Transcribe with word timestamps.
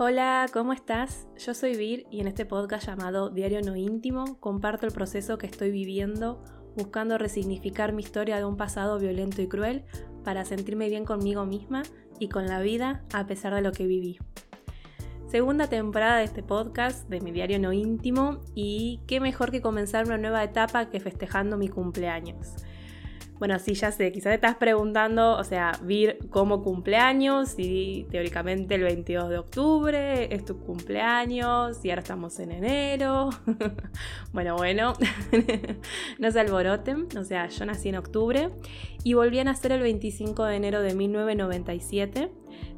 Hola, 0.00 0.46
¿cómo 0.52 0.72
estás? 0.72 1.26
Yo 1.44 1.54
soy 1.54 1.76
Vir 1.76 2.06
y 2.08 2.20
en 2.20 2.28
este 2.28 2.46
podcast 2.46 2.86
llamado 2.86 3.30
Diario 3.30 3.60
No 3.62 3.74
Íntimo 3.74 4.38
comparto 4.38 4.86
el 4.86 4.92
proceso 4.92 5.38
que 5.38 5.48
estoy 5.48 5.72
viviendo 5.72 6.40
buscando 6.76 7.18
resignificar 7.18 7.92
mi 7.92 8.04
historia 8.04 8.36
de 8.36 8.44
un 8.44 8.56
pasado 8.56 9.00
violento 9.00 9.42
y 9.42 9.48
cruel 9.48 9.84
para 10.22 10.44
sentirme 10.44 10.88
bien 10.88 11.04
conmigo 11.04 11.46
misma 11.46 11.82
y 12.20 12.28
con 12.28 12.46
la 12.46 12.60
vida 12.60 13.02
a 13.12 13.26
pesar 13.26 13.52
de 13.56 13.60
lo 13.60 13.72
que 13.72 13.88
viví. 13.88 14.20
Segunda 15.26 15.66
temporada 15.66 16.18
de 16.18 16.24
este 16.26 16.44
podcast, 16.44 17.08
de 17.08 17.20
mi 17.20 17.32
diario 17.32 17.58
no 17.58 17.72
íntimo, 17.72 18.38
y 18.54 19.00
qué 19.08 19.18
mejor 19.18 19.50
que 19.50 19.60
comenzar 19.60 20.06
una 20.06 20.16
nueva 20.16 20.44
etapa 20.44 20.90
que 20.90 21.00
festejando 21.00 21.58
mi 21.58 21.68
cumpleaños. 21.68 22.54
Bueno, 23.38 23.56
sí, 23.60 23.74
ya 23.74 23.92
sé, 23.92 24.10
quizás 24.10 24.30
te 24.30 24.34
estás 24.34 24.56
preguntando, 24.56 25.36
o 25.36 25.44
sea, 25.44 25.72
Vir 25.84 26.18
cómo 26.30 26.62
cumpleaños, 26.64 27.54
y 27.56 28.04
teóricamente 28.10 28.74
el 28.74 28.82
22 28.82 29.28
de 29.28 29.38
octubre 29.38 30.34
es 30.34 30.44
tu 30.44 30.58
cumpleaños, 30.58 31.84
y 31.84 31.90
ahora 31.90 32.02
estamos 32.02 32.40
en 32.40 32.50
enero. 32.50 33.30
bueno, 34.32 34.56
bueno, 34.56 34.94
no 36.18 36.30
se 36.32 36.40
alboroten, 36.40 37.06
o 37.16 37.22
sea, 37.22 37.48
yo 37.48 37.64
nací 37.64 37.90
en 37.90 37.96
octubre 37.96 38.50
y 39.04 39.14
volví 39.14 39.38
a 39.38 39.44
nacer 39.44 39.70
el 39.70 39.82
25 39.82 40.44
de 40.44 40.56
enero 40.56 40.82
de 40.82 40.94
1997, 40.94 42.32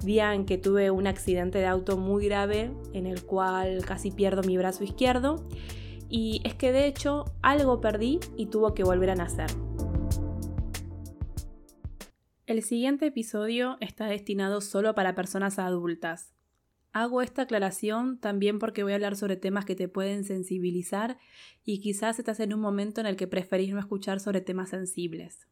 día 0.04 0.34
en 0.34 0.44
que 0.44 0.58
tuve 0.58 0.90
un 0.90 1.06
accidente 1.06 1.58
de 1.58 1.66
auto 1.66 1.96
muy 1.96 2.26
grave 2.26 2.70
en 2.92 3.06
el 3.06 3.24
cual 3.24 3.82
casi 3.86 4.10
pierdo 4.10 4.42
mi 4.42 4.58
brazo 4.58 4.84
izquierdo. 4.84 5.42
Y 6.12 6.42
es 6.44 6.54
que 6.54 6.72
de 6.72 6.86
hecho 6.86 7.24
algo 7.40 7.80
perdí 7.80 8.18
y 8.36 8.46
tuvo 8.46 8.74
que 8.74 8.82
volver 8.82 9.10
a 9.10 9.14
nacer. 9.14 9.46
El 12.50 12.64
siguiente 12.64 13.06
episodio 13.06 13.76
está 13.78 14.06
destinado 14.06 14.60
solo 14.60 14.92
para 14.96 15.14
personas 15.14 15.60
adultas. 15.60 16.34
Hago 16.90 17.22
esta 17.22 17.42
aclaración 17.42 18.18
también 18.18 18.58
porque 18.58 18.82
voy 18.82 18.90
a 18.90 18.96
hablar 18.96 19.14
sobre 19.14 19.36
temas 19.36 19.64
que 19.64 19.76
te 19.76 19.86
pueden 19.86 20.24
sensibilizar 20.24 21.16
y 21.64 21.78
quizás 21.78 22.18
estás 22.18 22.40
en 22.40 22.52
un 22.52 22.58
momento 22.58 23.00
en 23.00 23.06
el 23.06 23.14
que 23.14 23.28
preferís 23.28 23.72
no 23.72 23.78
escuchar 23.78 24.18
sobre 24.18 24.40
temas 24.40 24.70
sensibles. 24.70 25.46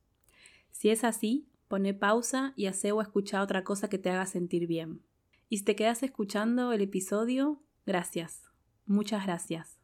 Si 0.73 0.91
es 0.91 1.05
así, 1.05 1.47
pone 1.69 1.95
pausa 1.95 2.53
y 2.57 2.67
hace 2.67 2.91
o 2.91 3.01
escucha 3.01 3.43
otra 3.43 3.63
cosa 3.63 3.89
que 3.89 3.99
te 3.99 4.11
haga 4.11 4.27
sentir 4.27 4.67
bien. 4.67 5.01
Y 5.49 5.59
si 5.59 5.65
te 5.65 5.77
quedas 5.77 6.03
escuchando 6.03 6.73
el 6.73 6.81
episodio, 6.81 7.63
gracias. 7.87 8.43
Muchas 8.87 9.25
gracias. 9.25 9.78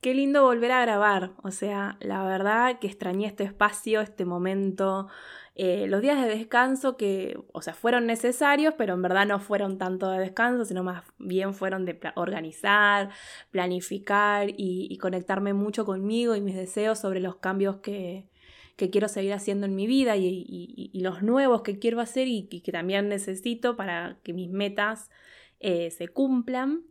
Qué 0.00 0.14
lindo 0.14 0.44
volver 0.44 0.70
a 0.70 0.82
grabar, 0.82 1.32
o 1.42 1.50
sea, 1.50 1.96
la 2.00 2.24
verdad 2.24 2.78
que 2.78 2.86
extrañé 2.86 3.26
este 3.26 3.42
espacio, 3.42 4.00
este 4.00 4.24
momento, 4.24 5.08
eh, 5.56 5.88
los 5.88 6.00
días 6.02 6.22
de 6.22 6.28
descanso 6.28 6.96
que, 6.96 7.36
o 7.52 7.62
sea, 7.62 7.74
fueron 7.74 8.06
necesarios, 8.06 8.74
pero 8.78 8.94
en 8.94 9.02
verdad 9.02 9.26
no 9.26 9.40
fueron 9.40 9.76
tanto 9.76 10.08
de 10.08 10.20
descanso, 10.20 10.64
sino 10.64 10.84
más 10.84 11.02
bien 11.18 11.52
fueron 11.52 11.84
de 11.84 11.98
organizar, 12.14 13.10
planificar 13.50 14.50
y, 14.56 14.96
conectarme 14.98 15.52
mucho 15.52 15.84
conmigo 15.84 16.36
y 16.36 16.40
mis 16.40 16.54
deseos 16.54 17.00
sobre 17.00 17.18
los 17.18 17.36
cambios 17.36 17.78
que, 17.78 18.28
quiero 18.76 19.08
seguir 19.08 19.32
haciendo 19.32 19.66
en 19.66 19.74
mi 19.74 19.88
vida 19.88 20.16
y, 20.16 20.92
los 20.94 21.22
nuevos 21.24 21.62
que 21.62 21.80
quiero 21.80 22.00
hacer 22.00 22.28
y, 22.28 22.46
que 22.46 22.70
también 22.70 23.08
necesito 23.08 23.74
para 23.74 24.18
que 24.22 24.32
mis 24.32 24.48
metas 24.48 25.10
eh, 25.58 25.90
se 25.90 26.06
cumplan. 26.06 26.84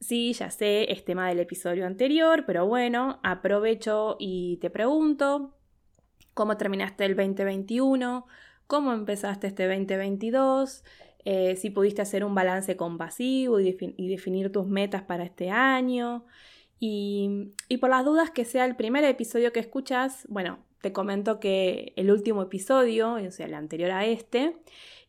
Sí, 0.00 0.32
ya 0.32 0.50
sé, 0.50 0.92
es 0.92 1.04
tema 1.04 1.28
del 1.28 1.40
episodio 1.40 1.84
anterior, 1.84 2.44
pero 2.46 2.66
bueno, 2.66 3.18
aprovecho 3.24 4.16
y 4.20 4.58
te 4.58 4.70
pregunto, 4.70 5.56
¿cómo 6.34 6.56
terminaste 6.56 7.04
el 7.04 7.16
2021? 7.16 8.26
¿Cómo 8.68 8.92
empezaste 8.92 9.48
este 9.48 9.66
2022? 9.66 10.84
Eh, 11.24 11.56
si 11.56 11.70
pudiste 11.70 12.00
hacer 12.00 12.24
un 12.24 12.34
balance 12.34 12.76
compasivo 12.76 13.58
y, 13.58 13.72
definir 14.08 14.52
tus 14.52 14.66
metas 14.68 15.02
para 15.02 15.24
este 15.24 15.50
año. 15.50 16.24
Y, 16.78 17.52
y 17.68 17.78
por 17.78 17.90
las 17.90 18.04
dudas 18.04 18.30
que 18.30 18.44
sea 18.44 18.66
el 18.66 18.76
primer 18.76 19.04
episodio 19.04 19.52
que 19.52 19.60
escuchas, 19.60 20.26
bueno, 20.28 20.60
te 20.80 20.92
comento 20.92 21.40
que 21.40 21.92
el 21.96 22.10
último 22.10 22.42
episodio, 22.42 23.14
o 23.14 23.30
sea, 23.30 23.46
el 23.46 23.54
anterior 23.54 23.90
a 23.90 24.06
este, 24.06 24.56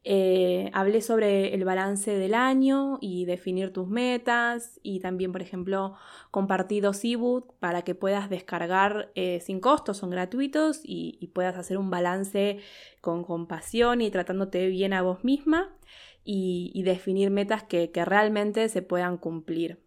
eh, 0.04 0.72
hablé 0.74 1.02
sobre 1.02 1.54
el 1.54 1.66
balance 1.66 2.12
del 2.16 2.34
año 2.34 2.98
y 3.02 3.26
definir 3.26 3.74
tus 3.74 3.88
metas 3.88 4.80
y 4.82 5.02
también, 5.02 5.32
por 5.32 5.42
ejemplo, 5.42 5.96
compartí 6.32 6.80
dos 6.80 7.04
ebooks 7.04 7.54
para 7.60 7.82
que 7.82 7.96
puedas 7.96 8.30
descargar 8.30 9.12
eh, 9.16 9.42
sin 9.42 9.60
costo, 9.60 9.94
son 9.94 10.10
gratuitos 10.10 10.82
y, 10.84 11.28
puedas 11.34 11.58
hacer 11.58 11.78
un 11.78 11.90
balance 11.90 12.60
con 13.02 13.24
compasión 13.24 14.02
y 14.02 14.10
tratándote 14.10 14.68
bien 14.68 14.94
a 14.94 15.02
vos 15.02 15.24
misma 15.24 15.76
y, 16.24 16.82
definir 16.84 17.30
metas 17.30 17.64
que 17.64 17.92
realmente 18.06 18.70
se 18.70 18.82
puedan 18.82 19.18
cumplir. 19.18 19.80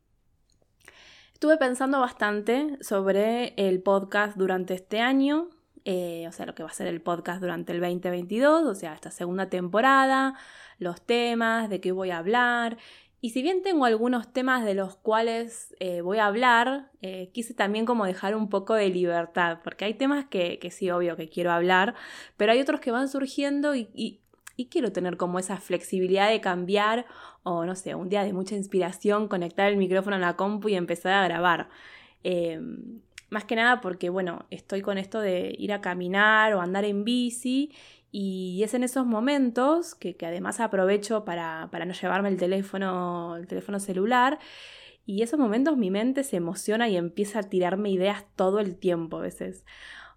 Estuve 1.43 1.56
pensando 1.56 1.99
bastante 1.99 2.78
sobre 2.83 3.55
el 3.56 3.83
podcast 3.83 4.37
durante 4.37 4.75
este 4.75 5.01
año, 5.01 5.49
eh, 5.84 6.26
o 6.28 6.32
sea, 6.32 6.47
lo 6.47 6.54
que 6.54 6.62
va 6.62 6.70
a 6.70 6.72
ser 6.72 6.87
el 6.87 7.00
podcast 7.00 7.41
durante 7.41 7.72
el 7.72 7.81
2022, 7.81 8.65
o 8.65 8.75
sea, 8.75 8.94
esta 8.94 9.10
segunda 9.10 9.48
temporada, 9.48 10.34
los 10.78 11.00
temas, 11.03 11.69
de 11.69 11.81
qué 11.81 11.93
voy 11.93 12.10
a 12.10 12.19
hablar. 12.19 12.78
Y 13.20 13.31
si 13.31 13.43
bien 13.43 13.62
tengo 13.62 13.84
algunos 13.84 14.32
temas 14.32 14.65
de 14.65 14.75
los 14.75 14.97
cuales 14.97 15.75
eh, 15.78 16.00
voy 16.00 16.19
a 16.19 16.26
hablar, 16.26 16.91
eh, 17.03 17.31
quise 17.32 17.54
también 17.54 17.87
como 17.87 18.04
dejar 18.04 18.34
un 18.34 18.48
poco 18.48 18.75
de 18.75 18.88
libertad, 18.88 19.60
porque 19.62 19.84
hay 19.84 19.94
temas 19.94 20.26
que, 20.26 20.59
sí, 20.72 20.91
obvio 20.91 21.16
que 21.16 21.28
quiero 21.28 21.53
hablar, 21.53 21.94
pero 22.37 22.53
hay 22.53 22.60
otros 22.60 22.81
que 22.81 22.91
van 22.91 23.09
surgiendo 23.09 23.75
y, 23.75 23.88
y, 23.94 24.19
quiero 24.71 24.92
tener 24.92 25.16
como 25.16 25.41
esa 25.41 25.56
flexibilidad 25.56 26.31
de 26.31 26.41
cambiar 26.41 27.06
o 27.42 27.65
no 27.65 27.75
sé, 27.75 27.97
un 27.97 28.09
día 28.09 28.22
de 28.22 28.32
mucha 28.32 28.54
inspiración, 28.54 29.26
conectar 29.26 29.69
el 29.69 29.76
micrófono 29.76 30.15
a 30.15 30.19
la 30.21 30.37
compu 30.37 30.69
y 30.69 30.76
empezar 30.76 31.15
a 31.15 31.25
grabar. 31.25 31.69
Em, 32.22 33.00
más 33.32 33.44
que 33.44 33.56
nada 33.56 33.81
porque, 33.81 34.10
bueno, 34.10 34.47
estoy 34.50 34.82
con 34.82 34.98
esto 34.98 35.20
de 35.20 35.54
ir 35.59 35.72
a 35.72 35.81
caminar 35.81 36.54
o 36.54 36.60
andar 36.60 36.84
en 36.84 37.04
bici 37.04 37.72
y 38.10 38.62
es 38.62 38.75
en 38.75 38.84
esos 38.84 39.06
momentos 39.06 39.94
que, 39.94 40.15
además 40.20 40.60
aprovecho 40.60 41.25
para, 41.25 41.66
no 41.72 41.92
llevarme 41.94 42.28
el 42.28 42.37
teléfono, 42.37 43.37
el 43.37 43.47
teléfono 43.47 43.81
celular. 43.81 44.38
Y 45.06 45.22
esos 45.22 45.38
momentos 45.41 45.76
mi 45.76 45.91
mente 45.91 46.22
se 46.22 46.37
emociona 46.37 46.88
y 46.88 46.97
empieza 46.97 47.41
a 47.41 47.42
tirarme 47.44 47.91
ideas 47.91 48.25
todo 48.37 48.60
el 48.60 48.76
tiempo 48.76 49.16
a 49.19 49.22
veces. 49.22 49.65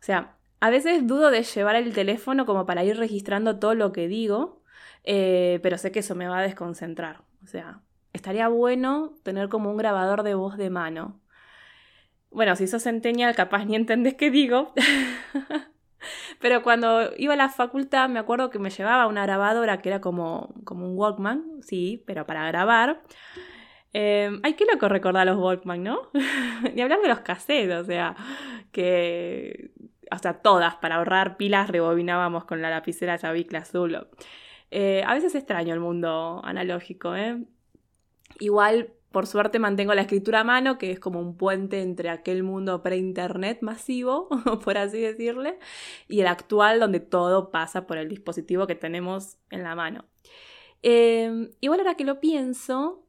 O 0.02 0.04
sea, 0.04 0.36
a 0.60 0.70
veces 0.70 1.08
dudo 1.08 1.32
de 1.32 1.44
llevar 1.44 1.78
el 1.78 1.94
teléfono 1.94 2.46
como 2.46 2.66
para 2.66 2.84
ir 2.84 2.98
registrando 2.98 3.60
todo 3.60 3.76
lo 3.76 3.94
que 3.94 4.08
digo, 4.10 4.62
eh, 5.06 5.60
pero 5.64 5.78
sé 5.78 5.92
que 5.92 6.00
eso 6.00 6.16
me 6.16 6.28
va 6.28 6.40
a 6.40 6.44
desconcentrar. 6.44 7.22
O 7.44 7.48
sea, 7.48 7.82
estaría 8.14 8.50
bueno 8.50 9.14
tener 9.24 9.50
como 9.50 9.72
un 9.72 9.78
grabador 9.78 10.24
de 10.24 10.36
voz 10.36 10.58
de 10.58 10.70
mano. 10.70 11.22
Bueno, 12.36 12.58
si 12.58 12.68
sos 12.68 12.84
centennial, 12.84 13.34
capaz 13.34 13.64
ni 13.64 13.78
entendés 13.78 14.16
qué 14.16 14.30
digo. 14.30 14.74
Pero 16.42 16.64
cuando 16.64 17.12
iba 17.18 17.34
a 17.34 17.38
la 17.38 17.48
facultad 17.48 18.10
me 18.10 18.20
acuerdo 18.20 18.50
que 18.50 18.60
me 18.60 18.70
llevaba 18.70 19.08
una 19.08 19.26
grabadora 19.26 19.82
que 19.82 19.88
era 19.88 20.02
como, 20.02 20.54
como 20.66 20.86
un 20.86 20.98
Walkman, 20.98 21.62
sí, 21.62 22.04
pero 22.06 22.26
para 22.26 22.46
grabar. 22.48 23.02
Eh, 23.94 24.38
ay, 24.44 24.54
qué 24.56 24.66
loco 24.72 24.90
recordar 24.90 25.26
los 25.26 25.38
Walkman, 25.38 25.82
¿no? 25.82 26.12
Ni 26.76 26.82
hablar 26.82 27.00
de 27.00 27.08
los 27.08 27.22
cassettes, 27.22 27.74
o 27.74 27.86
sea, 27.86 28.18
que 28.74 29.72
hasta 30.12 30.42
todas, 30.42 30.76
para 30.76 30.96
ahorrar 30.96 31.38
pilas, 31.38 31.70
rebobinábamos 31.70 32.44
con 32.44 32.62
la 32.62 32.70
lapicera 32.70 33.18
Savicla 33.18 33.60
azul. 33.60 34.08
Eh, 34.72 35.04
a 35.08 35.14
veces 35.14 35.36
extraño 35.36 35.74
el 35.74 35.80
mundo 35.80 36.42
analógico, 36.44 37.16
¿eh? 37.16 37.42
Igual 38.40 38.90
por 39.16 39.28
suerte 39.28 39.60
mantengo 39.60 39.94
la 39.94 40.02
escritura 40.02 40.42
a 40.42 40.44
mano, 40.44 40.78
que 40.78 40.92
es 40.92 41.00
como 41.00 41.22
un 41.22 41.38
puente 41.38 41.82
entre 41.82 42.10
aquel 42.10 42.44
mundo 42.44 42.84
pre-internet 42.84 43.60
masivo, 43.62 44.28
por 44.66 44.78
así 44.78 45.00
decirle, 45.00 45.58
y 46.10 46.20
el 46.20 46.28
actual 46.28 46.82
donde 46.82 47.00
todo 47.00 47.50
pasa 47.50 47.88
por 47.88 47.98
el 47.98 48.10
dispositivo 48.10 48.68
que 48.68 48.76
tenemos 48.76 49.38
en 49.52 49.64
la 49.64 49.74
mano. 49.74 50.04
Eh, 50.84 51.50
igual 51.62 51.80
ahora 51.80 51.96
que 51.96 52.04
lo 52.04 52.20
pienso, 52.20 53.05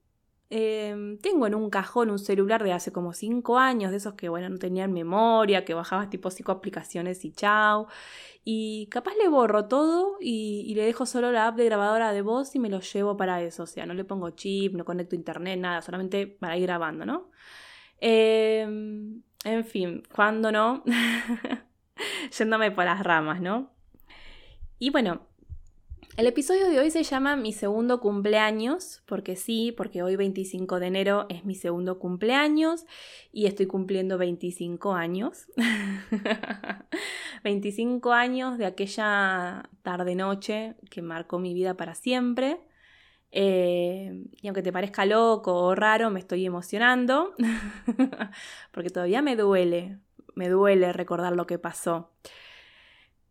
Em, 0.49 1.19
tengo 1.19 1.47
en 1.49 1.57
un 1.57 1.71
cajón 1.71 2.09
un 2.11 2.21
celular 2.21 2.63
de 2.63 2.73
hace 2.73 2.93
como 2.93 3.13
5 3.13 3.59
años, 3.59 3.91
de 3.91 3.97
esos 3.97 4.15
que, 4.15 4.29
bueno, 4.29 4.49
no 4.49 4.59
tenían 4.59 4.93
memoria, 4.93 5.65
que 5.65 5.75
bajabas 5.75 6.09
tipo 6.09 6.31
5 6.31 6.53
aplicaciones 6.53 7.25
y 7.25 7.33
chao. 7.33 7.89
Y 8.45 8.87
capaz 8.91 9.15
le 9.21 9.29
borro 9.29 9.67
todo 9.67 10.19
y, 10.21 10.73
le 10.77 10.85
dejo 10.85 11.05
solo 11.07 11.33
la 11.33 11.49
app 11.49 11.57
de 11.57 11.65
grabadora 11.65 12.13
de 12.13 12.23
voz 12.23 12.55
y 12.55 12.61
me 12.61 12.69
lo 12.71 12.81
llevo 12.81 13.17
para 13.17 13.43
eso. 13.43 13.65
O 13.65 13.67
sea, 13.67 13.87
no 13.87 13.95
le 13.95 14.05
pongo 14.05 14.31
chip, 14.31 14.75
no 14.75 14.85
conecto 14.85 15.17
internet, 15.17 15.59
nada, 15.59 15.83
solamente 15.83 16.27
para 16.29 16.57
ir 16.57 16.65
grabando, 16.65 17.05
¿no? 17.07 17.31
Em, 18.01 19.23
en 19.45 19.65
fin, 19.65 20.03
cuando 20.15 20.53
no, 20.53 20.85
yéndome 22.39 22.71
por 22.71 22.85
las 22.85 23.03
ramas, 23.03 23.41
¿no? 23.41 23.73
Y 24.79 24.91
bueno, 24.91 25.27
el 26.17 26.27
episodio 26.27 26.71
de 26.71 26.79
hoy 26.79 26.91
se 26.91 27.03
llama 27.03 27.37
Mi 27.37 27.53
segundo 27.53 28.01
cumpleaños, 28.01 29.03
porque 29.05 29.37
sí, 29.37 29.75
porque 29.77 30.03
hoy 30.03 30.17
25 30.17 30.81
de 30.81 30.87
enero 30.87 31.27
es 31.29 31.45
mi 31.45 31.55
segundo 31.55 31.99
cumpleaños 31.99 32.87
y 33.33 33.45
estoy 33.45 33.67
cumpliendo 33.67 34.17
25 34.17 34.95
años. 34.95 35.47
25 37.45 38.13
años 38.15 38.57
de 38.57 38.65
aquella 38.65 39.69
tarde-noche 39.83 40.77
que 40.91 41.03
marcó 41.03 41.39
mi 41.39 41.53
vida 41.53 41.77
para 41.77 41.95
siempre. 41.95 42.61
Eh, 43.31 44.25
y 44.41 44.49
aunque 44.49 44.63
te 44.63 44.73
parezca 44.73 45.05
loco 45.05 45.55
o 45.55 45.75
raro, 45.75 46.11
me 46.11 46.21
estoy 46.21 46.47
emocionando, 46.47 47.35
porque 48.73 48.89
todavía 48.89 49.21
me 49.21 49.37
duele, 49.37 49.99
me 50.35 50.49
duele 50.49 50.95
recordar 50.95 51.37
lo 51.37 51.47
que 51.47 51.59
pasó. 51.59 52.11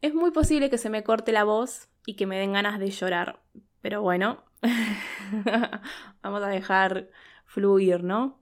Es 0.01 0.13
muy 0.13 0.29
posible 0.29 0.69
que 0.69 0.77
se 0.77 0.91
me 0.91 1.03
corte 1.03 1.31
la 1.31 1.45
voz 1.45 1.89
y 2.05 2.15
que 2.15 2.25
me 2.25 2.37
den 2.37 2.53
ganas 2.53 2.79
de 2.79 2.89
llorar, 2.89 3.41
pero 3.81 4.01
bueno, 4.01 4.43
vamos 6.21 6.43
a 6.43 6.47
dejar 6.47 7.09
fluir, 7.45 8.03
¿no? 8.03 8.39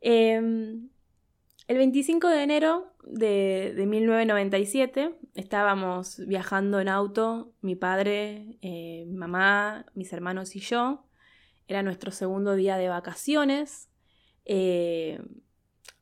Em, 0.00 0.90
el 1.66 1.78
25 1.78 2.28
de 2.28 2.42
enero 2.42 2.92
de, 3.04 3.74
1997 3.86 5.14
estábamos 5.34 6.18
viajando 6.26 6.80
en 6.80 6.88
auto, 6.88 7.52
mi 7.62 7.74
padre, 7.74 8.58
eh, 8.60 9.04
mi 9.06 9.16
mamá, 9.16 9.86
mis 9.94 10.12
hermanos 10.12 10.56
y 10.56 10.60
yo. 10.60 11.06
Era 11.66 11.82
nuestro 11.82 12.10
segundo 12.10 12.54
día 12.54 12.76
de 12.76 12.88
vacaciones. 12.88 13.88
Eh, 14.44 15.22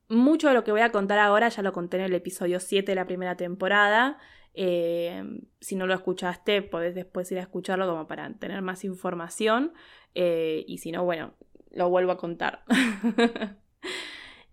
mucho 0.09 0.49
de 0.49 0.55
lo 0.55 0.65
que 0.65 0.73
voy 0.73 0.81
a 0.81 0.91
contar 0.91 1.21
ahora 1.21 1.49
ya 1.49 1.63
lo 1.63 1.73
conté 1.73 1.99
en 1.99 2.05
el 2.05 2.15
episodio 2.15 2.59
7 2.59 2.91
de 2.91 2.97
la 2.97 3.07
primera 3.07 3.37
temporada. 3.37 4.19
Eh, 4.55 5.23
si 5.61 5.77
no 5.77 5.87
lo 5.87 5.95
escuchaste, 5.95 6.63
podés 6.63 6.95
después 6.95 7.31
ir 7.33 7.39
a 7.39 7.43
escucharlo 7.43 7.87
como 7.87 8.07
para 8.07 8.33
tener 8.35 8.63
más 8.63 8.85
información. 8.85 9.73
y 10.15 10.79
si 10.79 10.93
no, 10.93 11.05
bueno, 11.05 11.35
lo 11.71 11.89
vuelvo 11.89 12.13
a 12.13 12.19
contar. 12.19 12.65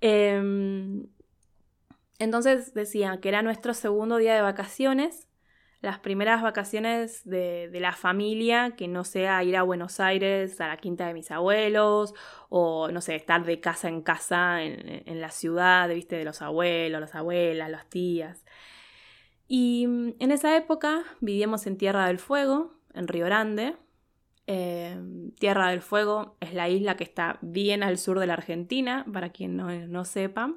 Em, 0.02 1.08
entonces 2.20 2.74
decía 2.74 3.20
que 3.22 3.28
era 3.28 3.42
nuestro 3.42 3.74
segundo 3.74 4.16
día 4.16 4.34
de 4.34 4.42
vacaciones, 4.42 5.28
las 5.82 6.00
primeras 6.00 6.42
vacaciones 6.42 7.22
de, 7.24 7.70
la 7.74 7.94
familia, 7.94 8.76
que 8.78 8.88
no 8.88 9.04
sea 9.06 9.44
ir 9.44 9.56
a 9.56 9.64
Buenos 9.64 10.00
Aires, 10.00 10.60
a 10.60 10.68
la 10.68 10.78
quinta 10.78 11.08
de 11.08 11.14
mis 11.14 11.32
abuelos, 11.32 12.14
o 12.50 12.90
no 12.92 13.02
sé, 13.02 13.16
estar 13.16 13.46
de 13.46 13.62
casa 13.62 13.88
en 13.88 14.02
casa 14.02 14.62
en, 14.64 15.22
la 15.22 15.32
ciudad, 15.32 15.88
viste, 15.90 16.18
de 16.18 16.26
los 16.26 16.42
abuelos, 16.42 17.00
las 17.00 17.16
abuelas, 17.16 17.70
las 17.70 17.90
tías. 17.90 18.46
Y 19.50 19.88
mm, 19.88 20.14
en 20.20 20.32
esa 20.32 20.56
época 20.56 21.04
vivíamos 21.20 21.68
en 21.68 21.78
Tierra 21.78 22.08
del 22.08 22.20
Fuego, 22.20 22.80
en 22.94 23.10
Río 23.10 23.26
Grande. 23.26 23.76
Em, 24.48 25.32
Tierra 25.34 25.70
del 25.70 25.82
Fuego 25.82 26.38
es 26.40 26.54
la 26.54 26.70
isla 26.70 26.96
que 26.96 27.04
está 27.04 27.38
bien 27.42 27.84
al 27.84 27.98
sur 27.98 28.20
de 28.20 28.28
la 28.28 28.34
Argentina, 28.34 29.06
para 29.12 29.32
quien 29.32 29.58
no, 29.58 29.70
no 29.88 30.06
sepa. 30.06 30.56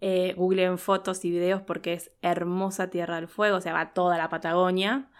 Eh, 0.00 0.34
googleen 0.36 0.78
fotos 0.78 1.24
y 1.26 1.30
videos 1.30 1.60
porque 1.62 1.92
es 1.92 2.10
hermosa 2.22 2.88
Tierra 2.90 3.16
del 3.16 3.28
Fuego, 3.28 3.58
o 3.58 3.60
sea, 3.60 3.74
va 3.74 3.92
toda 3.92 4.16
la 4.18 4.30
Patagonia. 4.30 5.10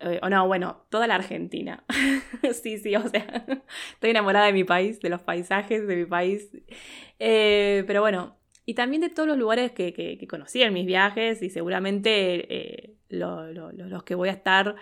Eh, 0.00 0.20
o 0.22 0.28
no, 0.28 0.46
bueno, 0.46 0.84
toda 0.90 1.06
la 1.06 1.14
Argentina. 1.14 1.84
sí, 2.62 2.78
sí, 2.78 2.96
o 2.96 3.08
sea, 3.08 3.46
estoy 3.94 4.10
enamorada 4.10 4.46
de 4.46 4.52
mi 4.52 4.64
país, 4.64 5.00
de 5.00 5.08
los 5.08 5.22
paisajes 5.22 5.86
de 5.86 5.96
mi 5.96 6.04
país. 6.06 6.50
Eh, 7.18 7.84
pero 7.86 8.02
bueno, 8.02 8.36
y 8.66 8.74
también 8.74 9.00
de 9.00 9.08
todos 9.08 9.28
los 9.28 9.38
lugares 9.38 9.72
que, 9.72 10.26
conocí 10.28 10.62
en 10.62 10.74
mis 10.74 10.84
viajes 10.84 11.40
y 11.42 11.48
seguramente 11.48 12.98
los 13.08 14.02
que 14.04 14.14
voy 14.14 14.28
a 14.28 14.32
estar 14.32 14.76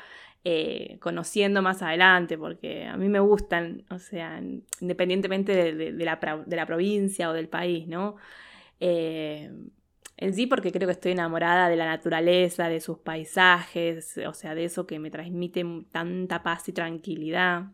conociendo 1.01 1.63
más 1.63 1.83
adelante, 1.83 2.37
porque 2.37 2.85
a 2.85 2.97
mí 2.97 3.09
me 3.09 3.21
gustan, 3.21 3.85
o 3.91 3.99
sea, 3.99 4.43
independientemente 4.81 5.75
de, 5.75 5.93
la, 6.05 6.45
de 6.47 6.57
la 6.57 6.67
provincia 6.67 7.31
o 7.31 7.33
del 7.33 7.49
país, 7.49 7.87
¿no? 7.87 8.17
Eh, 8.81 9.51
en 10.17 10.35
sí 10.35 10.47
porque 10.47 10.71
creo 10.71 10.87
que 10.87 10.93
estoy 10.93 11.13
enamorada 11.13 11.69
de 11.69 11.77
la 11.77 11.87
naturaleza, 11.87 12.69
de 12.69 12.81
sus 12.81 12.99
paisajes, 12.99 14.19
o 14.27 14.35
sea, 14.35 14.55
de 14.55 14.65
eso 14.65 14.87
que 14.87 14.99
me 14.99 15.11
transmite 15.11 15.65
tanta 15.91 16.43
paz 16.43 16.69
y 16.69 16.73
tranquilidad. 16.73 17.65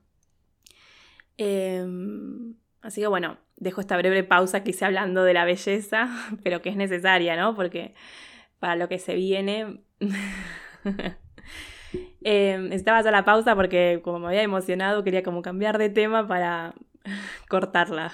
Así 2.83 3.01
que 3.01 3.07
bueno, 3.07 3.39
dejo 3.57 3.81
esta 3.81 3.97
breve 3.97 4.25
pausa 4.25 4.63
que 4.65 4.71
hice 4.71 4.85
hablando 4.85 5.25
de 5.25 5.35
la 5.35 5.45
belleza, 5.45 6.09
pero 6.43 6.63
que 6.63 6.71
es 6.71 6.77
necesaria, 6.77 7.37
¿no? 7.37 7.55
Porque 7.55 7.95
para 8.59 8.77
lo 8.77 8.89
que 8.89 8.99
se 8.99 9.15
viene... 9.15 9.83
eh, 12.23 12.59
necesitaba 12.61 12.99
hacer 12.99 13.13
la 13.13 13.25
pausa 13.25 13.55
porque 13.55 14.01
como 14.03 14.21
me 14.21 14.29
había 14.29 14.43
emocionado 14.43 15.03
quería 15.03 15.23
como 15.23 15.43
cambiar 15.43 15.79
de 15.79 15.89
tema 15.89 16.27
para 16.27 16.75
cortarla, 17.49 18.13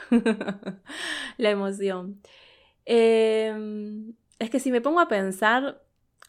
la 1.36 1.50
emoción. 1.50 2.20
Em, 2.84 4.14
es 4.38 4.50
que 4.50 4.60
si 4.60 4.70
me 4.70 4.80
pongo 4.80 5.00
a 5.00 5.08
pensar 5.08 5.82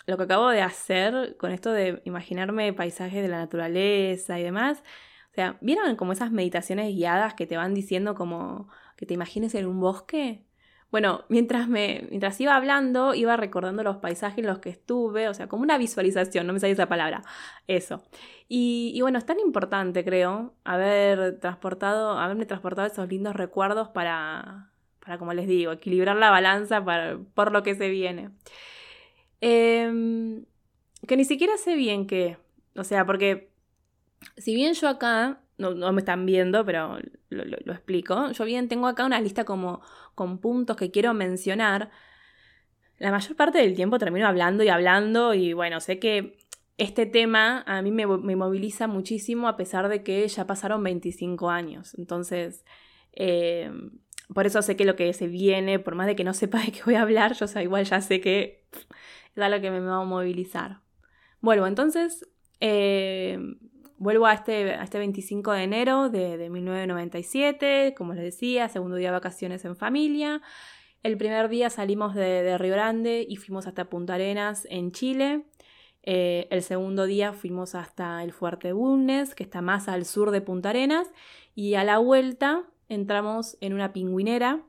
lo 0.07 0.17
que 0.17 0.23
acabo 0.23 0.49
de 0.49 0.61
hacer 0.61 1.37
con 1.37 1.51
esto 1.51 1.71
de 1.71 2.01
imaginarme 2.05 2.73
paisajes 2.73 3.21
de 3.21 3.27
la 3.27 3.37
naturaleza 3.39 4.39
y 4.39 4.43
demás, 4.43 4.83
sea, 5.37 5.57
¿vieron 5.61 5.95
como 5.95 6.13
esas 6.13 6.31
meditaciones 6.31 6.93
guiadas 6.95 7.35
que 7.35 7.45
te 7.45 7.57
van 7.57 7.73
diciendo 7.73 8.15
como 8.15 8.67
que 8.95 9.05
te 9.05 9.13
imagines 9.13 9.53
en 9.55 9.67
un 9.67 9.79
bosque? 9.79 10.43
Bueno, 10.89 11.25
mientras, 11.29 11.67
me, 11.67 12.07
mientras 12.09 12.39
iba 12.41 12.55
hablando, 12.55 13.13
iba 13.13 13.37
recordando 13.37 13.83
los 13.83 13.97
paisajes 13.97 14.39
en 14.39 14.47
los 14.47 14.59
que 14.59 14.69
estuve, 14.69 15.27
o 15.29 15.33
sea, 15.33 15.47
como 15.47 15.63
una 15.63 15.77
visualización, 15.77 16.47
no 16.47 16.53
me 16.53 16.59
sale 16.59 16.73
esa 16.73 16.87
palabra, 16.87 17.23
eso. 17.67 18.03
Y, 18.47 18.93
y, 18.95 19.01
bueno, 19.01 19.19
es 19.19 19.25
tan 19.25 19.39
importante, 19.39 20.03
creo, 20.03 20.53
haber 20.63 21.39
transportado, 21.39 22.17
haberme 22.17 22.45
transportado 22.45 22.87
esos 22.87 23.07
lindos 23.09 23.35
recuerdos 23.35 23.89
para, 23.89 24.71
para, 25.05 25.17
como 25.19 25.33
les 25.33 25.47
digo, 25.47 25.71
equilibrar 25.73 26.15
la 26.15 26.31
balanza 26.31 26.83
por 27.33 27.51
lo 27.51 27.63
que 27.63 27.75
se 27.75 27.89
viene. 27.89 28.31
Em, 29.41 30.45
que 31.07 31.17
ni 31.17 31.25
siquiera 31.25 31.57
sé 31.57 31.75
bien 31.75 32.07
qué. 32.07 32.37
O 32.75 32.83
sea, 32.83 33.05
porque 33.05 33.49
si 34.37 34.55
bien 34.55 34.73
yo 34.73 34.89
acá, 34.89 35.41
no, 35.57 35.91
me 35.91 35.99
están 35.99 36.25
viendo, 36.25 36.65
pero 36.65 36.97
lo, 37.29 37.73
explico, 37.73 38.31
yo 38.31 38.45
bien 38.45 38.67
tengo 38.67 38.87
acá 38.87 39.05
una 39.05 39.19
lista 39.19 39.43
como 39.43 39.81
con 40.15 40.39
puntos 40.39 40.77
que 40.77 40.91
quiero 40.91 41.13
mencionar. 41.13 41.89
La 42.99 43.11
mayor 43.11 43.35
parte 43.35 43.59
del 43.59 43.75
tiempo 43.75 43.99
termino 43.99 44.27
hablando 44.27 44.63
y 44.63 44.69
hablando 44.69 45.33
y 45.33 45.53
bueno, 45.53 45.79
sé 45.79 45.99
que 45.99 46.37
este 46.77 47.05
tema 47.05 47.63
a 47.65 47.81
mí 47.81 47.91
me, 47.91 48.05
me 48.05 48.35
moviliza 48.35 48.87
muchísimo 48.87 49.47
a 49.47 49.57
pesar 49.57 49.89
de 49.89 50.03
que 50.03 50.27
ya 50.27 50.45
pasaron 50.45 50.83
25 50.83 51.49
años. 51.49 51.95
Entonces, 51.97 52.63
eh, 53.13 53.71
por 54.33 54.45
eso 54.45 54.61
sé 54.61 54.75
que 54.75 54.85
lo 54.85 54.95
que 54.95 55.13
se 55.13 55.27
viene, 55.27 55.79
por 55.79 55.95
más 55.95 56.07
de 56.07 56.15
que 56.15 56.23
no 56.23 56.33
sepa 56.33 56.59
de 56.65 56.71
qué 56.71 56.81
voy 56.85 56.95
a 56.95 57.01
hablar, 57.01 57.33
yo 57.33 57.45
igual 57.61 57.85
ya 57.85 58.01
sé 58.01 58.21
que 58.21 58.65
es 59.35 59.41
algo 59.41 59.61
que 59.61 59.71
me 59.71 59.79
va 59.79 60.01
a 60.01 60.05
movilizar. 60.05 60.81
Vuelvo, 61.41 61.67
entonces, 61.67 62.27
eh, 62.59 63.39
vuelvo 63.97 64.25
a 64.25 64.33
este, 64.33 64.81
este 64.81 64.99
25 64.99 65.51
de 65.51 65.63
enero 65.63 66.09
de, 66.09 66.49
1997, 66.49 67.95
como 67.97 68.13
les 68.13 68.23
decía, 68.23 68.69
segundo 68.69 68.95
día 68.95 69.09
de 69.09 69.13
vacaciones 69.13 69.65
en 69.65 69.75
familia. 69.75 70.41
El 71.03 71.17
primer 71.17 71.49
día 71.49 71.69
salimos 71.69 72.15
de, 72.15 72.57
Río 72.57 72.73
Grande 72.73 73.25
y 73.27 73.35
fuimos 73.37 73.67
hasta 73.67 73.85
Punta 73.85 74.15
Arenas 74.15 74.67
en 74.69 74.91
Chile. 74.91 75.45
Eh, 76.03 76.47
el 76.51 76.63
segundo 76.63 77.05
día 77.05 77.33
fuimos 77.33 77.75
hasta 77.75 78.23
el 78.23 78.31
Fuerte 78.31 78.71
Bulnes, 78.71 79.35
que 79.35 79.43
está 79.43 79.61
más 79.61 79.87
al 79.87 80.05
sur 80.05 80.31
de 80.31 80.41
Punta 80.41 80.69
Arenas. 80.69 81.07
Y 81.55 81.75
a 81.75 81.83
la 81.83 81.97
vuelta 81.97 82.63
entramos 82.89 83.57
en 83.61 83.73
una 83.73 83.93
pingüinera. 83.93 84.63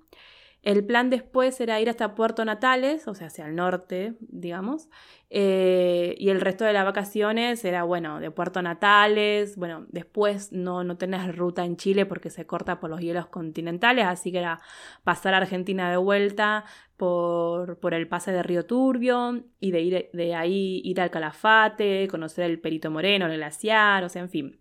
El 0.62 0.85
plan 0.85 1.09
después 1.09 1.61
era 1.61 1.81
ir 1.81 1.88
hasta 1.88 2.15
Puerto 2.15 2.45
Natales, 2.45 3.07
o 3.07 3.15
sea, 3.15 3.29
hacia 3.29 3.47
el 3.47 3.55
norte, 3.55 4.15
digamos. 4.21 4.88
Eh, 5.31 6.17
y 6.19 6.31
el 6.31 6.41
resto 6.41 6.65
de 6.65 6.73
las 6.73 6.85
vacaciones 6.85 7.65
era, 7.65 7.85
bueno, 7.85 8.19
de 8.19 8.31
Puerto 8.33 8.61
Natales. 8.61 9.57
Bueno, 9.57 9.87
después 9.91 10.53
no, 10.53 10.83
no 10.83 10.97
tenés 10.97 11.37
ruta 11.37 11.65
en 11.65 11.77
Chile 11.77 12.07
porque 12.07 12.29
se 12.29 12.47
corta 12.47 12.81
por 12.81 12.91
los 12.91 13.00
hielos 13.00 13.27
continentales, 13.27 14.05
así 14.07 14.33
que 14.33 14.38
era 14.38 14.61
pasar 15.05 15.35
a 15.35 15.38
Argentina 15.38 15.91
de 15.91 15.97
vuelta 15.97 16.65
por, 16.97 17.79
por 17.79 17.95
el 17.95 18.09
pase 18.09 18.33
de 18.33 18.43
Río 18.43 18.67
Turbio 18.67 19.45
y 19.61 19.71
de, 19.71 19.81
ir, 19.81 20.11
de 20.12 20.35
ahí 20.35 20.83
ir 20.85 21.00
al 21.00 21.11
Calafate, 21.11 22.09
conocer 22.11 22.45
el 22.50 22.61
Perito 22.61 22.91
Moreno, 22.91 23.27
el 23.27 23.37
glaciar, 23.37 24.03
o 24.03 24.09
sea, 24.09 24.23
en 24.23 24.29
fin. 24.29 24.61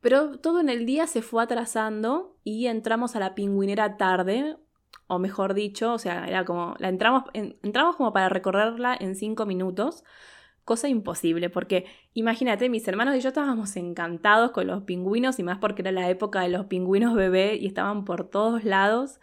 Pero 0.00 0.38
todo 0.38 0.60
en 0.60 0.68
el 0.68 0.86
día 0.86 1.06
se 1.06 1.22
fue 1.22 1.42
atrasando 1.42 2.36
y 2.44 2.66
entramos 2.66 3.16
a 3.16 3.20
la 3.20 3.34
pingüinera 3.34 3.96
tarde, 3.96 4.56
o 5.06 5.18
mejor 5.18 5.54
dicho, 5.54 5.94
o 5.94 5.98
sea, 5.98 6.26
era 6.26 6.44
como, 6.44 6.74
la 6.78 6.88
entramos, 6.88 7.24
entramos 7.32 7.96
como 7.96 8.12
para 8.12 8.28
recorrerla 8.28 8.96
en 8.98 9.16
cinco 9.16 9.46
minutos, 9.46 10.04
cosa 10.64 10.88
imposible, 10.88 11.48
porque 11.48 11.86
imagínate, 12.12 12.68
mis 12.68 12.86
hermanos 12.86 13.16
y 13.16 13.20
yo 13.20 13.28
estábamos 13.28 13.74
encantados 13.76 14.50
con 14.50 14.66
los 14.66 14.82
pingüinos, 14.82 15.38
y 15.38 15.42
más 15.42 15.58
porque 15.58 15.82
era 15.82 15.92
la 15.92 16.10
época 16.10 16.42
de 16.42 16.50
los 16.50 16.66
pingüinos 16.66 17.14
bebé 17.14 17.56
y 17.56 17.66
estaban 17.66 18.04
por 18.04 18.28
todos 18.28 18.64
lados. 18.64 19.18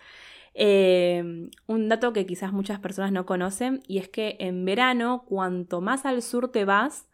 Eh, 0.55 1.49
un 1.67 1.89
dato 1.89 2.13
que 2.13 2.25
quizás 2.25 2.51
muchas 2.51 2.79
personas 2.79 3.11
no 3.11 3.27
conocen, 3.27 3.83
y 3.87 3.99
es 3.99 4.09
que 4.09 4.37
en 4.39 4.65
verano, 4.65 5.23
cuanto 5.27 5.81
más 5.81 6.05
al 6.05 6.23
sur 6.23 6.51
te 6.51 6.65
vas, 6.65 7.07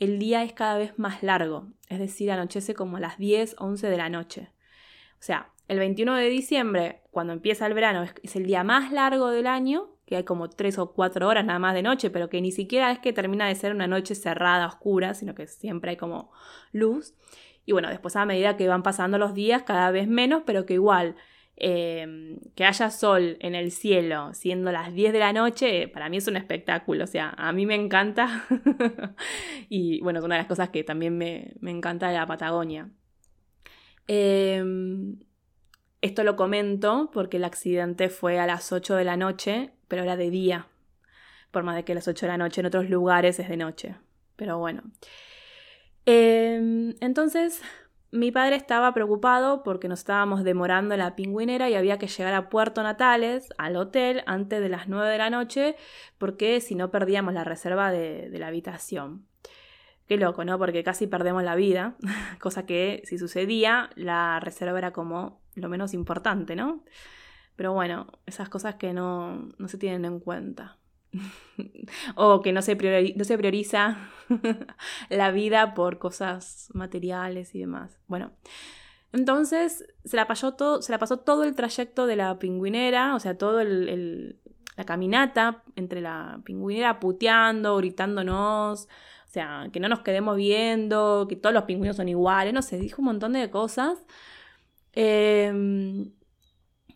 el 0.00 0.18
día 0.18 0.42
es 0.42 0.52
cada 0.52 0.78
vez 0.78 0.98
más 0.98 1.22
largo, 1.22 1.68
es 1.88 1.98
decir, 1.98 2.30
anochece 2.32 2.74
como 2.74 2.96
a 2.96 3.00
las 3.00 3.18
10, 3.18 3.56
11 3.58 3.88
de 3.88 3.96
la 3.96 4.08
noche. 4.08 4.50
O 5.14 5.22
sea, 5.22 5.52
el 5.68 5.78
21 5.78 6.14
de 6.16 6.28
diciembre, 6.28 7.02
cuando 7.10 7.32
empieza 7.32 7.66
el 7.66 7.74
verano, 7.74 8.04
es, 8.22 8.36
el 8.36 8.46
día 8.46 8.64
más 8.64 8.90
largo 8.92 9.30
del 9.30 9.46
año, 9.46 9.90
que 10.06 10.16
hay 10.16 10.24
como 10.24 10.48
3 10.48 10.78
o 10.78 10.92
4 10.92 11.28
horas 11.28 11.44
nada 11.44 11.58
más 11.58 11.74
de 11.74 11.82
noche, 11.82 12.10
pero 12.10 12.28
que 12.28 12.40
ni 12.40 12.50
siquiera 12.50 12.90
es 12.90 12.98
que 12.98 13.12
termina 13.12 13.46
de 13.46 13.54
ser 13.54 13.72
una 13.74 13.86
noche 13.86 14.14
cerrada, 14.14 14.66
oscura, 14.66 15.14
sino 15.14 15.34
que 15.34 15.46
siempre 15.46 15.92
hay 15.92 15.96
como 15.96 16.32
luz. 16.72 17.14
Y 17.66 17.72
bueno, 17.72 17.88
después 17.88 18.16
a 18.16 18.24
medida 18.24 18.56
que 18.56 18.66
van 18.66 18.82
pasando 18.82 19.18
los 19.18 19.34
días, 19.34 19.62
cada 19.62 19.90
vez 19.90 20.08
menos, 20.08 20.42
pero 20.46 20.64
que 20.64 20.74
igual 20.74 21.16
Em, 21.60 22.38
que 22.54 22.64
haya 22.64 22.88
sol 22.88 23.36
en 23.40 23.56
el 23.56 23.72
cielo 23.72 24.32
siendo 24.32 24.70
las 24.70 24.94
10 24.94 25.12
de 25.12 25.18
la 25.18 25.32
noche, 25.32 25.88
para 25.88 26.08
mí 26.08 26.18
es 26.18 26.28
un 26.28 26.36
espectáculo, 26.36 27.02
o 27.02 27.06
sea, 27.08 27.34
a 27.36 27.52
mí 27.52 27.66
me 27.66 27.74
encanta 27.74 28.46
y 29.68 30.00
bueno, 30.00 30.20
es 30.20 30.24
una 30.24 30.36
de 30.36 30.42
las 30.42 30.46
cosas 30.46 30.68
que 30.68 30.84
también 30.84 31.18
me, 31.18 31.52
encanta 31.62 32.10
de 32.10 32.14
la 32.14 32.26
Patagonia. 32.28 32.90
Em, 34.06 35.18
esto 36.00 36.24
lo 36.24 36.36
comento 36.36 37.10
porque 37.12 37.38
el 37.38 37.44
accidente 37.44 38.08
fue 38.08 38.38
a 38.38 38.46
las 38.46 38.72
8 38.72 38.96
de 38.96 39.04
la 39.04 39.16
noche, 39.16 39.72
pero 39.88 40.02
era 40.02 40.16
de 40.16 40.30
día, 40.30 40.66
por 41.50 41.62
más 41.64 41.76
de 41.76 41.84
que 41.84 41.92
a 41.92 41.94
las 41.96 42.08
8 42.08 42.26
de 42.26 42.32
la 42.32 42.38
noche 42.38 42.60
en 42.60 42.66
otros 42.66 42.88
lugares 42.88 43.38
es 43.38 43.48
de 43.48 43.56
noche, 43.56 43.96
pero 44.36 44.58
bueno. 44.58 44.82
Em, 46.06 46.94
entonces, 47.00 47.62
mi 48.10 48.32
padre 48.32 48.56
estaba 48.56 48.94
preocupado 48.94 49.62
porque 49.62 49.88
nos 49.88 49.98
estábamos 49.98 50.42
demorando 50.42 50.94
en 50.94 51.00
la 51.00 51.14
pingüinera 51.14 51.68
y 51.68 51.74
había 51.74 51.98
que 51.98 52.06
llegar 52.06 52.32
a 52.32 52.48
Puerto 52.48 52.82
Natales, 52.82 53.50
al 53.58 53.76
hotel, 53.76 54.22
antes 54.26 54.62
de 54.62 54.70
las 54.70 54.88
9 54.88 55.10
de 55.10 55.18
la 55.18 55.28
noche, 55.28 55.76
porque 56.16 56.62
si 56.62 56.74
no 56.74 56.90
perdíamos 56.90 57.34
la 57.34 57.44
reserva 57.44 57.92
de, 57.92 58.30
la 58.32 58.46
habitación. 58.46 59.27
Qué 60.08 60.16
loco, 60.16 60.44
¿no? 60.44 60.58
Porque 60.58 60.82
casi 60.82 61.06
perdemos 61.06 61.42
la 61.44 61.54
vida, 61.54 61.96
cosa 62.40 62.64
que 62.64 63.02
si 63.04 63.18
sucedía, 63.18 63.90
la 63.94 64.40
reserva 64.40 64.78
era 64.78 64.92
como 64.92 65.42
lo 65.54 65.68
menos 65.68 65.92
importante, 65.92 66.56
¿no? 66.56 66.82
Pero 67.56 67.72
bueno, 67.72 68.06
esas 68.24 68.48
cosas 68.48 68.76
que 68.76 68.92
no, 68.92 69.50
no 69.58 69.68
se 69.68 69.78
tienen 69.78 70.04
en 70.04 70.20
cuenta. 70.20 70.78
o 72.14 72.42
que 72.42 72.52
no 72.52 72.62
se, 72.62 72.76
prioriza 72.76 74.10
la 75.08 75.30
vida 75.30 75.74
por 75.74 75.98
cosas 75.98 76.68
materiales 76.72 77.54
y 77.54 77.60
demás. 77.60 77.98
Bueno, 78.06 78.32
entonces 79.12 79.86
se 80.04 80.16
la, 80.16 80.26
pasó 80.26 80.54
todo, 80.54 80.82
se 80.82 80.92
la 80.92 80.98
pasó 80.98 81.18
todo 81.18 81.44
el 81.44 81.54
trayecto 81.54 82.06
de 82.06 82.16
la 82.16 82.38
pingüinera, 82.38 83.14
o 83.14 83.20
sea, 83.20 83.36
todo 83.36 83.60
el, 83.60 84.38
la 84.76 84.84
caminata 84.84 85.62
entre 85.76 86.00
la 86.00 86.40
pingüinera 86.44 87.00
puteando, 87.00 87.76
gritándonos, 87.76 88.88
o 89.28 89.30
sea, 89.30 89.68
que 89.72 89.78
no 89.78 89.88
nos 89.88 90.00
quedemos 90.00 90.36
viendo, 90.36 91.26
que 91.28 91.36
todos 91.36 91.54
los 91.54 91.64
pingüinos 91.64 91.96
son 91.96 92.08
iguales, 92.08 92.54
no 92.54 92.62
sé, 92.62 92.78
dijo 92.78 93.02
un 93.02 93.06
montón 93.06 93.34
de 93.34 93.50
cosas. 93.50 94.02
Eh, 94.94 95.52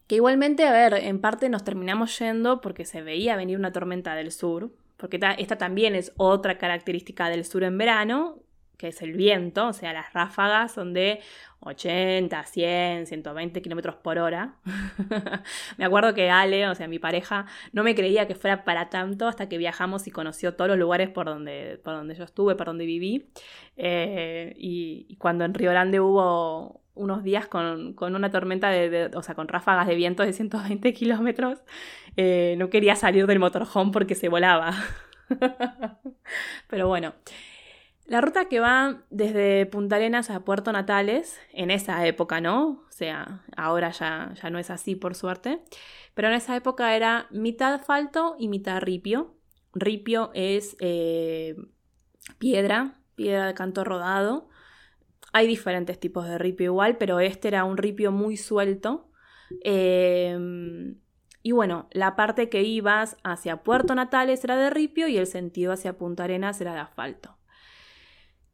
que 0.06 0.16
igualmente, 0.16 0.66
a 0.66 0.72
ver, 0.72 0.94
en 0.94 1.20
parte 1.20 1.48
nos 1.48 1.64
terminamos 1.64 2.18
yendo 2.18 2.60
porque 2.60 2.84
se 2.84 3.00
veía 3.00 3.36
venir 3.36 3.56
una 3.56 3.72
tormenta 3.72 4.14
del 4.14 4.30
sur, 4.30 4.70
porque 4.98 5.18
esta, 5.38 5.56
también 5.56 5.94
es 5.94 6.12
otra 6.16 6.58
característica 6.58 7.28
del 7.30 7.44
sur 7.44 7.64
en 7.64 7.78
verano, 7.78 8.38
que 8.76 8.88
es 8.88 9.00
el 9.02 9.12
viento, 9.12 9.68
o 9.68 9.72
sea, 9.72 9.92
las 9.92 10.12
ráfagas 10.12 10.72
son 10.72 10.92
de 10.92 11.20
80, 11.64 12.44
100, 12.44 13.06
120 13.06 13.62
kilómetros 13.62 13.94
por 13.96 14.18
hora. 14.18 14.56
me 15.78 15.84
acuerdo 15.84 16.12
que 16.14 16.30
Ale, 16.30 16.68
o 16.68 16.74
sea, 16.74 16.88
mi 16.88 16.98
pareja, 16.98 17.46
no 17.72 17.84
me 17.84 17.94
creía 17.94 18.26
que 18.26 18.34
fuera 18.34 18.64
para 18.64 18.90
tanto 18.90 19.28
hasta 19.28 19.48
que 19.48 19.58
viajamos 19.58 20.06
y 20.06 20.10
conoció 20.10 20.54
todos 20.54 20.68
los 20.68 20.78
lugares 20.78 21.08
por 21.10 21.26
donde, 21.26 21.80
por 21.84 21.94
donde 21.94 22.14
yo 22.14 22.24
estuve, 22.24 22.56
por 22.56 22.66
donde 22.66 22.86
viví. 22.86 23.30
Eh, 23.76 24.54
y, 24.56 25.16
cuando 25.16 25.44
en 25.44 25.54
Río 25.54 25.70
Grande 25.70 26.00
hubo 26.00 26.80
unos 26.94 27.22
días 27.22 27.46
con, 27.46 27.96
una 27.98 28.30
tormenta 28.30 28.68
de, 28.70 29.10
o 29.14 29.22
sea, 29.22 29.34
con 29.34 29.48
ráfagas 29.48 29.86
de 29.86 29.94
viento 29.94 30.24
de 30.24 30.32
120 30.32 30.92
kilómetros, 30.92 31.60
eh, 32.16 32.56
no 32.58 32.70
quería 32.70 32.96
salir 32.96 33.26
del 33.26 33.38
motorhome 33.38 33.92
porque 33.92 34.14
se 34.14 34.28
volaba. 34.28 34.74
Pero 36.68 36.88
bueno, 36.88 37.14
la 38.12 38.20
ruta 38.20 38.44
que 38.44 38.60
va 38.60 39.04
desde 39.08 39.64
Punta 39.64 39.96
Arenas 39.96 40.28
a 40.28 40.44
Puerto 40.44 40.70
Natales, 40.70 41.40
en 41.50 41.70
esa 41.70 42.06
época, 42.06 42.42
¿no? 42.42 42.84
O 42.86 42.90
sea, 42.90 43.42
ahora 43.56 43.90
ya, 43.90 44.34
ya 44.34 44.50
no 44.50 44.58
es 44.58 44.68
así, 44.68 44.94
por 44.94 45.14
suerte. 45.14 45.62
Pero 46.12 46.28
en 46.28 46.34
esa 46.34 46.54
época 46.54 46.94
era 46.94 47.26
mitad 47.30 47.72
asfalto 47.72 48.36
y 48.38 48.48
mitad 48.48 48.82
ripio. 48.82 49.34
Ripio 49.72 50.30
es 50.34 50.76
eh, 50.78 51.56
piedra, 52.36 53.00
piedra 53.14 53.46
de 53.46 53.54
canto 53.54 53.82
rodado. 53.82 54.50
Hay 55.32 55.46
diferentes 55.46 55.98
tipos 55.98 56.28
de 56.28 56.36
ripio 56.36 56.66
igual, 56.66 56.98
pero 56.98 57.18
este 57.18 57.48
era 57.48 57.64
un 57.64 57.78
ripio 57.78 58.12
muy 58.12 58.36
suelto. 58.36 59.08
Em, 59.62 60.98
y 61.42 61.52
bueno, 61.52 61.88
la 61.92 62.14
parte 62.14 62.50
que 62.50 62.62
ibas 62.62 63.16
hacia 63.24 63.62
Puerto 63.62 63.94
Natales 63.94 64.44
era 64.44 64.58
de 64.58 64.68
ripio 64.68 65.08
y 65.08 65.16
el 65.16 65.26
sentido 65.26 65.72
hacia 65.72 65.96
Punta 65.96 66.24
Arenas 66.24 66.60
era 66.60 66.74
de 66.74 66.80
asfalto. 66.80 67.38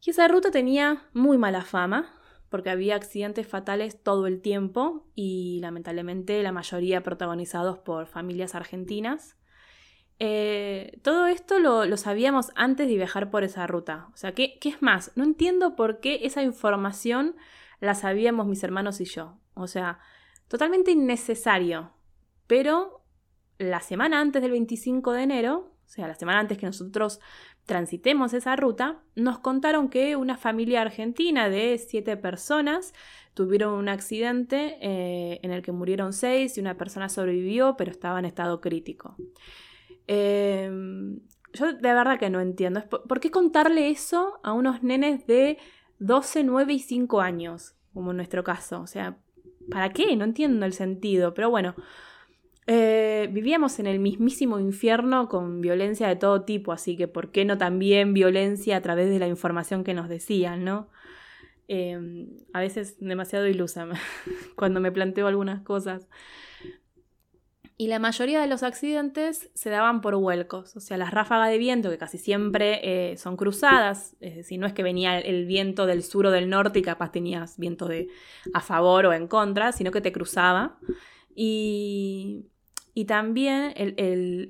Y 0.01 0.11
esa 0.11 0.29
ruta 0.29 0.51
tenía 0.51 1.09
muy 1.13 1.39
mala 1.39 1.63
fama, 1.63 2.15
porque 2.49 2.71
había 2.71 2.97
accidentes 2.97 3.47
fatales 3.47 4.03
todo 4.03 4.27
el 4.27 4.41
tiempo 4.41 5.07
y 5.15 5.59
lamentablemente 5.61 6.43
la 6.43 6.53
mayoría 6.53 7.03
protagonizados 7.03 7.79
por 7.79 8.07
familias 8.07 8.55
argentinas. 8.55 9.37
Eh, 10.19 10.99
todo 11.03 11.27
esto 11.27 11.59
lo, 11.59 11.97
sabíamos 11.97 12.51
antes 12.57 12.89
de 12.89 12.97
viajar 12.97 13.31
por 13.31 13.45
esa 13.45 13.67
ruta. 13.67 14.09
O 14.15 14.17
sea, 14.17 14.33
¿qué, 14.33 14.59
¿qué, 14.61 14.71
es 14.71 14.83
más? 14.83 15.13
No 15.15 15.25
entiendo 15.25 15.77
por 15.77 16.01
qué 16.01 16.21
esa 16.23 16.43
información 16.43 17.37
la 17.81 17.95
sabíamos 17.95 18.47
mis 18.47 18.63
hermanos 18.65 19.01
y 19.01 19.05
yo. 19.05 19.39
O 19.55 19.67
sea, 19.67 20.01
totalmente 20.49 20.91
innecesario. 20.91 21.93
Pero 22.47 23.05
la 23.59 23.81
semana 23.81 24.21
antes 24.21 24.41
del 24.41 24.53
25 24.53 25.13
de 25.13 25.23
enero, 25.23 25.75
o 25.85 25.89
sea, 25.89 26.09
la 26.09 26.15
semana 26.15 26.41
antes 26.41 26.59
que 26.59 26.67
nosotros 26.67 27.21
transitemos 27.69 28.33
esa 28.33 28.57
ruta, 28.57 29.03
nos 29.15 29.39
contaron 29.39 29.91
que 29.91 30.17
una 30.17 30.39
familia 30.39 30.81
argentina 30.81 31.51
de 31.51 31.77
siete 31.77 32.17
personas 32.17 32.95
tuvieron 33.35 33.75
un 33.75 33.91
accidente 33.91 34.79
eh, 34.81 35.39
en 35.43 35.53
el 35.53 35.61
que 35.61 35.71
murieron 35.71 36.15
seis 36.15 36.57
y 36.57 36.61
una 36.61 36.79
persona 36.79 37.11
sobrevivió, 37.11 37.77
pero 37.77 37.91
estaba 37.91 38.19
en 38.19 38.25
estado 38.25 38.63
crítico. 38.63 39.17
Em, 40.07 41.21
yo 41.53 41.73
de 41.75 41.93
verdad 41.93 42.19
que 42.19 42.31
no 42.31 42.41
entiendo. 42.41 42.83
¿Por 42.89 43.21
qué 43.21 43.31
contarle 43.31 43.91
eso 43.91 44.41
a 44.43 44.55
unos 44.55 44.83
nenes 44.83 45.27
de 45.27 45.59
12, 45.99 46.45
9 46.45 46.73
y 46.73 46.79
5 46.79 47.21
años? 47.21 47.75
Como 47.93 48.13
en 48.13 48.17
nuestro 48.17 48.43
caso. 48.45 48.81
O 48.81 48.87
sea, 48.87 49.19
¿para 49.71 49.91
qué? 49.91 50.17
No 50.17 50.25
entiendo 50.25 50.65
el 50.65 50.73
sentido. 50.73 51.35
Pero 51.35 51.51
bueno, 51.51 51.75
eh, 52.69 53.29
vivíamos 53.33 53.81
en 53.81 53.89
el 53.89 53.99
mismísimo 53.99 54.61
infierno 54.61 55.29
con 55.29 55.61
violencia 55.61 56.07
de 56.07 56.15
todo 56.15 56.43
tipo, 56.43 56.71
así 56.71 56.97
que 56.97 57.09
¿por 57.09 57.33
qué 57.33 57.45
no 57.45 57.59
también 57.59 58.15
violencia 58.15 58.77
a 58.77 58.83
través 58.83 59.11
de 59.11 59.19
la 59.19 59.27
información 59.27 59.83
que 59.83 59.95
nos 59.95 60.09
decían, 60.09 60.65
no? 60.65 60.89
Em, 61.67 62.29
a 62.53 62.61
veces 62.61 62.97
demasiado 63.01 63.47
ilusa 63.47 63.89
cuando 64.57 64.81
me 64.81 64.93
planteo 64.93 65.27
algunas 65.27 65.63
cosas 65.63 66.09
y 67.81 67.87
la 67.87 68.01
mayoría 68.01 68.41
de 68.41 68.49
los 68.49 68.65
accidentes 68.65 69.51
se 69.55 69.71
daban 69.71 70.01
por 70.01 70.17
vuelcos, 70.17 70.77
o 70.77 70.81
sea, 70.81 70.97
las 70.97 71.13
ráfagas 71.13 71.49
de 71.49 71.59
viento, 71.59 71.91
que 71.91 71.97
casi 71.97 72.19
siempre 72.19 72.81
eh, 72.83 73.17
son 73.17 73.37
cruzadas, 73.37 74.17
es 74.19 74.35
decir, 74.35 74.59
no 74.59 74.67
es 74.67 74.73
que 74.73 74.83
venía 74.83 75.17
el 75.17 75.47
viento 75.47 75.87
del 75.87 76.03
sur 76.03 76.27
o 76.27 76.33
del 76.33 76.51
norte 76.51 76.81
y 76.81 76.83
capaz 76.83 77.13
tenías 77.13 77.57
viento 77.57 77.87
de 77.87 78.09
a 78.53 78.61
favor 78.61 79.07
o 79.07 79.13
en 79.13 79.29
contra, 79.29 79.71
sino 79.71 79.93
que 79.93 80.01
te 80.01 80.11
cruzaba. 80.11 80.77
Y, 81.37 82.47
también 83.05 83.73
el, 83.77 83.95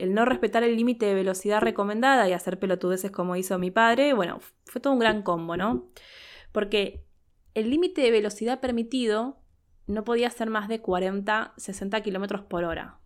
el, 0.00 0.14
no 0.14 0.25
respetar 0.25 0.62
el 0.62 0.76
límite 0.76 1.07
de 1.07 1.14
velocidad 1.14 1.61
recomendada 1.61 2.28
y 2.28 2.33
hacer 2.33 2.59
pelotudeces 2.59 3.11
como 3.11 3.37
hizo 3.37 3.59
mi 3.59 3.71
padre, 3.71 4.12
bueno, 4.12 4.40
fue 4.64 4.81
todo 4.81 4.93
un 4.93 4.99
gran 4.99 5.23
combo, 5.23 5.57
¿no? 5.57 5.90
Porque 6.52 7.05
el 7.55 7.71
límite 7.71 8.00
de 8.00 8.11
velocidad 8.11 8.61
permitido 8.61 9.38
no 9.87 10.05
podía 10.05 10.31
ser 10.31 10.50
más 10.50 10.69
de 10.69 10.81
40, 10.81 11.55
60 11.57 12.00
kilómetros 12.02 12.43
por 12.43 12.64
hora. 12.64 13.00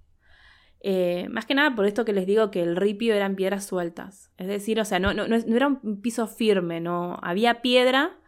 Eh, 0.85 1.29
más 1.31 1.47
que 1.47 1.55
nada 1.55 1.75
por 1.77 1.87
esto 1.87 2.05
que 2.05 2.13
les 2.13 2.27
digo 2.27 2.51
que 2.51 2.61
el 2.61 2.75
ripio 2.75 3.15
eran 3.15 3.37
piedras 3.37 3.65
sueltas. 3.65 4.33
Es 4.37 4.49
decir, 4.49 4.81
o 4.81 4.85
sea, 4.85 4.99
no, 4.99 5.15
no, 5.15 5.27
no 5.27 5.57
era 5.57 5.69
un 5.69 6.03
piso 6.03 6.27
firme, 6.27 6.81
no. 6.81 7.19
Había 7.23 7.63
piedra. 7.63 8.19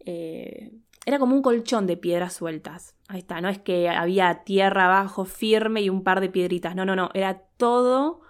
Eh, 0.00 0.72
era 1.04 1.18
como 1.18 1.34
un 1.34 1.42
colchón 1.42 1.86
de 1.86 1.96
piedras 1.96 2.34
sueltas. 2.34 2.96
Ahí 3.08 3.18
está, 3.18 3.40
no 3.40 3.48
es 3.48 3.58
que 3.58 3.88
había 3.88 4.44
tierra 4.44 4.86
abajo 4.86 5.24
firme 5.24 5.82
y 5.82 5.90
un 5.90 6.04
par 6.04 6.20
de 6.20 6.28
piedritas. 6.28 6.76
No, 6.76 6.84
no, 6.84 6.94
no. 6.94 7.10
Era 7.14 7.42
todo 7.56 8.20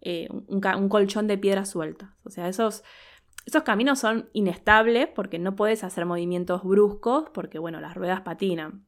eh, 0.00 0.28
un, 0.30 0.88
colchón 0.88 1.26
de 1.26 1.38
piedras 1.38 1.70
sueltas. 1.70 2.10
O 2.24 2.30
sea, 2.30 2.48
esos, 2.48 2.82
esos 3.44 3.62
caminos 3.62 3.98
son 3.98 4.30
inestables 4.32 5.08
porque 5.08 5.38
no 5.38 5.54
puedes 5.54 5.84
hacer 5.84 6.06
movimientos 6.06 6.62
bruscos 6.64 7.28
porque, 7.34 7.58
bueno, 7.58 7.80
las 7.80 7.94
ruedas 7.94 8.22
patinan. 8.22 8.86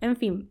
En 0.00 0.16
fin, 0.16 0.50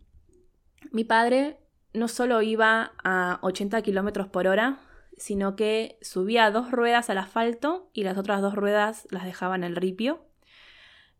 mi 0.91 1.03
padre 1.05 1.59
no 1.93 2.07
solo 2.07 2.41
iba 2.41 2.93
a 3.03 3.39
80 3.41 3.81
kilómetros 3.83 4.27
por 4.27 4.47
hora, 4.47 4.79
sino 5.17 5.55
que 5.55 5.97
subía 6.01 6.51
dos 6.51 6.71
ruedas 6.71 7.09
al 7.09 7.19
asfalto 7.19 7.89
y 7.93 8.03
las 8.03 8.17
otras 8.17 8.41
dos 8.41 8.55
ruedas 8.55 9.07
las 9.11 9.25
dejaba 9.25 9.55
en 9.55 9.63
el 9.63 9.75
ripio. 9.75 10.25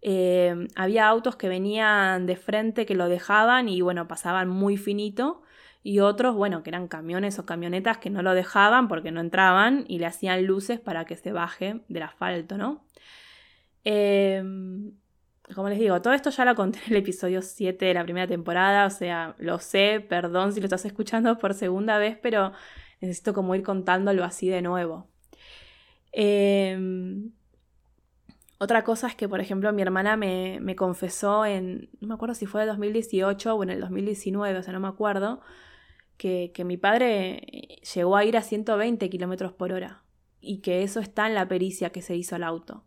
Eh, 0.06 0.68
había 0.76 1.08
autos 1.08 1.38
que 1.38 1.48
venían 1.48 2.26
de 2.26 2.36
frente 2.36 2.86
que 2.86 2.94
lo 2.94 3.08
dejaban 3.08 3.70
y 3.70 3.82
bueno, 3.82 4.08
pasaban 4.08 4.50
muy 4.50 4.78
finito. 4.78 5.42
Y 5.82 6.00
otros, 6.00 6.36
bueno, 6.36 6.64
que 6.64 6.70
eran 6.70 6.88
camiones 6.88 7.40
o 7.40 7.46
camionetas 7.46 7.98
que 7.98 8.10
no 8.10 8.22
lo 8.22 8.34
dejaban 8.34 8.88
porque 8.88 9.12
no 9.12 9.20
entraban 9.20 9.86
y 9.88 10.00
le 10.00 10.06
hacían 10.06 10.46
luces 10.46 10.80
para 10.80 11.06
que 11.06 11.18
se 11.18 11.32
baje 11.32 11.82
del 11.90 12.04
asfalto, 12.04 12.58
¿no? 12.58 12.86
Eh, 13.84 14.42
como 15.54 15.70
les 15.70 15.80
digo, 15.80 16.02
todo 16.02 16.14
esto 16.14 16.30
ya 16.30 16.46
lo 16.46 16.56
conté 16.56 16.80
en 16.86 16.94
el 16.94 16.98
episodio 16.98 17.42
7 17.42 17.86
de 17.86 17.94
la 17.94 18.04
primera 18.04 18.28
temporada, 18.28 18.86
o 18.86 18.90
sea, 18.90 19.36
lo 19.40 19.60
sé, 19.60 20.00
perdón 20.08 20.54
si 20.54 20.60
lo 20.62 20.66
estás 20.66 20.86
escuchando 20.86 21.38
por 21.38 21.54
segunda 21.54 21.98
vez, 21.98 22.18
pero 22.22 22.54
necesito 23.02 23.34
como 23.34 23.56
ir 23.56 23.64
contándolo 23.64 24.24
así 24.24 24.50
de 24.50 24.62
nuevo. 24.62 25.08
Em, 26.12 27.32
otra 28.64 28.84
cosa 28.84 29.08
es 29.08 29.16
que, 29.16 29.30
por 29.30 29.40
ejemplo, 29.40 29.72
mi 29.74 29.82
hermana 29.82 30.18
me, 30.18 30.76
confesó 30.76 31.46
en, 31.46 31.90
no 32.02 32.08
me 32.08 32.14
acuerdo 32.16 32.36
si 32.36 32.46
fue 32.46 32.62
en 32.62 32.70
el 32.70 32.76
2018 32.76 33.56
o 33.56 33.64
en 33.64 33.70
el 33.70 33.80
2019, 33.82 34.60
o 34.60 34.64
sea, 34.64 34.74
no 34.74 34.80
me 34.80 34.88
acuerdo, 34.88 35.42
que, 36.18 36.52
que 36.54 36.64
mi 36.64 36.78
padre 36.78 37.80
llegó 37.94 38.16
a 38.18 38.26
ir 38.26 38.38
a 38.38 38.42
120 38.42 39.10
kilómetros 39.10 39.54
por 39.54 39.74
hora 39.74 40.04
y 40.40 40.60
que 40.60 40.84
eso 40.84 41.00
está 41.00 41.28
en 41.28 41.36
la 41.36 41.48
pericia 41.48 41.92
que 41.92 42.02
se 42.02 42.16
hizo 42.16 42.36
al 42.36 42.44
auto. 42.44 42.84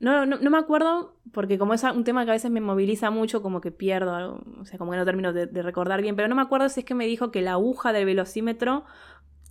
No, 0.00 0.24
no, 0.24 0.50
me 0.50 0.56
acuerdo, 0.56 1.14
porque 1.30 1.58
como 1.58 1.74
es 1.74 1.82
un 1.84 2.04
tema 2.04 2.24
que 2.24 2.30
a 2.30 2.34
veces 2.34 2.50
me 2.50 2.62
moviliza 2.62 3.10
mucho, 3.10 3.42
como 3.42 3.60
que 3.60 3.70
pierdo, 3.70 4.42
o 4.58 4.64
sea, 4.64 4.78
como 4.78 4.92
que 4.92 4.96
no 4.96 5.04
termino 5.04 5.34
de, 5.34 5.46
recordar 5.62 6.00
bien, 6.00 6.16
pero 6.16 6.26
no 6.26 6.34
me 6.34 6.40
acuerdo 6.40 6.70
si 6.70 6.80
es 6.80 6.86
que 6.86 6.94
me 6.94 7.06
dijo 7.06 7.30
que 7.30 7.42
la 7.42 7.52
aguja 7.52 7.92
del 7.92 8.06
velocímetro, 8.06 8.86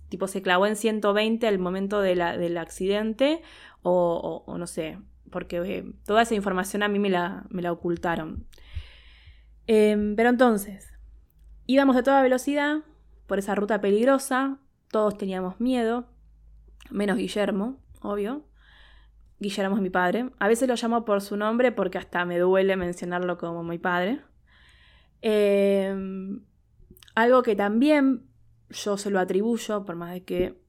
tipo, 0.08 0.26
se 0.26 0.42
clavó 0.42 0.66
en 0.66 0.74
120 0.74 1.46
al 1.46 1.60
momento 1.60 2.00
de 2.00 2.16
la, 2.16 2.36
del 2.36 2.58
accidente, 2.58 3.42
o, 3.82 4.44
no 4.58 4.66
sé, 4.66 4.98
porque 5.30 5.58
eh, 5.58 5.92
toda 6.04 6.22
esa 6.22 6.34
información 6.34 6.82
a 6.82 6.88
mí 6.88 6.98
me 6.98 7.10
la, 7.10 7.44
me 7.50 7.62
la 7.62 7.72
ocultaron. 7.72 8.46
Em, 9.66 10.16
pero 10.16 10.28
entonces, 10.30 10.92
íbamos 11.66 11.96
a 11.96 12.02
toda 12.02 12.22
velocidad 12.22 12.78
por 13.26 13.38
esa 13.38 13.54
ruta 13.54 13.80
peligrosa, 13.80 14.58
todos 14.90 15.16
teníamos 15.16 15.60
miedo, 15.60 16.08
menos 16.90 17.16
Guillermo, 17.16 17.78
obvio. 18.00 18.44
Guillermo 19.38 19.76
es 19.76 19.82
mi 19.82 19.90
padre. 19.90 20.30
A 20.38 20.48
veces 20.48 20.68
lo 20.68 20.74
llamo 20.74 21.04
por 21.04 21.22
su 21.22 21.36
nombre 21.36 21.72
porque 21.72 21.98
hasta 21.98 22.24
me 22.24 22.38
duele 22.38 22.76
mencionarlo 22.76 23.38
como 23.38 23.62
mi 23.62 23.78
padre. 23.78 24.20
Em, 25.22 26.42
algo 27.14 27.42
que 27.42 27.56
también 27.56 28.26
yo 28.70 28.96
se 28.96 29.10
lo 29.10 29.18
atribuyo, 29.18 29.84
por 29.84 29.96
más 29.96 30.12
de 30.12 30.24
que 30.24 30.60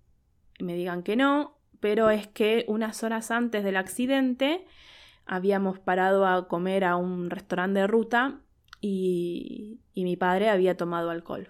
me 0.59 0.75
digan 0.75 1.03
que 1.03 1.15
no, 1.15 1.57
pero 1.81 2.09
es 2.09 2.27
que 2.27 2.63
unas 2.69 3.03
horas 3.03 3.31
antes 3.31 3.65
del 3.65 3.75
accidente 3.75 4.65
habíamos 5.25 5.79
parado 5.79 6.25
a 6.25 6.47
comer 6.47 6.85
a 6.85 6.95
un 6.95 7.29
restaurante 7.29 7.81
de 7.81 7.87
ruta 7.87 8.39
y, 8.79 9.81
y 9.93 10.05
mi 10.05 10.15
padre 10.15 10.49
había 10.49 10.77
tomado 10.77 11.09
alcohol. 11.09 11.49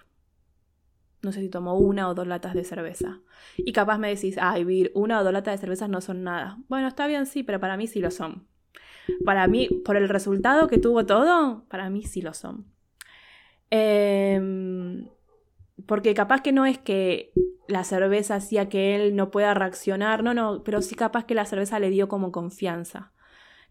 No 1.22 1.32
sé 1.32 1.42
si 1.42 1.50
tomó 1.50 1.78
una 1.78 2.10
o 2.10 2.16
dos 2.16 2.26
latas 2.26 2.56
de 2.56 2.64
cerveza. 2.64 3.20
Y 3.58 3.74
capaz 3.74 4.00
me 4.00 4.10
decís, 4.10 4.38
ay, 4.42 4.64
Vir, 4.64 4.92
una 4.96 5.20
o 5.20 5.24
dos 5.24 5.32
latas 5.32 5.54
de 5.54 5.60
cerveza 5.60 5.88
no 5.88 6.02
son 6.02 6.24
nada. 6.24 6.58
Bueno, 6.68 6.88
está 6.88 7.06
bien, 7.06 7.28
sí, 7.28 7.44
pero 7.44 7.60
para 7.60 7.78
mí 7.78 7.86
sí 7.86 8.00
lo 8.00 8.10
son. 8.10 8.48
Para 9.24 9.48
mí, 9.48 9.68
por 9.86 9.98
el 9.98 10.10
resultado 10.10 10.68
que 10.68 10.80
tuvo 10.80 11.06
todo, 11.06 11.66
para 11.70 11.90
mí 11.90 12.04
sí 12.04 12.22
lo 12.22 12.34
son. 12.34 12.66
Em, 13.70 15.08
porque 15.86 16.14
capaz 16.14 16.42
que 16.42 16.52
no 16.52 16.66
es 16.66 16.78
que 16.78 17.32
la 17.68 17.84
cerveza 17.84 18.36
hacía 18.36 18.70
que 18.70 18.96
él 18.96 19.16
no 19.16 19.32
pueda 19.32 19.54
reaccionar, 19.54 20.24
no, 20.24 20.34
no, 20.34 20.64
pero 20.64 20.82
sí 20.82 20.96
capaz 20.96 21.26
que 21.26 21.36
la 21.36 21.46
cerveza 21.46 21.80
le 21.80 21.90
dio 21.90 22.08
como 22.08 22.32
confianza 22.32 23.12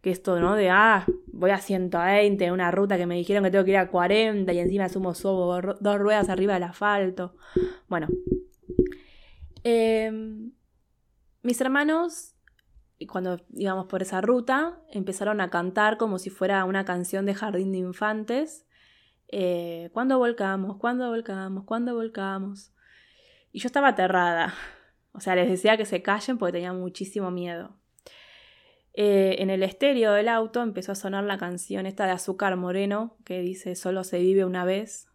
que 0.01 0.11
esto, 0.11 0.41
¿no? 0.41 0.55
De, 0.55 0.71
ah, 0.71 1.05
voy 1.27 1.51
a 1.51 1.59
120, 1.59 2.51
una 2.53 2.71
ruta 2.71 2.97
que 2.97 3.07
me 3.07 3.17
dijeron 3.17 3.45
que 3.45 3.51
tengo 3.51 3.65
que 3.65 3.73
ir 3.73 3.77
a 3.77 3.91
40 3.91 4.53
y 4.53 4.59
encima 4.59 4.89
sumo 4.89 5.15
sobo, 5.15 5.61
dos 5.81 5.99
ruedas 5.99 6.29
arriba 6.29 6.55
del 6.55 6.63
asfalto. 6.65 7.35
Bueno. 7.89 8.09
Em, 9.63 10.53
mis 11.43 11.61
hermanos, 11.61 12.35
cuando 13.09 13.41
íbamos 13.53 13.87
por 13.87 14.01
esa 14.01 14.23
ruta, 14.23 14.81
empezaron 14.91 15.41
a 15.43 15.51
cantar 15.51 15.99
como 15.99 16.19
si 16.19 16.31
fuera 16.31 16.65
una 16.65 16.85
canción 16.85 17.27
de 17.27 17.35
jardín 17.35 17.73
de 17.73 17.79
infantes. 17.79 18.67
Eh, 19.33 19.91
¿Cuándo 19.93 20.19
volcamos? 20.19 20.77
¿Cuándo 20.79 21.09
volcamos? 21.09 21.65
¿Cuándo 21.65 21.95
volcamos? 21.95 22.73
Y 23.53 23.61
yo 23.61 23.67
estaba 23.67 23.89
aterrada. 23.89 24.55
O 25.13 25.21
sea, 25.21 25.35
les 25.35 25.49
decía 25.49 25.77
que 25.77 25.85
se 25.85 26.03
callen 26.03 26.39
porque 26.39 26.53
tenía 26.53 26.73
muchísimo 26.73 27.31
miedo. 27.31 27.77
Eh, 28.93 29.37
en 29.39 29.51
el 29.51 29.63
estéreo 29.63 30.13
del 30.13 30.29
auto 30.29 30.63
empezó 30.63 30.93
a 30.93 30.97
sonar 30.97 31.25
la 31.25 31.39
canción 31.39 31.87
esta 31.87 32.07
de 32.07 32.13
Azúcar 32.13 32.57
Moreno, 32.57 33.17
que 33.25 33.41
dice 33.41 33.77
Solo 33.77 34.05
se 34.05 34.19
vive 34.19 34.45
una 34.45 34.65
vez. 34.65 35.09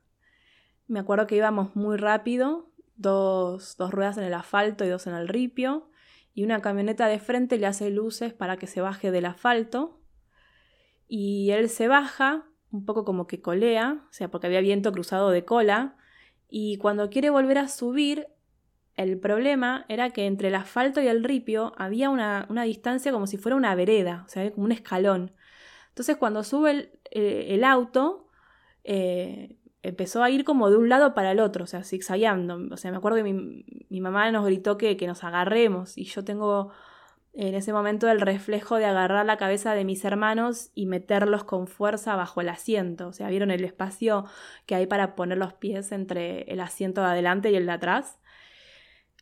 Me 0.88 1.00
acuerdo 1.00 1.28
que 1.28 1.36
íbamos 1.36 1.76
muy 1.76 1.98
rápido, 1.98 2.72
dos, 2.96 3.76
dos 3.78 3.92
ruedas 3.92 4.18
en 4.18 4.24
el 4.24 4.34
asfalto 4.34 4.86
y 4.86 4.90
dos 4.90 5.08
en 5.08 5.14
el 5.14 5.28
ripio, 5.28 5.90
y 6.34 6.44
una 6.44 6.62
camioneta 6.62 7.08
de 7.08 7.20
frente 7.20 7.58
le 7.58 7.66
hace 7.66 7.90
luces 7.90 8.34
para 8.34 8.58
que 8.58 8.68
se 8.68 8.82
baje 8.82 9.12
del 9.12 9.26
asfalto. 9.26 10.02
Y 11.08 11.52
él 11.52 11.70
se 11.70 11.88
baja, 11.88 12.46
un 12.72 12.86
poco 12.86 13.06
como 13.06 13.28
que 13.28 13.42
colea, 13.42 14.04
o 14.10 14.14
sea, 14.14 14.30
porque 14.30 14.48
había 14.48 14.62
viento 14.62 14.92
cruzado 14.92 15.30
de 15.30 15.46
cola, 15.46 15.98
y 16.50 16.78
cuando 16.78 17.10
quiere 17.10 17.30
volver 17.30 17.58
a 17.58 17.68
subir, 17.68 18.28
el 18.96 19.20
problema 19.20 19.86
era 19.90 20.12
que 20.12 20.26
entre 20.26 20.48
el 20.48 20.56
asfalto 20.56 21.02
y 21.02 21.08
el 21.08 21.24
ripio 21.24 21.74
había 21.78 22.10
una, 22.10 22.48
distancia 22.64 23.12
como 23.12 23.28
si 23.28 23.38
fuera 23.38 23.56
una 23.56 23.76
vereda, 23.76 24.24
o 24.26 24.30
sea, 24.30 24.50
como 24.52 24.66
un 24.66 24.72
escalón. 24.72 25.34
Entonces 25.90 26.18
cuando 26.18 26.44
sube 26.44 26.72
el, 26.72 26.90
eh, 27.12 27.66
auto, 27.66 28.30
eh, 28.84 29.58
empezó 29.82 30.24
a 30.24 30.30
ir 30.30 30.46
como 30.46 30.70
de 30.70 30.78
un 30.78 30.90
lado 30.90 31.14
para 31.14 31.32
el 31.32 31.40
otro, 31.40 31.66
o 31.66 31.68
sea, 31.68 31.84
zigzagueando. 31.84 32.60
O 32.72 32.78
sea, 32.78 32.92
me 32.92 32.98
acuerdo 32.98 33.18
que 33.18 33.24
mi, 33.24 34.02
mamá 34.02 34.32
nos 34.32 34.46
gritó 34.46 34.78
que, 34.78 34.98
que, 34.98 35.08
nos 35.08 35.24
agarremos 35.24 35.98
y 35.98 36.06
yo 36.06 36.24
tengo 36.24 36.72
en 37.38 37.54
ese 37.54 37.74
momento 37.74 38.10
el 38.10 38.22
reflejo 38.22 38.78
de 38.78 38.86
agarrar 38.86 39.26
la 39.26 39.38
cabeza 39.38 39.74
de 39.74 39.84
mis 39.84 40.06
hermanos 40.06 40.72
y 40.74 40.86
meterlos 40.86 41.44
con 41.44 41.68
fuerza 41.68 42.16
bajo 42.16 42.40
el 42.40 42.48
asiento. 42.48 43.10
O 43.10 43.14
sea, 43.14 43.28
vieron 43.28 43.52
el 43.52 43.66
espacio 43.66 44.26
que 44.66 44.76
hay 44.76 44.88
para 44.88 45.16
poner 45.16 45.38
los 45.38 45.54
pies 45.54 45.92
entre 45.92 46.44
el 46.44 46.62
asiento 46.62 47.02
de 47.02 47.08
adelante 47.08 47.52
y 47.52 47.56
el 47.56 47.66
de 47.66 47.74
atrás. 47.74 48.20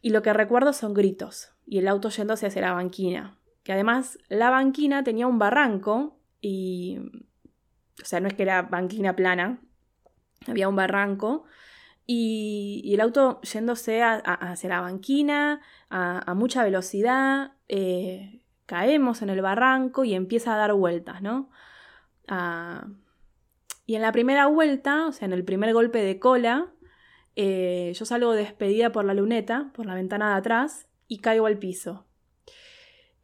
Y 0.02 0.12
lo 0.12 0.22
que 0.22 0.32
recuerdo 0.32 0.74
son 0.74 0.94
gritos 0.94 1.54
y 1.66 1.80
el 1.80 1.88
auto 1.88 2.10
yéndose 2.10 2.46
hacia 2.46 2.62
la 2.62 2.74
banquina. 2.74 3.40
Que 3.64 3.74
además 3.74 4.20
la 4.30 4.52
banquina 4.52 5.04
tenía 5.04 5.26
un 5.26 5.40
barranco 5.40 6.20
y... 6.40 7.00
O 8.02 8.06
sea, 8.06 8.20
no 8.20 8.28
es 8.28 8.34
que 8.34 8.44
era 8.44 8.64
banquina 8.64 9.16
plana, 9.16 9.62
había 10.48 10.70
un 10.70 10.76
barranco. 10.76 11.46
Y, 12.06 12.92
el 12.94 13.02
auto 13.02 13.42
yéndose 13.42 14.02
hacia 14.04 14.70
la 14.70 14.82
banquina 14.82 15.62
a, 15.90 16.34
mucha 16.36 16.64
velocidad, 16.64 17.54
eh, 17.68 18.42
caemos 18.66 19.22
en 19.22 19.30
el 19.30 19.42
barranco 19.42 20.04
y 20.04 20.14
empieza 20.14 20.54
a 20.54 20.58
dar 20.58 20.74
vueltas, 20.74 21.22
¿no? 21.22 21.50
Ah, 22.28 22.88
y 23.86 23.96
en 23.96 24.02
la 24.02 24.12
primera 24.12 24.48
vuelta, 24.48 25.08
o 25.08 25.12
sea, 25.12 25.26
en 25.26 25.34
el 25.34 25.44
primer 25.44 25.74
golpe 25.74 26.02
de 26.02 26.20
cola, 26.20 26.72
eh, 27.36 27.92
yo 27.96 28.06
salgo 28.06 28.34
despedida 28.34 28.92
por 28.92 29.06
la 29.06 29.14
luneta, 29.14 29.72
por 29.74 29.86
la 29.86 29.96
ventana 29.96 30.32
de 30.32 30.36
atrás, 30.38 30.88
y 31.08 31.20
caigo 31.20 31.46
al 31.46 31.58
piso. 31.58 32.06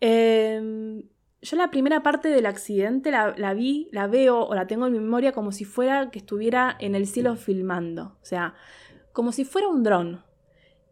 Em, 0.01 1.03
yo 1.41 1.57
la 1.57 1.71
primera 1.71 2.03
parte 2.03 2.29
del 2.29 2.45
accidente 2.45 3.11
la, 3.11 3.53
vi, 3.53 3.87
la 3.91 4.07
veo 4.07 4.39
o 4.45 4.55
la 4.55 4.67
tengo 4.67 4.87
en 4.87 4.93
mi 4.93 4.99
memoria 4.99 5.31
como 5.31 5.51
si 5.51 5.65
fuera 5.65 6.11
que 6.11 6.19
estuviera 6.19 6.75
en 6.79 6.95
el 6.95 7.07
cielo 7.07 7.35
filmando. 7.35 8.17
O 8.21 8.25
sea, 8.25 8.55
como 9.13 9.31
si 9.31 9.45
fuera 9.45 9.67
un 9.67 9.83
dron. 9.83 10.23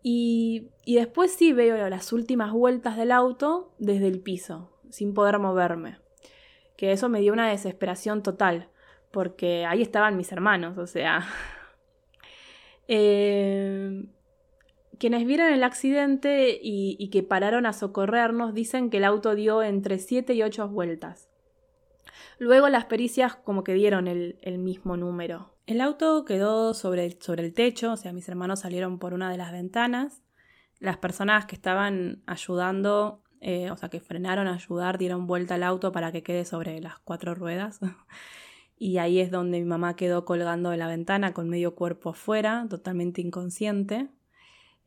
Y, 0.03 0.69
y 0.85 0.95
después 0.95 1.33
sí 1.33 1.51
veo 1.51 1.89
las 1.89 2.13
últimas 2.13 2.53
vueltas 2.53 2.95
del 2.95 3.11
auto 3.11 3.73
desde 3.77 4.07
el 4.07 4.21
piso, 4.21 4.71
sin 4.89 5.13
poder 5.13 5.39
moverme. 5.39 5.97
Que 6.77 6.91
eso 6.91 7.09
me 7.09 7.19
dio 7.19 7.33
una 7.33 7.49
desesperación 7.49 8.23
total, 8.23 8.69
porque 9.11 9.65
ahí 9.65 9.81
estaban 9.81 10.15
mis 10.15 10.31
hermanos, 10.31 10.77
o 10.77 10.87
sea, 10.87 11.27
Eh, 12.87 14.05
quienes 14.97 15.25
vieron 15.25 15.51
el 15.51 15.63
accidente 15.63 16.59
y, 16.61 17.09
que 17.09 17.23
pararon 17.23 17.65
a 17.65 17.73
socorrernos 17.73 18.53
dicen 18.53 18.89
que 18.89 18.97
el 18.97 19.05
auto 19.05 19.35
dio 19.35 19.63
entre 19.63 19.99
7 19.99 20.33
y 20.33 20.43
8 20.43 20.67
vueltas. 20.69 21.29
Luego 22.39 22.69
las 22.69 22.85
pericias 22.85 23.35
como 23.35 23.63
que 23.63 23.73
dieron 23.73 24.07
el, 24.07 24.57
mismo 24.59 24.97
número. 24.97 25.55
El 25.65 25.81
auto 25.81 26.23
quedó 26.25 26.73
sobre 26.73 27.05
el, 27.05 27.21
sobre 27.21 27.45
el 27.45 27.53
techo, 27.53 27.93
o 27.93 27.97
sea, 27.97 28.13
mis 28.13 28.29
hermanos 28.29 28.61
salieron 28.61 28.99
por 28.99 29.13
una 29.13 29.31
de 29.31 29.37
las 29.37 29.51
ventanas. 29.51 30.21
Las 30.79 30.97
personas 30.97 31.45
que 31.45 31.55
estaban 31.55 32.21
ayudando, 32.27 33.23
eh, 33.41 33.71
o 33.71 33.77
sea, 33.77 33.89
que 33.89 33.99
frenaron 33.99 34.47
a 34.47 34.55
ayudar, 34.55 34.97
dieron 34.97 35.27
vuelta 35.27 35.55
al 35.55 35.63
auto 35.63 35.91
para 35.91 36.11
que 36.11 36.23
quede 36.23 36.45
sobre 36.45 36.79
las 36.79 36.99
cuatro 36.99 37.33
ruedas. 37.33 37.79
y 38.77 38.99
ahí 38.99 39.19
es 39.19 39.31
donde 39.31 39.59
mi 39.59 39.65
mamá 39.65 39.95
quedó 39.95 40.23
colgando 40.23 40.69
de 40.69 40.77
la 40.77 40.87
ventana 40.87 41.33
con 41.33 41.49
medio 41.49 41.75
cuerpo 41.75 42.11
afuera, 42.11 42.67
totalmente 42.69 43.21
inconsciente. 43.21 44.09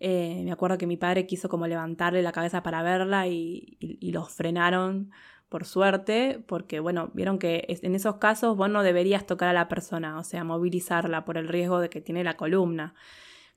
Eh, 0.00 0.40
me 0.44 0.52
acuerdo 0.52 0.78
que 0.78 0.86
mi 0.86 0.96
padre 0.96 1.26
quiso 1.26 1.50
como 1.50 1.66
levantarle 1.66 2.22
la 2.22 2.32
cabeza 2.32 2.62
para 2.62 2.82
verla 2.82 3.28
y, 3.28 3.76
los 4.00 4.30
frenaron 4.32 5.10
por 5.50 5.66
suerte, 5.66 6.42
porque 6.46 6.80
bueno, 6.80 7.10
vieron 7.12 7.38
que 7.38 7.66
en 7.68 7.94
esos 7.94 8.16
casos 8.16 8.56
vos 8.56 8.70
no 8.70 8.82
deberías 8.82 9.26
tocar 9.26 9.50
a 9.50 9.52
la 9.52 9.68
persona, 9.68 10.18
o 10.18 10.24
sea, 10.24 10.44
movilizarla 10.44 11.24
por 11.24 11.36
el 11.36 11.48
riesgo 11.48 11.80
de 11.80 11.90
que 11.90 12.00
tiene 12.00 12.24
la 12.24 12.36
columna. 12.36 12.94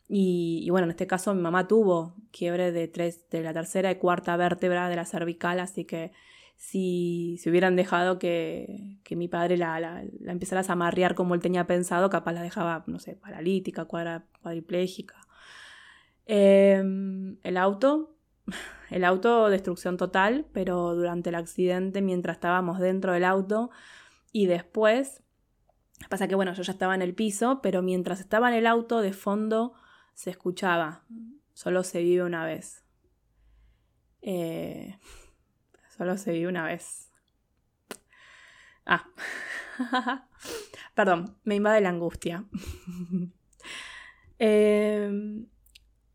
Y, 0.09 0.67
bueno, 0.69 0.85
en 0.85 0.91
este 0.91 1.07
caso 1.07 1.33
mi 1.33 1.41
mamá 1.41 1.67
tuvo 1.67 2.15
quiebre 2.31 2.71
de, 2.71 2.87
tres, 2.87 3.29
de 3.29 3.41
la 3.41 3.53
tercera 3.53 3.91
y 3.91 3.95
cuarta 3.95 4.35
vértebra 4.37 4.89
de 4.89 4.95
la 4.97 5.05
cervical, 5.05 5.59
así 5.59 5.85
que 5.85 6.11
si, 6.57 7.37
si 7.39 7.49
hubieran 7.49 7.75
dejado 7.75 8.19
que, 8.19 8.99
que 9.03 9.15
mi 9.15 9.27
padre 9.27 9.57
la, 9.57 9.79
la, 9.79 10.03
empezara 10.25 10.61
a 10.61 10.71
amarrear 10.73 11.15
como 11.15 11.35
él 11.35 11.41
tenía 11.41 11.67
pensado, 11.67 12.09
capaz 12.09 12.33
la 12.33 12.43
dejaba, 12.43 12.83
no 12.87 12.99
sé, 12.99 13.15
paralítica, 13.15 13.85
cuadriplégica. 13.85 15.22
Em, 16.25 17.37
el 17.43 17.57
auto, 17.57 18.15
el 18.89 19.03
auto, 19.03 19.49
destrucción 19.49 19.97
total, 19.97 20.45
pero 20.53 20.95
durante 20.95 21.29
el 21.29 21.35
accidente, 21.35 22.01
mientras 22.01 22.37
estábamos 22.37 22.79
dentro 22.79 23.11
del 23.13 23.25
auto 23.25 23.69
y 24.31 24.47
después, 24.47 25.21
pasa 26.09 26.27
que 26.27 26.35
bueno, 26.35 26.53
yo 26.53 26.63
ya 26.63 26.73
estaba 26.73 26.95
en 26.95 27.01
el 27.01 27.13
piso, 27.13 27.61
pero 27.61 27.81
mientras 27.81 28.19
estaba 28.19 28.49
en 28.49 28.55
el 28.55 28.67
auto, 28.67 29.01
de 29.01 29.13
fondo 29.13 29.73
se 30.13 30.29
escuchaba, 30.29 31.03
solo 31.53 31.83
se 31.83 32.01
vive 32.01 32.23
una 32.23 32.45
vez. 32.45 32.83
Eh, 34.21 34.97
solo 35.97 36.17
se 36.17 36.31
vive 36.31 36.47
una 36.47 36.65
vez. 36.65 37.09
Ah, 38.85 39.09
perdón, 40.95 41.37
me 41.43 41.55
invade 41.55 41.81
la 41.81 41.89
angustia. 41.89 42.45
eh, 44.39 45.45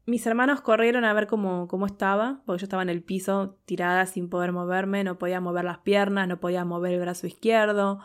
mis 0.09 0.27
hermanos 0.27 0.63
corrieron 0.63 1.05
a 1.05 1.13
ver 1.13 1.27
cómo, 1.27 1.69
cómo 1.69 1.85
estaba, 1.85 2.41
porque 2.47 2.61
yo 2.61 2.65
estaba 2.65 2.83
en 2.83 2.89
el 2.89 3.03
piso 3.03 3.59
tirada 3.67 4.07
sin 4.07 4.31
poder 4.31 4.53
moverme, 4.53 5.05
no 5.05 5.19
podía 5.19 5.39
mover 5.39 5.67
las 5.67 5.81
piernas, 5.81 6.27
no 6.27 6.41
podía 6.41 6.65
mover 6.65 6.95
el 6.95 7.01
brazo 7.01 7.27
izquierdo. 7.27 8.01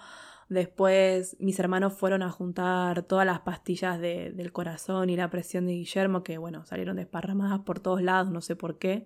Después 0.50 1.38
mis 1.40 1.58
hermanos 1.60 1.94
fueron 1.94 2.22
a 2.22 2.30
juntar 2.30 3.04
todas 3.04 3.26
las 3.26 3.40
pastillas 3.40 4.02
de, 4.02 4.34
del 4.34 4.52
corazón 4.52 5.10
y 5.10 5.16
la 5.16 5.30
presión 5.30 5.66
de 5.66 5.74
Guillermo, 5.76 6.24
que 6.24 6.38
bueno, 6.38 6.66
salieron 6.66 6.98
desparramadas 6.98 7.62
por 7.62 7.80
todos 7.80 8.02
lados, 8.02 8.30
no 8.32 8.42
sé 8.42 8.58
por 8.58 8.78
qué. 8.78 9.06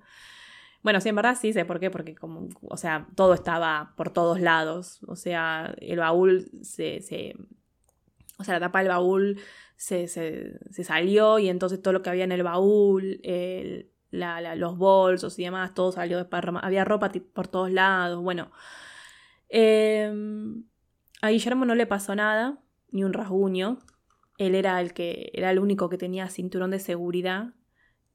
Bueno, 0.81 0.99
sí, 0.99 1.09
en 1.09 1.15
verdad 1.17 1.37
sí 1.39 1.53
sé 1.53 1.65
por 1.65 1.79
qué, 1.79 1.91
porque 1.91 2.15
como, 2.15 2.49
o 2.63 2.77
sea, 2.77 3.07
todo 3.15 3.35
estaba 3.35 3.93
por 3.95 4.09
todos 4.09 4.39
lados. 4.41 5.03
O 5.07 5.15
sea, 5.15 5.75
el 5.81 5.99
baúl 5.99 6.49
se, 6.63 7.01
se 7.01 7.35
o 8.37 8.43
sea, 8.43 8.55
la 8.55 8.67
tapa 8.67 8.79
del 8.79 8.89
baúl 8.89 9.39
se, 9.75 10.07
se, 10.07 10.59
se, 10.71 10.83
salió 10.83 11.39
y 11.39 11.49
entonces 11.49 11.81
todo 11.81 11.93
lo 11.93 12.01
que 12.01 12.09
había 12.09 12.23
en 12.23 12.31
el 12.31 12.43
baúl, 12.43 13.19
el, 13.23 13.91
la, 14.11 14.55
los 14.55 14.77
bolsos 14.77 15.37
y 15.39 15.43
demás, 15.43 15.73
todo 15.73 15.91
salió 15.91 16.17
desparramado. 16.17 16.65
Había 16.65 16.85
ropa 16.85 17.11
por 17.33 17.47
todos 17.47 17.71
lados, 17.71 18.21
bueno. 18.23 18.51
Eh, 19.49 20.11
a 21.21 21.29
Guillermo 21.29 21.65
no 21.65 21.75
le 21.75 21.87
pasó 21.87 22.15
nada, 22.15 22.59
ni 22.91 23.03
un 23.03 23.13
rasguño. 23.13 23.79
Él 24.37 24.55
era 24.55 24.79
el 24.81 24.93
que 24.93 25.31
era 25.33 25.51
el 25.51 25.59
único 25.59 25.89
que 25.89 25.97
tenía 25.97 26.29
cinturón 26.29 26.71
de 26.71 26.79
seguridad 26.79 27.53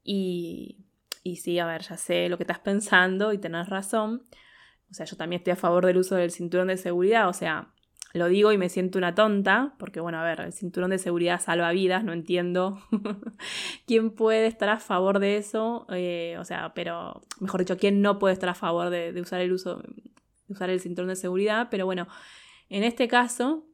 y 0.04 0.82
y 1.22 1.37
sí, 1.37 1.58
a 1.58 1.66
ver, 1.66 1.82
ya 1.82 1.96
sé 1.96 2.28
lo 2.28 2.37
que 2.37 2.44
estás 2.44 2.58
pensando 2.58 3.32
y 3.32 3.38
tenés 3.38 3.68
razón. 3.68 4.24
O 4.90 4.94
sea, 4.94 5.06
yo 5.06 5.16
también 5.16 5.40
estoy 5.40 5.52
a 5.52 5.56
favor 5.56 5.87
del 5.87 5.98
uso 5.98 6.16
del 6.16 6.30
cinturón 6.30 6.68
de 6.68 6.76
seguridad, 6.76 7.28
o 7.28 7.32
sea, 7.32 7.71
lo 8.12 8.29
digo 8.29 8.53
y 8.53 8.59
me 8.59 8.68
siento 8.68 8.98
una 8.98 9.14
tonta, 9.14 9.75
porque 9.79 10.01
bueno, 10.01 10.18
a 10.18 10.25
ver, 10.25 10.40
el 10.40 10.53
cinturón 10.53 10.90
de 10.90 10.98
seguridad 10.98 11.40
salva 11.40 11.72
vidas, 11.72 12.05
no 12.05 12.12
entiendo 12.12 12.79
quién 13.87 14.11
puede 14.11 14.46
estar 14.46 14.68
a 14.68 14.79
favor 14.79 15.18
de 15.18 15.38
eso, 15.38 15.87
eh, 15.90 16.37
o 16.38 16.44
sea, 16.44 16.75
pero 16.75 17.22
mejor 17.40 17.61
dicho, 17.61 17.79
quién 17.79 18.03
no 18.03 18.18
puede 18.18 18.35
estar 18.35 18.48
a 18.48 18.55
favor 18.55 18.90
de, 18.90 19.18
usar 19.20 19.40
el 19.40 19.53
uso, 19.53 19.77
de 19.77 20.12
usar 20.53 20.68
el 20.68 20.81
cinturón 20.81 21.09
de 21.09 21.16
seguridad, 21.16 21.68
pero 21.70 21.87
bueno, 21.87 22.07
en 22.68 22.85
este 22.85 23.09
caso, 23.09 23.64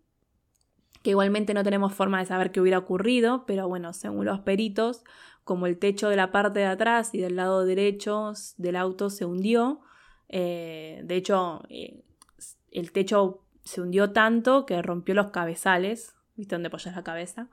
que 1.03 1.11
igualmente 1.11 1.55
no 1.55 1.64
tenemos 1.64 1.92
forma 1.92 2.20
de 2.20 2.27
saber 2.27 2.53
qué 2.53 2.61
hubiera 2.61 2.79
ocurrido, 2.79 3.44
pero 3.46 3.68
bueno, 3.68 3.92
según 3.92 4.27
los 4.27 4.40
peritos, 4.40 5.03
como 5.42 5.66
el 5.66 5.79
techo 5.79 6.09
de 6.09 6.16
la 6.16 6.31
parte 6.31 6.61
de 6.61 6.66
atrás 6.66 7.14
y 7.14 7.18
del 7.18 7.37
lado 7.37 7.64
derecho 7.64 8.33
del 8.57 8.77
auto 8.77 9.11
se 9.11 9.24
hundió, 9.24 9.81
eh, 10.29 11.01
de 11.05 11.16
hecho, 11.16 11.62
eh, 11.70 12.05
el 12.70 12.92
techo 12.92 13.47
se 13.68 13.83
hundió 13.83 14.12
tanto 14.12 14.64
que 14.64 14.81
rompió 14.81 15.14
los 15.14 15.31
cabezales, 15.31 16.14
¿viste 16.37 16.54
dónde 16.54 16.68
apoyas 16.68 16.96
la 16.96 17.04
cabeza? 17.04 17.50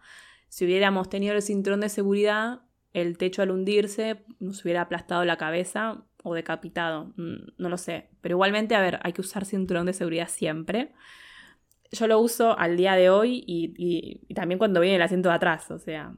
Si 0.48 0.64
hubiéramos 0.64 1.10
tenido 1.10 1.36
el 1.36 1.42
cinturón 1.42 1.82
de 1.82 1.90
seguridad, 1.90 2.62
el 2.94 3.18
techo 3.18 3.42
al 3.42 3.52
hundirse 3.52 4.24
nos 4.40 4.64
hubiera 4.64 4.82
aplastado 4.82 5.26
la 5.26 5.36
cabeza 5.36 6.06
o 6.24 6.34
decapitado, 6.34 7.12
mm, 7.18 7.56
no 7.58 7.68
lo 7.68 7.78
sé. 7.78 8.10
Pero 8.22 8.36
igualmente, 8.36 8.76
a 8.76 8.82
ver, 8.82 9.00
hay 9.04 9.12
que 9.12 9.20
usar 9.20 9.44
cinturón 9.44 9.88
de 9.88 9.94
seguridad 9.94 10.30
siempre. 10.30 10.94
Yo 11.92 12.08
lo 12.08 12.20
uso 12.20 12.58
al 12.58 12.78
día 12.78 12.96
de 12.96 13.10
hoy 13.10 13.44
y, 13.46 14.34
también 14.34 14.58
cuando 14.58 14.80
viene 14.80 14.96
el 14.96 15.02
asiento 15.02 15.28
de 15.28 15.36
atrás, 15.36 15.70
o 15.70 15.80
sea. 15.80 16.16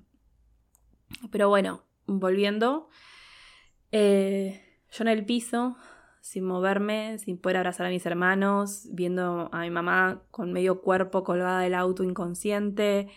Pero 1.32 1.50
bueno, 1.50 1.84
volviendo. 2.06 2.90
Eh, 3.92 4.62
yo 4.92 5.04
en 5.04 5.08
el 5.08 5.26
piso, 5.26 5.76
sin 6.28 6.44
moverme, 6.44 7.18
sin 7.20 7.38
poder 7.38 7.58
abrazar 7.58 7.86
a 7.86 7.90
mis 7.90 8.06
hermanos, 8.06 8.88
viendo 8.92 9.50
a 9.54 9.62
mi 9.62 9.70
mamá 9.70 10.24
con 10.30 10.52
medio 10.52 10.82
cuerpo 10.82 11.24
colgada 11.24 11.62
del 11.62 11.74
auto 11.74 12.04
inconsciente. 12.04 13.08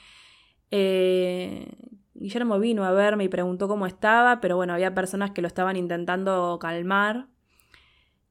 Eh, 0.70 1.66
Guillermo 2.14 2.60
vino 2.60 2.84
a 2.84 2.92
verme 2.92 3.24
y 3.24 3.28
preguntó 3.28 3.66
cómo 3.66 3.86
estaba, 3.86 4.40
pero 4.40 4.54
bueno, 4.54 4.74
había 4.74 4.94
personas 4.94 5.32
que 5.32 5.42
lo 5.42 5.48
estaban 5.48 5.76
intentando 5.76 6.58
calmar. 6.60 7.26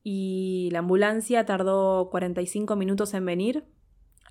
Y 0.01 0.69
la 0.71 0.79
ambulancia 0.79 1.45
tardó 1.45 2.09
45 2.09 2.77
minutos 2.77 3.13
en 3.13 3.25
venir. 3.25 3.65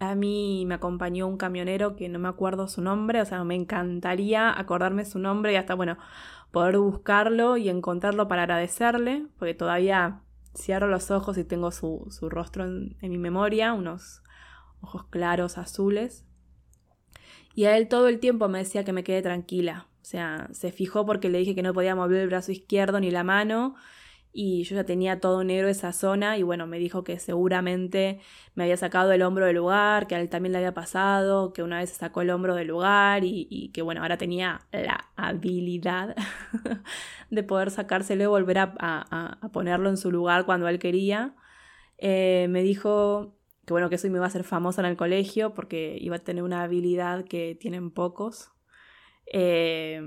A 0.01 0.15
mí 0.15 0.65
me 0.67 0.77
acompañó 0.77 1.27
un 1.27 1.37
camionero 1.37 1.95
que 1.95 2.09
no 2.09 2.19
me 2.19 2.29
acuerdo 2.29 2.69
su 2.69 2.81
nombre, 2.81 3.21
o 3.21 3.25
sea, 3.27 3.45
me 3.45 3.55
encantaría 3.55 4.59
acordarme 4.59 5.05
su 5.05 5.19
nombre 5.19 5.53
y 5.53 5.57
hasta, 5.57 5.75
bueno, 5.75 5.99
poder 6.53 6.79
buscarlo 6.79 7.59
y 7.59 7.69
encontrarlo 7.69 8.29
para 8.29 8.45
agradecerle, 8.45 9.27
porque 9.39 9.55
todavía 9.55 10.23
cierro 10.55 10.89
los 10.89 11.11
ojos 11.11 11.39
y 11.39 11.45
tengo 11.45 11.71
su, 11.71 12.07
su 12.11 12.29
rostro 12.29 12.65
en, 12.65 12.97
en, 13.01 13.11
mi 13.11 13.19
memoria, 13.19 13.73
unos 13.73 14.23
ojos 14.81 15.07
claros, 15.11 15.59
azules. 15.59 16.25
Y 17.55 17.65
a 17.65 17.77
él 17.77 17.89
todo 17.89 18.09
el 18.09 18.21
tiempo 18.21 18.49
me 18.49 18.59
decía 18.59 18.85
que 18.85 18.93
me 18.93 19.05
quede 19.05 19.23
tranquila. 19.23 19.89
O 20.01 20.05
sea, 20.05 20.49
se 20.53 20.73
fijó 20.73 21.05
porque 21.05 21.29
le 21.29 21.39
dije 21.39 21.55
que 21.55 21.63
no 21.63 21.75
podía 21.75 21.95
mover 21.95 22.21
el 22.21 22.29
brazo 22.29 22.53
izquierdo 22.53 23.01
ni 23.01 23.11
la 23.11 23.25
mano 23.25 23.75
y 24.41 24.63
yo 24.63 24.77
ya 24.77 24.85
tenía 24.85 25.19
todo 25.19 25.43
negro 25.43 25.67
esa 25.69 25.93
zona 25.93 26.39
y 26.39 26.45
bueno, 26.45 26.69
me 26.69 26.79
dijo 26.79 27.03
que 27.03 27.19
seguramente 27.19 28.21
me 28.55 28.63
había 28.63 28.77
sacado 28.77 29.11
el 29.11 29.23
hombro 29.23 29.47
del 29.47 29.57
lugar, 29.57 30.07
que 30.07 30.15
a 30.15 30.21
él 30.21 30.29
también 30.29 30.53
le 30.53 30.59
había 30.59 30.75
pasado, 30.75 31.53
que 31.53 31.65
una 31.65 31.79
vez 31.79 31.91
sacó 31.91 32.21
el 32.21 32.31
hombro 32.31 32.55
del 32.55 32.69
lugar 32.69 33.25
y, 33.25 33.73
que 33.75 33.83
bueno, 33.83 34.01
ahora 34.01 34.17
tenía 34.17 34.61
la 34.71 35.11
habilidad 35.17 36.15
de 37.31 37.43
poder 37.43 37.73
sacárselo 37.73 38.23
y 38.23 38.27
volver 38.29 38.59
a, 38.61 39.51
ponerlo 39.53 39.89
en 39.89 39.97
su 39.97 40.13
lugar 40.13 40.47
cuando 40.47 40.69
él 40.69 40.79
quería. 40.79 41.35
Eh, 41.99 42.47
me 42.49 42.63
dijo 42.63 43.35
que 43.67 43.73
bueno, 43.73 43.89
que 43.89 43.97
eso 43.97 44.07
me 44.09 44.19
iba 44.19 44.25
a 44.25 44.29
hacer 44.29 44.45
famosa 44.45 44.83
en 44.83 44.87
el 44.87 44.97
colegio 44.97 45.53
porque 45.53 45.99
iba 46.01 46.15
a 46.15 46.21
tener 46.21 46.45
una 46.45 46.63
habilidad 46.63 47.25
que 47.25 47.57
tienen 47.61 47.91
pocos. 47.91 48.53
Eh, 49.33 50.01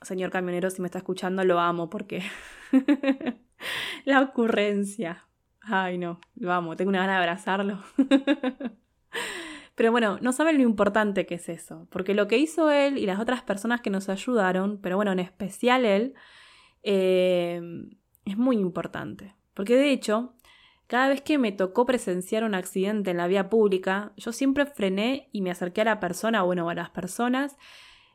señor 0.00 0.30
camionero, 0.30 0.70
si 0.70 0.80
me 0.80 0.86
está 0.86 0.98
escuchando, 0.98 1.44
lo 1.44 1.60
amo 1.60 1.90
porque 1.90 2.22
la 4.04 4.22
ocurrencia. 4.22 5.24
Ay, 5.60 5.98
no, 5.98 6.20
lo 6.36 6.52
amo, 6.52 6.76
tengo 6.76 6.88
una 6.88 7.00
gana 7.00 7.14
de 7.14 7.18
abrazarlo. 7.18 7.82
pero 9.74 9.92
bueno, 9.92 10.18
no 10.20 10.32
saben 10.32 10.56
lo 10.56 10.62
importante 10.62 11.26
que 11.26 11.36
es 11.36 11.48
eso, 11.48 11.86
porque 11.90 12.14
lo 12.14 12.26
que 12.26 12.38
hizo 12.38 12.70
él 12.70 12.98
y 12.98 13.06
las 13.06 13.20
otras 13.20 13.42
personas 13.42 13.80
que 13.80 13.90
nos 13.90 14.08
ayudaron, 14.08 14.80
pero 14.80 14.96
bueno, 14.96 15.12
en 15.12 15.18
especial 15.18 15.84
él, 15.84 16.14
eh, 16.82 17.60
es 18.24 18.36
muy 18.36 18.56
importante. 18.56 19.34
Porque 19.54 19.76
de 19.76 19.90
hecho, 19.90 20.34
cada 20.86 21.08
vez 21.08 21.20
que 21.20 21.36
me 21.36 21.52
tocó 21.52 21.84
presenciar 21.84 22.44
un 22.44 22.54
accidente 22.54 23.10
en 23.10 23.18
la 23.18 23.26
vía 23.26 23.50
pública, 23.50 24.12
yo 24.16 24.32
siempre 24.32 24.66
frené 24.66 25.28
y 25.32 25.42
me 25.42 25.50
acerqué 25.50 25.82
a 25.82 25.84
la 25.84 26.00
persona, 26.00 26.42
bueno, 26.42 26.68
a 26.70 26.74
las 26.74 26.90
personas, 26.90 27.56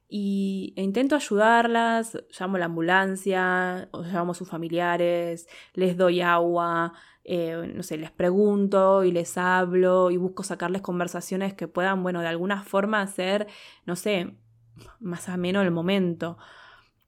y 0.08 0.74
e 0.76 0.84
intento 0.84 1.16
ayudarlas, 1.16 2.18
llamo 2.40 2.58
a 2.58 2.60
la 2.60 2.66
ambulancia, 2.66 3.90
o 3.92 4.04
llamo 4.04 4.34
a 4.34 4.36
sus 4.36 4.48
familiares, 4.48 5.48
les 5.74 5.98
doy 5.98 6.22
agua, 6.22 6.94
eh, 7.24 7.72
no 7.74 7.84
sé, 7.84 7.98
les 7.98 8.12
pregunto 8.12 9.04
y 9.04 9.12
les 9.12 9.38
hablo 9.38 10.12
y 10.12 10.18
busco 10.18 10.44
sacarles 10.44 10.82
conversaciones 10.82 11.54
que 11.54 11.68
puedan, 11.68 12.04
bueno, 12.04 12.22
de 12.22 12.28
alguna 12.28 12.64
forma 12.64 13.02
hacer, 13.02 13.48
no 13.86 13.96
sé, 13.96 14.36
más 15.00 15.30
ameno 15.30 15.62
el 15.62 15.72
momento. 15.72 16.38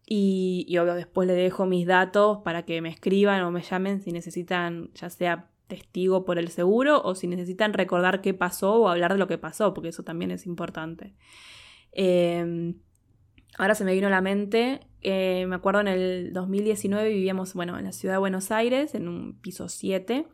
Y, 0.07 0.65
y 0.67 0.77
obvio, 0.77 0.93
después 0.95 1.27
le 1.27 1.33
dejo 1.33 1.65
mis 1.65 1.87
datos 1.87 2.39
para 2.43 2.63
que 2.63 2.81
me 2.81 2.89
escriban 2.89 3.41
o 3.41 3.51
me 3.51 3.61
llamen 3.61 4.01
si 4.01 4.11
necesitan, 4.11 4.91
ya 4.93 5.09
sea 5.09 5.49
testigo 5.67 6.25
por 6.25 6.37
el 6.37 6.49
seguro 6.49 7.01
o 7.03 7.15
si 7.15 7.27
necesitan 7.27 7.73
recordar 7.73 8.21
qué 8.21 8.33
pasó 8.33 8.75
o 8.75 8.87
hablar 8.87 9.13
de 9.13 9.19
lo 9.19 9.27
que 9.27 9.37
pasó, 9.37 9.73
porque 9.73 9.89
eso 9.89 10.03
también 10.03 10.31
es 10.31 10.45
importante. 10.45 11.15
Em, 11.91 12.75
ahora 13.57 13.75
se 13.75 13.85
me 13.85 13.93
vino 13.93 14.07
a 14.07 14.11
la 14.11 14.21
mente, 14.21 14.81
eh, 15.01 15.45
me 15.47 15.55
acuerdo 15.55 15.81
en 15.81 15.87
el 15.87 16.33
2019 16.33 17.09
vivíamos, 17.09 17.53
bueno, 17.53 17.77
en 17.77 17.85
la 17.85 17.91
ciudad 17.91 18.15
de 18.15 18.19
Buenos 18.19 18.51
Aires, 18.51 18.95
en 18.95 19.07
un 19.07 19.39
piso 19.39 19.69
7, 19.69 20.27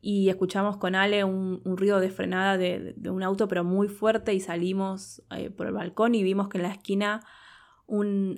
y 0.00 0.28
escuchamos 0.28 0.76
con 0.76 0.94
Ale 0.94 1.22
un, 1.22 1.62
ruido 1.64 2.00
de 2.00 2.10
frenada 2.10 2.58
de, 2.58 2.94
un 3.08 3.22
auto, 3.22 3.46
pero 3.48 3.62
muy 3.62 3.88
fuerte, 3.88 4.34
y 4.34 4.40
salimos 4.40 5.22
eh, 5.30 5.50
por 5.50 5.68
el 5.68 5.72
balcón 5.72 6.14
y 6.14 6.22
vimos 6.22 6.48
que 6.48 6.58
en 6.58 6.64
la 6.64 6.72
esquina 6.72 7.20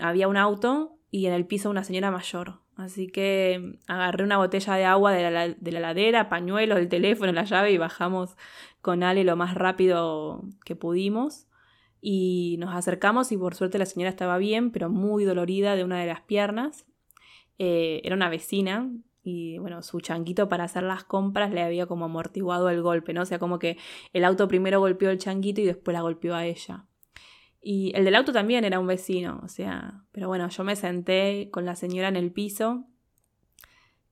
había 0.01 0.29
un 0.29 0.37
auto 0.37 0.99
y 1.11 1.27
en 1.27 1.33
el 1.33 1.47
piso 1.47 1.71
una 1.71 1.85
señora 1.85 2.11
mayor. 2.11 2.61
Así 2.77 3.07
que 3.07 3.79
agarré 3.87 4.25
una 4.25 4.37
botella 4.37 4.75
de 4.75 4.85
agua 4.85 5.13
de 5.13 5.31
la, 5.31 5.49
de 5.49 5.73
la 5.73 5.81
ladera, 5.81 6.29
pañuelo, 6.29 6.77
el 6.77 6.89
teléfono, 6.89 7.33
la 7.33 7.45
llave 7.45 7.71
y 7.71 7.79
bajamos 7.79 8.37
con 8.83 9.03
Ale 9.03 9.25
lo 9.25 9.37
más 9.37 9.55
rápido 9.55 10.43
que 10.65 10.75
pudimos. 10.75 11.47
Y 12.07 12.57
nos 12.59 12.75
acercamos 12.75 13.33
y 13.33 13.39
por 13.39 13.55
suerte 13.55 13.79
la 13.79 13.87
señora 13.87 14.11
estaba 14.11 14.37
bien, 14.37 14.71
pero 14.71 14.91
muy 14.91 15.25
dolorida 15.25 15.75
de 15.75 15.85
una 15.85 15.99
de 15.99 16.07
las 16.07 16.21
piernas. 16.21 16.85
Eh, 17.59 18.03
era 18.05 18.15
una 18.15 18.29
vecina 18.29 18.91
y 19.23 19.57
bueno, 19.57 19.81
su 19.81 20.03
changuito 20.03 20.51
para 20.51 20.65
hacer 20.65 20.83
las 20.83 21.03
compras 21.05 21.51
le 21.51 21.63
había 21.63 21.87
como 21.87 22.05
amortiguado 22.05 22.69
el 22.69 22.83
golpe, 22.83 23.15
¿no? 23.15 23.23
O 23.23 23.25
sea, 23.25 23.39
como 23.39 23.59
que 23.59 23.79
el 24.13 24.27
auto 24.27 24.49
primero 24.49 24.81
golpeó 24.81 25.09
el 25.09 25.17
changuito 25.17 25.63
y 25.63 25.65
después 25.65 25.95
la 25.95 26.03
golpeó 26.03 26.35
a 26.35 26.45
ella. 26.45 26.85
Y 27.63 27.91
el 27.95 28.05
del 28.05 28.17
auto 28.17 28.35
también 28.35 28.65
era 28.65 28.79
un 28.81 28.87
vecino, 28.87 29.41
o 29.43 29.49
sea, 29.49 30.05
pero 30.13 30.29
bueno, 30.29 30.47
yo 30.51 30.63
me 30.63 30.77
senté 30.77 31.49
con 31.51 31.65
la 31.65 31.75
señora 31.75 32.09
en 32.09 32.17
el 32.17 32.33
piso. 32.33 32.85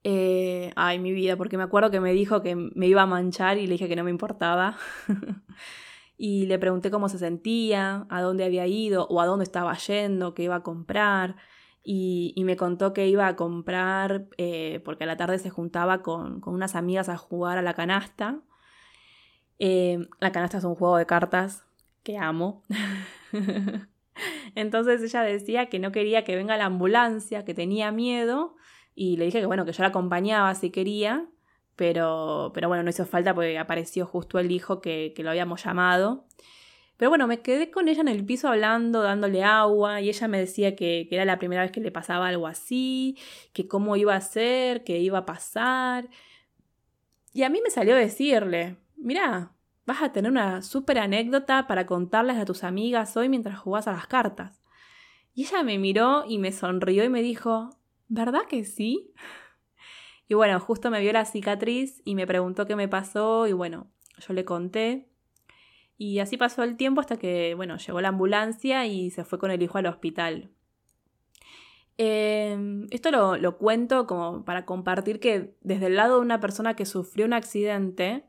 Eh, 0.03 0.73
ay, 0.77 0.99
mi 0.99 1.13
vida, 1.13 1.37
porque 1.37 1.59
me 1.59 1.65
acuerdo 1.65 1.91
que 1.91 2.01
me 2.01 2.15
dijo 2.15 2.41
que 2.41 2.57
me 2.57 2.87
iba 2.87 3.03
a 3.03 3.07
manchar 3.07 3.59
y 3.59 3.67
le 3.67 3.73
dije 3.73 3.87
que 3.87 3.97
no 3.97 4.05
me 4.05 4.11
importaba. 4.11 4.79
y 6.25 6.47
le 6.47 6.57
pregunté 6.61 6.93
cómo 6.93 7.09
se 7.09 7.19
sentía, 7.19 8.07
a 8.09 8.23
dónde 8.23 8.45
había 8.45 8.65
ido 8.69 9.09
o 9.09 9.21
a 9.21 9.27
dónde 9.27 9.43
estaba 9.43 9.77
yendo, 9.77 10.35
qué 10.35 10.45
iba 10.45 10.55
a 10.55 10.63
comprar. 10.63 11.35
Y, 11.83 12.41
me 12.45 12.57
contó 12.57 12.93
que 12.93 13.09
iba 13.09 13.27
a 13.27 13.35
comprar, 13.35 14.29
eh, 14.39 14.81
porque 14.85 15.03
a 15.03 15.09
la 15.09 15.17
tarde 15.17 15.41
se 15.41 15.51
juntaba 15.51 16.01
con, 16.01 16.41
unas 16.47 16.77
amigas 16.77 17.09
a 17.09 17.17
jugar 17.17 17.59
a 17.59 17.63
la 17.63 17.75
canasta. 17.75 18.39
Eh, 19.59 20.07
la 20.21 20.31
canasta 20.31 20.59
es 20.59 20.65
un 20.65 20.77
juego 20.77 20.97
de 20.97 21.07
cartas 21.07 21.65
que 22.05 22.17
amo. 22.19 22.63
Entonces 24.55 25.03
ella 25.03 25.23
decía 25.23 25.69
que 25.69 25.81
no 25.81 25.91
quería 25.91 26.23
que 26.23 26.37
venga 26.37 26.57
la 26.57 26.67
ambulancia, 26.67 27.45
que 27.45 27.53
tenía 27.53 27.91
miedo, 27.91 28.55
y 28.95 29.17
le 29.17 29.25
dije 29.25 29.41
que 29.41 29.47
bueno, 29.47 29.65
que 29.65 29.73
yo 29.73 29.83
la 29.83 29.89
acompañaba 29.89 30.55
si 30.55 30.71
quería, 30.71 31.27
pero, 31.77 32.51
pero 32.55 32.69
bueno, 32.69 32.83
no 32.83 32.91
hizo 32.91 33.07
falta 33.07 33.35
porque 33.35 33.59
apareció 33.59 34.07
justo 34.07 34.39
el 34.39 34.51
hijo 34.51 34.81
que, 34.81 35.13
que 35.17 35.23
lo 35.23 35.31
habíamos 35.31 35.65
llamado. 35.65 36.27
Pero 36.97 37.11
bueno, 37.11 37.27
me 37.27 37.41
quedé 37.41 37.71
con 37.71 37.89
ella 37.89 38.03
en 38.03 38.09
el 38.09 38.25
piso 38.25 38.49
hablando, 38.49 39.03
dándole 39.03 39.43
agua, 39.43 40.01
y 40.01 40.09
ella 40.09 40.29
me 40.29 40.39
decía 40.39 40.77
que, 40.77 41.07
que, 41.09 41.17
era 41.17 41.25
la 41.25 41.39
primera 41.39 41.63
vez 41.63 41.73
que 41.73 41.81
le 41.81 41.91
pasaba 41.91 42.29
algo 42.29 42.47
así, 42.47 43.19
que 43.53 43.67
cómo 43.67 43.97
iba 43.97 44.15
a 44.15 44.21
ser, 44.21 44.85
que 44.85 44.99
iba 45.01 45.19
a 45.19 45.27
pasar. 45.27 46.09
Y 47.33 47.43
a 47.45 47.51
mí 47.51 47.61
me 47.65 47.71
salió 47.71 47.97
decirle, 47.97 48.77
mira, 48.97 49.53
Vas 49.85 50.01
a 50.01 50.13
tener 50.13 50.31
una 50.31 50.63
súper 50.63 50.99
anécdota 50.99 51.67
para 51.67 51.87
contarles 51.87 52.37
a 52.37 52.45
tus 52.45 52.63
amigas 52.63 53.17
hoy 53.17 53.29
mientras 53.29 53.59
jugás 53.59 53.89
a 53.89 53.93
las 53.93 54.07
cartas. 54.07 54.63
Y 55.35 55.43
ella 55.43 55.63
me 55.65 55.79
miró 55.79 56.25
y 56.29 56.39
me 56.39 56.53
sonrió 56.53 57.03
y 57.05 57.09
me 57.09 57.23
dijo, 57.23 57.71
¿verdad 58.09 58.43
que 58.49 58.65
sí? 58.65 59.13
Y 60.29 60.35
bueno, 60.35 60.59
justo 60.61 60.91
me 60.91 61.01
vio 61.01 61.13
la 61.13 61.25
cicatriz 61.25 62.01
y 62.05 62.15
me 62.15 62.27
preguntó 62.27 62.67
qué 62.67 62.77
me 62.77 62.89
pasó 62.89 63.47
y 63.47 63.53
bueno, 63.53 63.91
yo 64.19 64.33
le 64.35 64.45
conté. 64.45 65.09
Y 65.99 66.19
así 66.19 66.37
pasó 66.37 66.63
el 66.63 66.77
tiempo 66.77 67.01
hasta 67.01 67.17
que, 67.17 67.55
bueno, 67.55 67.77
llegó 67.77 68.01
la 68.01 68.09
ambulancia 68.09 68.87
y 68.87 69.11
se 69.11 69.25
fue 69.25 69.39
con 69.39 69.51
el 69.51 69.63
hijo 69.63 69.79
al 69.79 69.87
hospital. 69.87 70.51
Em, 71.99 72.87
esto 72.91 73.11
lo, 73.11 73.37
lo, 73.37 73.59
cuento 73.59 74.07
como 74.07 74.45
para 74.45 74.65
compartir 74.65 75.21
que 75.21 75.55
desde 75.61 75.87
el 75.87 75.97
lado 75.97 76.17
de 76.17 76.23
una 76.23 76.41
persona 76.41 76.75
que 76.75 76.87
sufrió 76.87 77.27
un 77.27 77.35
accidente, 77.35 78.25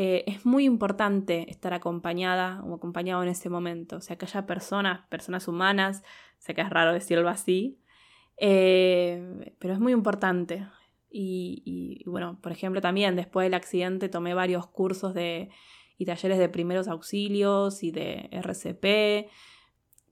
eh, 0.00 0.24
es 0.28 0.46
muy 0.46 0.64
importante 0.64 1.50
estar 1.50 1.74
acompañada 1.74 2.62
o 2.62 2.74
acompañado 2.74 3.22
en 3.22 3.28
ese 3.30 3.48
momento. 3.48 3.96
O 3.96 4.00
sea, 4.00 4.16
que 4.16 4.26
haya 4.26 4.46
personas, 4.46 5.06
personas 5.08 5.48
humanas, 5.48 6.04
sé 6.38 6.54
que 6.54 6.60
es 6.60 6.70
raro 6.70 6.92
decirlo 6.92 7.28
así, 7.28 7.80
eh, 8.36 9.54
pero 9.58 9.74
es 9.74 9.80
muy 9.80 9.92
importante. 9.92 10.66
Y, 11.10 12.02
bueno, 12.06 12.38
por 12.42 12.52
ejemplo, 12.52 12.80
también 12.80 13.16
después 13.16 13.46
del 13.46 13.54
accidente 13.54 14.08
tomé 14.08 14.34
varios 14.34 14.66
cursos 14.66 15.14
de, 15.14 15.48
y 15.96 16.04
talleres 16.04 16.38
de 16.38 16.48
primeros 16.48 16.88
auxilios 16.88 17.82
y 17.82 17.90
de 17.90 18.28
RCP, 18.30 19.30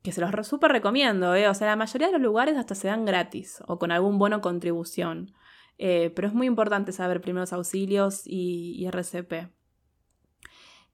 que 0.02 0.12
se 0.12 0.20
los 0.20 0.46
súper 0.46 0.72
recomiendo. 0.72 1.34
¿eh? 1.34 1.48
O 1.48 1.54
sea, 1.54 1.66
la 1.66 1.76
mayoría 1.76 2.06
de 2.08 2.14
los 2.14 2.22
lugares 2.22 2.56
hasta 2.56 2.74
se 2.74 2.88
dan 2.88 3.04
gratis 3.04 3.62
o 3.66 3.78
con 3.78 3.92
algún 3.92 4.18
bono 4.18 4.40
contribución. 4.40 5.34
pero 5.76 6.28
es 6.28 6.34
muy 6.34 6.46
importante 6.46 6.92
saber 6.92 7.20
primeros 7.20 7.52
auxilios 7.52 8.22
y 8.24 8.86
RCP. 8.86 9.50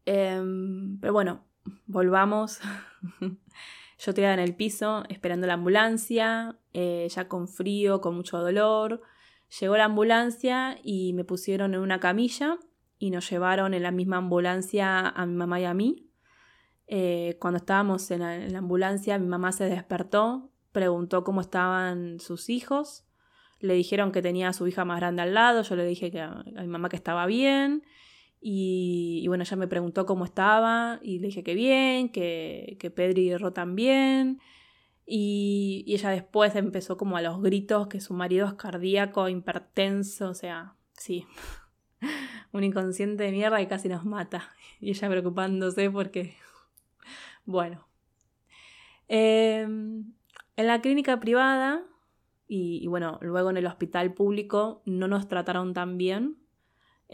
Em, 0.04 0.98
pero 1.00 1.12
bueno, 1.12 1.44
volvamos. 1.86 2.60
Yo 3.98 4.14
tirada 4.14 4.34
en 4.34 4.40
el 4.40 4.56
piso, 4.56 5.04
esperando 5.08 5.46
la 5.46 5.54
ambulancia, 5.54 6.58
eh, 6.72 7.06
ya 7.08 7.28
con 7.28 7.46
frío, 7.46 8.00
con 8.00 8.16
mucho 8.16 8.38
dolor. 8.38 9.02
Llegó 9.60 9.76
la 9.76 9.84
ambulancia 9.84 10.78
y 10.82 11.12
me 11.12 11.24
pusieron 11.24 11.74
en 11.74 11.80
una 11.80 12.00
camilla 12.00 12.58
y 12.98 13.10
nos 13.10 13.28
llevaron 13.28 13.74
en 13.74 13.82
la 13.82 13.90
misma 13.90 14.16
ambulancia 14.16 15.08
a 15.08 15.26
mi 15.26 15.34
mamá 15.34 15.60
y 15.60 15.64
a 15.64 15.74
mí. 15.74 16.08
Eh, 16.86 17.36
cuando 17.40 17.58
estábamos 17.58 18.10
en 18.10 18.20
la, 18.20 18.58
ambulancia, 18.58 19.18
mi 19.18 19.26
mamá 19.26 19.52
se 19.52 19.64
despertó, 19.64 20.50
preguntó 20.72 21.24
cómo 21.24 21.40
estaban 21.40 22.18
sus 22.20 22.48
hijos. 22.48 23.04
Le 23.60 23.74
dijeron 23.74 24.10
que 24.10 24.22
tenía 24.22 24.48
a 24.48 24.52
su 24.52 24.66
hija 24.66 24.84
más 24.84 25.00
grande 25.00 25.22
al 25.22 25.34
lado, 25.34 25.62
yo 25.62 25.76
le 25.76 25.84
dije 25.84 26.10
que 26.10 26.20
a 26.20 26.44
mi 26.44 26.68
mamá 26.68 26.88
que 26.88 26.96
estaba 26.96 27.26
bien 27.26 27.82
y, 28.44 29.24
bueno, 29.28 29.44
ella 29.44 29.56
me 29.56 29.68
preguntó 29.68 30.04
cómo 30.04 30.24
estaba 30.24 30.98
y 31.00 31.20
le 31.20 31.28
dije 31.28 31.44
que 31.44 31.54
bien, 31.54 32.08
que, 32.08 32.76
que 32.80 32.90
Pedri 32.90 33.32
y 33.32 33.52
también. 33.52 34.40
Y, 35.14 35.84
ella 35.88 36.08
después 36.08 36.56
empezó 36.56 36.96
como 36.96 37.18
a 37.18 37.20
los 37.20 37.42
gritos 37.42 37.86
que 37.88 38.00
su 38.00 38.14
marido 38.14 38.46
es 38.46 38.54
cardíaco, 38.54 39.28
hipertenso, 39.28 40.30
o 40.30 40.34
sea, 40.34 40.74
sí, 40.94 41.26
un 42.52 42.64
inconsciente 42.64 43.24
de 43.24 43.30
mierda 43.32 43.58
que 43.58 43.68
casi 43.68 43.88
nos 43.88 44.06
mata. 44.06 44.48
Y 44.80 44.90
ella 44.90 45.10
preocupándose 45.10 45.90
porque, 45.90 46.34
bueno. 47.44 47.86
Em, 49.06 50.14
en 50.56 50.66
la 50.66 50.80
clínica 50.80 51.20
privada 51.20 51.84
y, 52.48 52.82
y 52.82 52.86
bueno, 52.86 53.18
luego 53.20 53.50
en 53.50 53.58
el 53.58 53.66
hospital 53.66 54.14
público 54.14 54.82
no 54.86 55.08
nos 55.08 55.28
trataron 55.28 55.74
tan 55.74 55.98
bien 55.98 56.38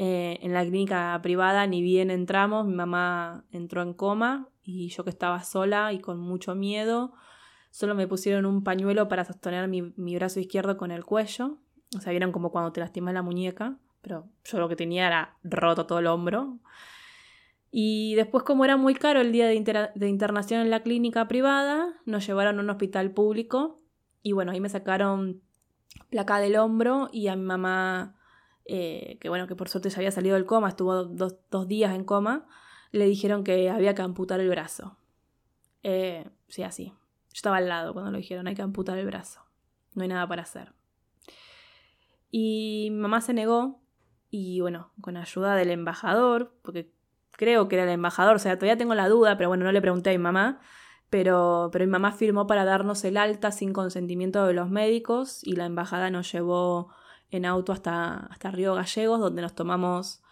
eh, 0.00 0.38
en 0.42 0.52
la 0.52 0.62
clínica 0.62 1.18
privada 1.20 1.66
ni 1.66 1.82
bien 1.82 2.12
entramos, 2.12 2.64
mi 2.64 2.74
mamá 2.74 3.44
entró 3.50 3.82
en 3.82 3.94
coma 3.94 4.48
y 4.62 4.90
yo 4.90 5.02
que 5.02 5.10
estaba 5.10 5.42
sola 5.42 5.92
y 5.92 5.98
con 5.98 6.20
mucho 6.20 6.54
miedo, 6.54 7.14
solo 7.70 7.94
me 7.94 8.06
pusieron 8.06 8.46
un 8.46 8.64
pañuelo 8.64 9.08
para 9.08 9.24
sostener 9.24 9.68
mi, 9.68 10.16
brazo 10.16 10.40
izquierdo 10.40 10.76
con 10.76 10.90
el 10.90 11.04
cuello. 11.04 11.58
O 11.96 12.00
sea, 12.00 12.10
vieron 12.10 12.32
como 12.32 12.50
cuando 12.50 12.72
te 12.72 12.80
lastimas 12.80 13.14
la 13.14 13.22
muñeca, 13.22 13.78
pero 14.02 14.28
yo 14.44 14.58
lo 14.58 14.68
que 14.68 14.76
tenía 14.76 15.06
era 15.06 15.36
roto 15.42 15.86
todo 15.86 15.98
el 15.98 16.06
hombro. 16.06 16.58
Y 17.70 18.14
después, 18.14 18.44
como 18.44 18.64
era 18.64 18.76
muy 18.76 18.94
caro 18.94 19.20
el 19.20 19.32
día 19.32 19.46
de, 19.46 20.08
internación 20.08 20.62
en 20.62 20.70
la 20.70 20.82
clínica 20.82 21.28
privada, 21.28 21.94
nos 22.06 22.26
llevaron 22.26 22.58
a 22.58 22.62
un 22.62 22.70
hospital 22.70 23.10
público 23.10 23.80
y 24.22 24.32
bueno, 24.32 24.52
ahí 24.52 24.60
me 24.60 24.68
sacaron 24.68 25.42
placa 26.10 26.40
del 26.40 26.56
hombro 26.56 27.08
y 27.12 27.28
a 27.28 27.36
mi 27.36 27.44
mamá 27.44 28.18
eh, 28.70 29.16
que 29.20 29.30
bueno, 29.30 29.46
que 29.46 29.56
por 29.56 29.70
suerte 29.70 29.88
ya 29.88 29.96
había 29.96 30.10
salido 30.10 30.34
del 30.34 30.44
coma, 30.44 30.68
estuvo 30.68 31.04
dos, 31.04 31.68
días 31.68 31.94
en 31.94 32.04
coma, 32.04 32.46
le 32.92 33.06
dijeron 33.06 33.42
que 33.42 33.70
había 33.70 33.94
que 33.94 34.02
amputar 34.02 34.40
el 34.40 34.50
brazo. 34.50 34.98
Eh, 35.82 36.28
sí, 36.48 36.62
así. 36.62 36.92
Yo 37.28 37.34
estaba 37.34 37.58
al 37.58 37.68
lado 37.68 37.92
cuando 37.92 38.10
lo 38.10 38.18
dijeron, 38.18 38.46
hay 38.46 38.54
que 38.54 38.62
amputar 38.62 38.98
el 38.98 39.06
brazo. 39.06 39.40
No 39.94 40.02
hay 40.02 40.08
nada 40.08 40.26
para 40.26 40.42
hacer. 40.42 40.72
Y 42.30 42.88
mi 42.90 42.98
mamá 42.98 43.20
se 43.20 43.32
negó 43.32 43.80
y 44.30 44.60
bueno, 44.60 44.92
con 45.00 45.16
ayuda 45.16 45.54
del 45.56 45.70
embajador, 45.70 46.54
porque 46.62 46.92
creo 47.32 47.68
que 47.68 47.76
era 47.76 47.84
el 47.84 47.90
embajador, 47.90 48.36
o 48.36 48.38
sea, 48.38 48.56
todavía 48.56 48.76
tengo 48.76 48.94
la 48.94 49.08
duda, 49.08 49.36
pero 49.38 49.48
bueno, 49.48 49.64
no 49.64 49.72
le 49.72 49.80
pregunté 49.80 50.10
a 50.10 50.12
mi 50.12 50.18
mamá, 50.18 50.60
pero, 51.08 51.70
pero 51.72 51.86
mi 51.86 51.90
mamá 51.90 52.12
firmó 52.12 52.46
para 52.46 52.64
darnos 52.64 53.04
el 53.04 53.16
alta 53.16 53.50
sin 53.52 53.72
consentimiento 53.72 54.44
de 54.46 54.52
los 54.52 54.68
médicos 54.68 55.40
y 55.44 55.56
la 55.56 55.64
embajada 55.64 56.10
nos 56.10 56.30
llevó 56.30 56.92
en 57.30 57.46
auto 57.46 57.72
hasta, 57.72 58.26
hasta 58.26 58.50
Río 58.50 58.74
Gallegos, 58.74 59.20
donde 59.20 59.42
nos 59.42 59.54
tomamos 59.54 60.22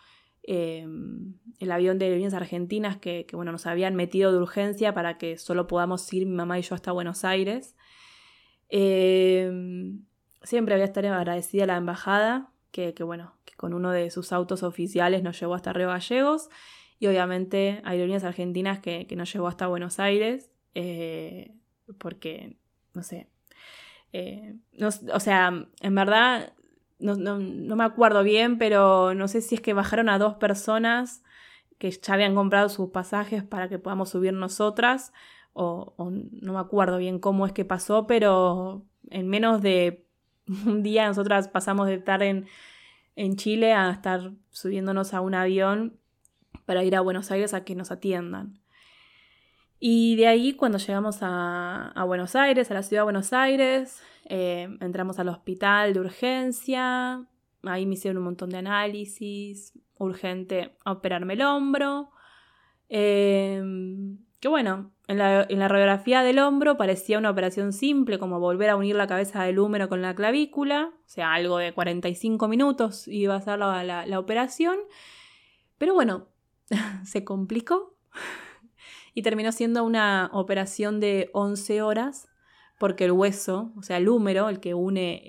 em, 0.46 1.34
el 1.58 1.72
avión 1.72 1.98
de 1.98 2.06
Aerolíneas 2.06 2.34
Argentinas 2.34 2.96
que, 2.96 3.26
bueno, 3.32 3.52
nos 3.52 3.66
habían 3.66 3.94
metido 3.94 4.32
de 4.32 4.38
urgencia 4.38 4.94
para 4.94 5.18
que 5.18 5.38
solo 5.38 5.66
podamos 5.66 6.12
ir 6.12 6.26
mi 6.26 6.34
mamá 6.34 6.58
y 6.58 6.62
yo 6.62 6.74
hasta 6.74 6.92
Buenos 6.92 7.24
Aires. 7.24 7.76
Em, 8.68 10.04
siempre 10.42 10.74
había 10.74 10.86
estar 10.86 11.04
agradecida 11.06 11.64
a 11.64 11.66
la 11.66 11.76
embajada, 11.76 12.52
que, 12.70 12.92
bueno, 13.02 13.34
que 13.46 13.54
con 13.54 13.72
uno 13.72 13.90
de 13.90 14.10
sus 14.10 14.32
autos 14.32 14.62
oficiales 14.62 15.22
nos 15.22 15.40
llevó 15.40 15.54
hasta 15.54 15.72
Río 15.72 15.88
Gallegos 15.88 16.50
y 16.98 17.06
obviamente 17.06 17.80
a 17.84 17.90
Aerolíneas 17.90 18.24
Argentinas 18.24 18.80
que, 18.80 19.06
nos 19.16 19.32
llevó 19.32 19.48
hasta 19.48 19.66
Buenos 19.66 19.98
Aires, 19.98 20.50
eh, 20.74 21.54
porque, 21.98 22.58
no 22.92 23.02
sé, 23.02 23.28
eh, 24.12 24.56
o 25.12 25.20
sea, 25.20 25.68
en 25.80 25.94
verdad 25.94 26.52
no, 26.98 27.14
no, 27.16 27.76
me 27.76 27.84
acuerdo 27.84 28.22
bien, 28.22 28.58
pero 28.58 29.14
no 29.14 29.28
sé 29.28 29.40
si 29.40 29.56
es 29.56 29.60
que 29.60 29.74
bajaron 29.74 30.08
a 30.08 30.18
dos 30.18 30.34
personas 30.34 31.22
que 31.78 31.90
ya 31.90 32.14
habían 32.14 32.34
comprado 32.34 32.68
sus 32.68 32.90
pasajes 32.90 33.44
para 33.44 33.68
que 33.68 33.78
podamos 33.78 34.10
subir 34.10 34.32
nosotras, 34.32 35.12
o, 35.52 35.94
no 35.98 36.52
me 36.52 36.58
acuerdo 36.58 36.98
bien 36.98 37.18
cómo 37.18 37.46
es 37.46 37.52
que 37.52 37.64
pasó, 37.64 38.06
pero 38.06 38.84
en 39.10 39.28
menos 39.28 39.62
de 39.62 40.06
un 40.66 40.82
día 40.82 41.06
nosotras 41.06 41.48
pasamos 41.48 41.86
de 41.86 41.94
estar 41.94 42.22
en, 42.22 42.46
en 43.16 43.36
Chile 43.36 43.72
a 43.72 43.90
estar 43.90 44.32
subiéndonos 44.50 45.14
a 45.14 45.20
un 45.20 45.34
avión 45.34 45.98
para 46.66 46.84
ir 46.84 46.96
a 46.96 47.00
Buenos 47.00 47.30
Aires 47.30 47.54
a 47.54 47.64
que 47.64 47.74
nos 47.74 47.90
atiendan. 47.90 48.58
Y 49.78 50.16
de 50.16 50.26
ahí, 50.26 50.54
cuando 50.54 50.78
llegamos 50.78 51.18
a, 51.20 51.92
Buenos 52.06 52.34
Aires, 52.34 52.70
a 52.70 52.74
la 52.74 52.82
ciudad 52.82 53.02
de 53.02 53.04
Buenos 53.04 53.32
Aires, 53.32 54.02
eh, 54.24 54.68
entramos 54.80 55.18
al 55.18 55.28
hospital 55.28 55.92
de 55.92 56.00
urgencia, 56.00 57.24
ahí 57.62 57.86
me 57.86 57.94
hicieron 57.94 58.18
un 58.18 58.24
montón 58.24 58.50
de 58.50 58.58
análisis, 58.58 59.74
urgente 59.98 60.76
operarme 60.84 61.34
el 61.34 61.42
hombro. 61.42 62.10
Eh, 62.88 63.62
que 64.40 64.48
bueno, 64.48 64.92
en 65.08 65.18
la, 65.18 65.46
en 65.48 65.58
la, 65.58 65.68
radiografía 65.68 66.22
del 66.22 66.38
hombro 66.38 66.76
parecía 66.76 67.18
una 67.18 67.30
operación 67.30 67.72
simple, 67.72 68.18
como 68.18 68.40
volver 68.40 68.70
a 68.70 68.76
unir 68.76 68.96
la 68.96 69.06
cabeza 69.06 69.42
del 69.44 69.58
húmero 69.58 69.88
con 69.88 70.02
la 70.02 70.14
clavícula, 70.14 70.92
o 70.94 71.08
sea, 71.08 71.32
algo 71.32 71.58
de 71.58 71.72
45 71.72 72.48
minutos 72.48 73.08
iba 73.08 73.34
a 73.34 73.40
ser 73.40 73.58
la, 73.58 74.06
la 74.06 74.18
operación. 74.18 74.78
Pero 75.78 75.94
bueno, 75.94 76.28
se 77.04 77.24
complicó 77.24 77.96
y 79.16 79.22
terminó 79.22 79.50
siendo 79.50 79.82
una 79.82 80.28
operación 80.34 81.00
de 81.00 81.30
11 81.32 81.80
horas 81.80 82.28
porque 82.78 83.06
el 83.06 83.12
hueso, 83.12 83.72
o 83.74 83.82
sea, 83.82 83.96
el 83.96 84.10
húmero, 84.10 84.50
el 84.50 84.60
que 84.60 84.74
une 84.74 85.22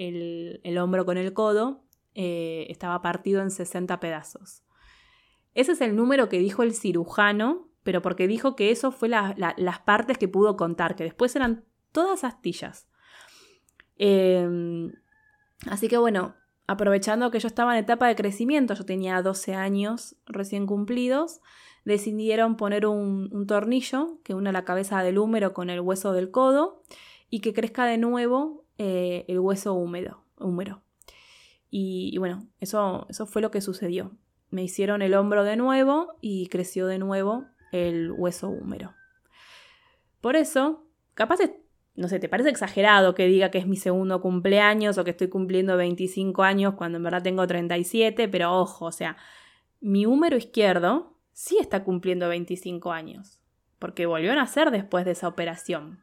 el, 0.61 0.77
hombro 0.77 1.05
con 1.05 1.17
el 1.17 1.31
codo, 1.31 1.85
eh, 2.13 2.67
estaba 2.67 3.01
partido 3.01 3.41
en 3.41 3.49
60 3.49 3.97
pedazos. 4.01 4.65
Ese 5.53 5.71
es 5.71 5.79
el 5.79 5.95
número 5.95 6.27
que 6.27 6.37
dijo 6.37 6.63
el 6.63 6.73
cirujano, 6.73 7.69
pero 7.83 8.01
porque 8.01 8.27
dijo 8.27 8.57
que 8.57 8.71
eso 8.71 8.91
fue 8.91 9.07
las 9.07 9.79
partes 9.85 10.17
que 10.17 10.27
pudo 10.27 10.57
contar, 10.57 10.97
que 10.97 11.05
después 11.05 11.33
eran 11.37 11.63
todas 11.93 12.25
astillas. 12.25 12.89
Em, 13.95 14.91
así 15.69 15.87
que 15.87 15.97
bueno, 15.97 16.35
aprovechando 16.67 17.31
que 17.31 17.39
yo 17.39 17.47
estaba 17.47 17.77
en 17.77 17.85
etapa 17.85 18.09
de 18.09 18.17
crecimiento, 18.17 18.73
yo 18.73 18.83
tenía 18.83 19.21
12 19.21 19.55
años 19.55 20.17
recién 20.25 20.65
cumplidos, 20.65 21.39
decidieron 21.87 22.57
poner 22.57 22.85
un, 22.85 23.47
tornillo 23.47 24.19
que 24.25 24.33
une 24.33 24.51
la 24.51 24.65
cabeza 24.65 25.01
del 25.03 25.17
húmero 25.17 25.53
con 25.53 25.69
el 25.69 25.79
hueso 25.79 26.11
del 26.11 26.31
codo 26.31 26.83
y 27.29 27.39
que 27.39 27.53
crezca 27.53 27.85
de 27.85 27.97
nuevo 27.97 28.65
eh, 28.77 29.23
el 29.29 29.39
hueso 29.39 29.73
húmedo, 29.73 30.21
húmero. 30.37 30.81
Y, 31.69 32.17
bueno, 32.17 32.45
eso, 32.59 33.05
eso 33.09 33.25
fue 33.25 33.41
lo 33.41 33.51
que 33.51 33.61
sucedió. 33.61 34.11
Me 34.49 34.63
hicieron 34.63 35.01
el 35.01 35.13
hombro 35.13 35.45
de 35.45 35.55
nuevo 35.55 36.15
y 36.19 36.47
creció 36.47 36.87
de 36.87 36.99
nuevo 36.99 37.45
el 37.71 38.11
hueso 38.11 38.49
húmero. 38.49 38.93
Por 40.19 40.35
eso, 40.35 40.85
capaz, 41.13 41.39
no 41.95 42.09
sé, 42.09 42.19
te 42.19 42.27
parece 42.27 42.49
exagerado 42.49 43.15
que 43.15 43.27
diga 43.27 43.49
que 43.49 43.59
es 43.59 43.67
mi 43.67 43.77
segundo 43.77 44.21
cumpleaños 44.21 44.97
o 44.97 45.05
que 45.05 45.11
estoy 45.11 45.29
cumpliendo 45.29 45.77
25 45.77 46.43
años 46.43 46.73
cuando 46.73 46.97
en 46.97 47.03
verdad 47.03 47.23
tengo 47.23 47.47
37, 47.47 48.27
pero 48.27 48.57
ojo, 48.57 48.85
o 48.85 48.91
sea, 48.91 49.15
mi 49.79 50.05
húmero 50.05 50.35
izquierdo 50.35 51.16
sí 51.37 51.59
está 51.61 51.83
cumpliendo 51.83 52.27
25 52.29 52.91
años, 52.91 53.39
porque 53.77 54.07
volvió 54.07 54.31
a 54.31 54.35
nacer 54.35 54.71
después 54.71 55.05
de 55.05 55.11
esa 55.11 55.27
operación. 55.27 55.99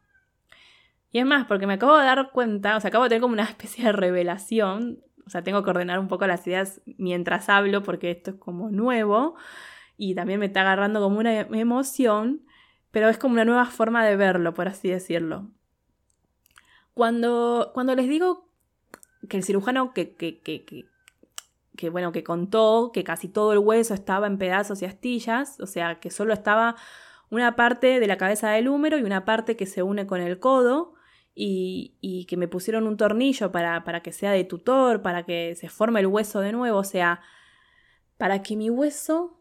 Y 1.10 1.18
es 1.18 1.26
más, 1.26 1.46
porque 1.46 1.66
me 1.66 1.74
acabo 1.74 1.98
de 1.98 2.04
dar 2.04 2.30
cuenta, 2.30 2.76
o 2.76 2.80
sea, 2.80 2.86
acabo 2.86 3.02
de 3.02 3.08
tener 3.08 3.20
como 3.20 3.32
una 3.32 3.42
especie 3.50 3.84
de 3.84 3.90
revelación, 3.90 5.02
o 5.26 5.30
sea, 5.30 5.42
tengo 5.42 5.64
que 5.64 5.70
ordenar 5.70 5.98
un 5.98 6.06
poco 6.06 6.28
las 6.28 6.46
ideas 6.46 6.82
mientras 6.86 7.48
hablo, 7.48 7.82
porque 7.82 8.12
esto 8.12 8.30
es 8.30 8.36
como 8.36 8.70
nuevo, 8.70 9.34
y 9.96 10.14
también 10.14 10.38
me 10.38 10.46
está 10.46 10.60
agarrando 10.60 11.00
como 11.00 11.18
una 11.18 11.40
emoción, 11.40 12.46
pero 12.92 13.08
es 13.08 13.18
como 13.18 13.34
una 13.34 13.44
nueva 13.44 13.66
forma 13.66 14.06
de 14.06 14.14
verlo, 14.14 14.54
por 14.54 14.68
así 14.68 14.88
decirlo. 14.88 15.50
Cuando, 16.94 17.72
cuando 17.74 17.96
les 17.96 18.08
digo 18.08 18.48
que 19.28 19.36
el 19.36 19.42
cirujano 19.42 19.94
que, 19.94 20.14
que, 20.14 20.38
que, 20.38 20.64
que 20.64 20.84
bueno, 21.90 22.12
que 22.12 22.24
contó 22.24 22.90
que 22.92 23.04
casi 23.04 23.28
todo 23.28 23.52
el 23.52 23.58
hueso 23.58 23.94
estaba 23.94 24.26
en 24.26 24.38
pedazos 24.38 24.82
y 24.82 24.84
astillas, 24.84 25.60
o 25.60 25.66
sea, 25.66 26.00
que 26.00 26.10
solo 26.10 26.32
estaba 26.32 26.76
una 27.30 27.56
parte 27.56 28.00
de 28.00 28.06
la 28.06 28.16
cabeza 28.16 28.50
del 28.50 28.68
húmero 28.68 28.98
y 28.98 29.02
una 29.02 29.24
parte 29.24 29.56
que 29.56 29.66
se 29.66 29.82
une 29.82 30.06
con 30.06 30.20
el 30.20 30.38
codo, 30.38 30.94
y, 31.34 31.96
y 32.00 32.26
que 32.26 32.36
me 32.36 32.48
pusieron 32.48 32.86
un 32.86 32.96
tornillo 32.96 33.50
para, 33.50 33.84
para 33.84 34.02
que 34.02 34.12
sea 34.12 34.30
de 34.30 34.44
tutor, 34.44 35.02
para 35.02 35.24
que 35.24 35.56
se 35.56 35.68
forme 35.68 36.00
el 36.00 36.06
hueso 36.06 36.40
de 36.40 36.52
nuevo, 36.52 36.78
o 36.78 36.84
sea, 36.84 37.20
para 38.16 38.42
que 38.42 38.56
mi 38.56 38.70
hueso 38.70 39.40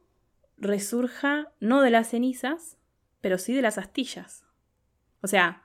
resurja 0.57 1.51
no 1.59 1.81
de 1.81 1.91
las 1.91 2.09
cenizas, 2.09 2.77
pero 3.21 3.37
sí 3.37 3.53
de 3.53 3.61
las 3.61 3.77
astillas. 3.77 4.45
O 5.21 5.27
sea, 5.27 5.63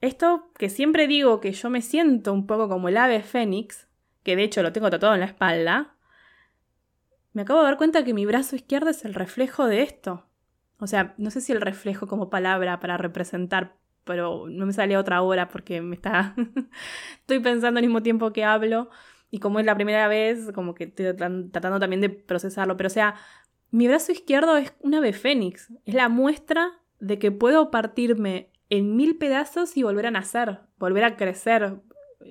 esto 0.00 0.50
que 0.58 0.70
siempre 0.70 1.06
digo 1.06 1.40
que 1.40 1.52
yo 1.52 1.70
me 1.70 1.82
siento 1.82 2.32
un 2.32 2.46
poco 2.46 2.68
como 2.68 2.88
el 2.88 2.96
ave 2.96 3.22
fénix, 3.22 3.87
que 4.28 4.36
de 4.36 4.42
hecho 4.42 4.62
lo 4.62 4.74
tengo 4.74 4.90
tatuado 4.90 5.14
en 5.14 5.20
la 5.20 5.26
espalda, 5.26 5.94
me 7.32 7.40
acabo 7.40 7.60
de 7.60 7.64
dar 7.64 7.78
cuenta 7.78 8.04
que 8.04 8.12
mi 8.12 8.26
brazo 8.26 8.56
izquierdo 8.56 8.90
es 8.90 9.06
el 9.06 9.14
reflejo 9.14 9.66
de 9.66 9.80
esto. 9.80 10.26
O 10.78 10.86
sea, 10.86 11.14
no 11.16 11.30
sé 11.30 11.40
si 11.40 11.52
el 11.52 11.62
reflejo 11.62 12.06
como 12.06 12.28
palabra 12.28 12.78
para 12.78 12.98
representar, 12.98 13.78
pero 14.04 14.44
no 14.46 14.66
me 14.66 14.74
sale 14.74 14.98
otra 14.98 15.22
hora 15.22 15.48
porque 15.48 15.80
me 15.80 15.96
está. 15.96 16.34
estoy 17.20 17.38
pensando 17.38 17.78
al 17.78 17.86
mismo 17.86 18.02
tiempo 18.02 18.34
que 18.34 18.44
hablo. 18.44 18.90
Y 19.30 19.38
como 19.38 19.60
es 19.60 19.64
la 19.64 19.74
primera 19.74 20.08
vez, 20.08 20.52
como 20.54 20.74
que 20.74 20.84
estoy 20.84 21.06
tratando 21.16 21.80
también 21.80 22.02
de 22.02 22.10
procesarlo. 22.10 22.76
Pero 22.76 22.88
o 22.88 22.90
sea, 22.90 23.14
mi 23.70 23.88
brazo 23.88 24.12
izquierdo 24.12 24.58
es 24.58 24.74
una 24.80 24.98
ave 24.98 25.14
fénix. 25.14 25.72
Es 25.86 25.94
la 25.94 26.10
muestra 26.10 26.72
de 27.00 27.18
que 27.18 27.32
puedo 27.32 27.70
partirme 27.70 28.52
en 28.68 28.94
mil 28.94 29.16
pedazos 29.16 29.74
y 29.78 29.84
volver 29.84 30.04
a 30.04 30.10
nacer, 30.10 30.60
volver 30.76 31.04
a 31.04 31.16
crecer, 31.16 31.80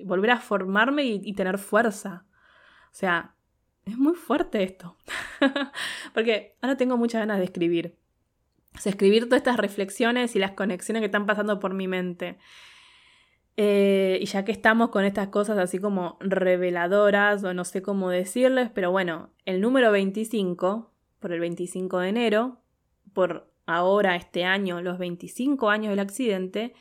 volver 0.04 0.30
a 0.30 0.40
formarme 0.40 1.04
y, 1.04 1.32
tener 1.34 1.58
fuerza. 1.58 2.24
O 2.90 2.94
sea, 2.94 3.34
es 3.84 3.96
muy 3.96 4.14
fuerte 4.14 4.62
esto. 4.62 4.96
Porque 6.14 6.56
ahora 6.60 6.76
tengo 6.76 6.96
muchas 6.96 7.20
ganas 7.20 7.38
de 7.38 7.44
escribir. 7.44 7.96
O 8.74 8.88
escribir 8.88 9.24
todas 9.24 9.38
estas 9.38 9.56
reflexiones 9.56 10.36
y 10.36 10.38
las 10.38 10.52
conexiones 10.52 11.00
que 11.00 11.06
están 11.06 11.26
pasando 11.26 11.58
por 11.58 11.74
mi 11.74 11.88
mente. 11.88 12.38
Eh, 13.56 14.18
y 14.20 14.26
ya 14.26 14.44
que 14.44 14.52
estamos 14.52 14.90
con 14.90 15.04
estas 15.04 15.28
cosas 15.28 15.58
así 15.58 15.80
como 15.80 16.16
reveladoras 16.20 17.42
o 17.42 17.52
no 17.54 17.64
sé 17.64 17.82
cómo 17.82 18.08
decirles, 18.08 18.70
pero 18.72 18.92
bueno, 18.92 19.30
el 19.46 19.60
número 19.60 19.90
25, 19.90 20.92
por 21.18 21.32
el 21.32 21.40
25 21.40 21.98
de 21.98 22.08
enero, 22.08 22.60
por 23.12 23.50
ahora 23.66 24.14
este 24.14 24.44
año, 24.44 24.80
los 24.80 24.98
25 24.98 25.70
años 25.70 25.90
del 25.90 25.98
accidente, 25.98 26.72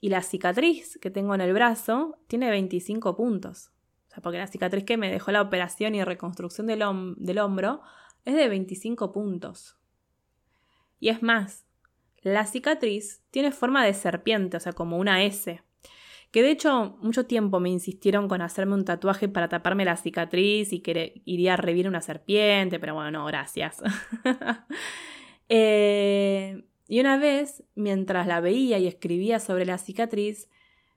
y 0.00 0.08
la 0.10 0.22
cicatriz 0.22 0.98
que 1.00 1.10
tengo 1.10 1.34
en 1.34 1.40
el 1.40 1.52
brazo 1.52 2.18
tiene 2.26 2.50
25 2.50 3.16
puntos. 3.16 3.70
O 4.08 4.10
sea, 4.10 4.22
porque 4.22 4.38
la 4.38 4.46
cicatriz 4.46 4.84
que 4.84 4.96
me 4.96 5.10
dejó 5.10 5.32
la 5.32 5.42
operación 5.42 5.94
y 5.94 6.04
reconstrucción 6.04 6.66
del, 6.66 6.84
del 7.16 7.38
hombro 7.38 7.80
es 8.24 8.34
de 8.34 8.48
25 8.48 9.12
puntos. 9.12 9.76
Y 11.00 11.08
es 11.08 11.22
más, 11.22 11.64
la 12.22 12.44
cicatriz 12.46 13.22
tiene 13.30 13.52
forma 13.52 13.84
de 13.84 13.94
serpiente, 13.94 14.56
o 14.56 14.60
sea, 14.60 14.72
como 14.72 14.98
una 14.98 15.22
S. 15.24 15.62
Que 16.32 16.42
de 16.42 16.50
hecho, 16.50 16.98
mucho 17.00 17.26
tiempo 17.26 17.60
me 17.60 17.70
insistieron 17.70 18.28
con 18.28 18.42
hacerme 18.42 18.74
un 18.74 18.84
tatuaje 18.84 19.28
para 19.28 19.48
taparme 19.48 19.84
la 19.84 19.96
cicatriz 19.96 20.72
y 20.72 20.80
que 20.80 21.22
iría 21.24 21.54
a 21.54 21.56
revivir 21.56 21.88
una 21.88 22.00
serpiente, 22.02 22.78
pero 22.78 22.94
bueno, 22.94 23.10
no, 23.10 23.26
gracias. 23.26 23.80
eh, 25.48 26.64
y 26.88 27.00
una 27.00 27.18
vez, 27.18 27.64
mientras 27.74 28.26
la 28.26 28.40
veía 28.40 28.78
y 28.78 28.86
escribía 28.86 29.40
sobre 29.40 29.66
la 29.66 29.78
cicatriz, 29.78 30.48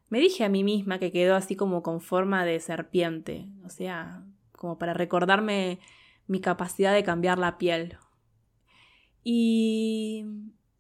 me 0.10 0.20
dije 0.20 0.44
a 0.44 0.50
mí 0.50 0.64
misma 0.64 1.00
que 1.00 1.12
quedó 1.12 1.36
así 1.36 1.56
como 1.56 1.84
con 1.84 2.02
forma 2.02 2.46
de 2.46 2.60
serpiente, 2.60 3.48
o 3.66 3.70
sea, 3.70 4.24
como 4.52 4.78
para 4.78 4.94
recordarme 4.94 5.80
mi 6.28 6.42
capacidad 6.42 6.94
de 6.94 7.04
cambiar 7.04 7.40
la 7.40 7.58
piel. 7.58 7.98
Y, 9.24 10.26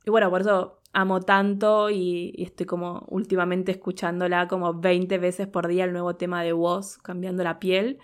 bueno, 0.05 0.29
por 0.29 0.41
eso 0.41 0.81
amo 0.93 1.21
tanto 1.21 1.89
y, 1.89 2.33
y, 2.35 2.43
estoy 2.43 2.65
como 2.65 3.05
últimamente 3.09 3.71
escuchándola 3.71 4.47
como 4.47 4.73
20 4.73 5.17
veces 5.19 5.47
por 5.47 5.67
día 5.67 5.85
el 5.85 5.91
nuevo 5.91 6.15
tema 6.15 6.43
de 6.43 6.53
voz, 6.53 6.97
cambiando 6.97 7.43
la 7.43 7.59
piel 7.59 7.99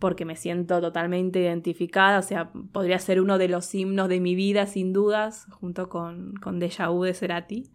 porque 0.00 0.24
me 0.24 0.34
siento 0.34 0.80
totalmente 0.80 1.40
identificada, 1.40 2.18
o 2.18 2.22
sea, 2.22 2.50
podría 2.72 2.98
ser 2.98 3.20
uno 3.20 3.38
de 3.38 3.48
los 3.48 3.72
himnos 3.74 4.08
de 4.08 4.18
mi 4.18 4.34
vida, 4.34 4.66
sin 4.66 4.92
dudas, 4.92 5.46
junto 5.50 5.88
con, 5.90 6.34
con 6.36 6.58
Deja 6.58 6.88
de 6.90 7.14
Cerati. 7.14 7.70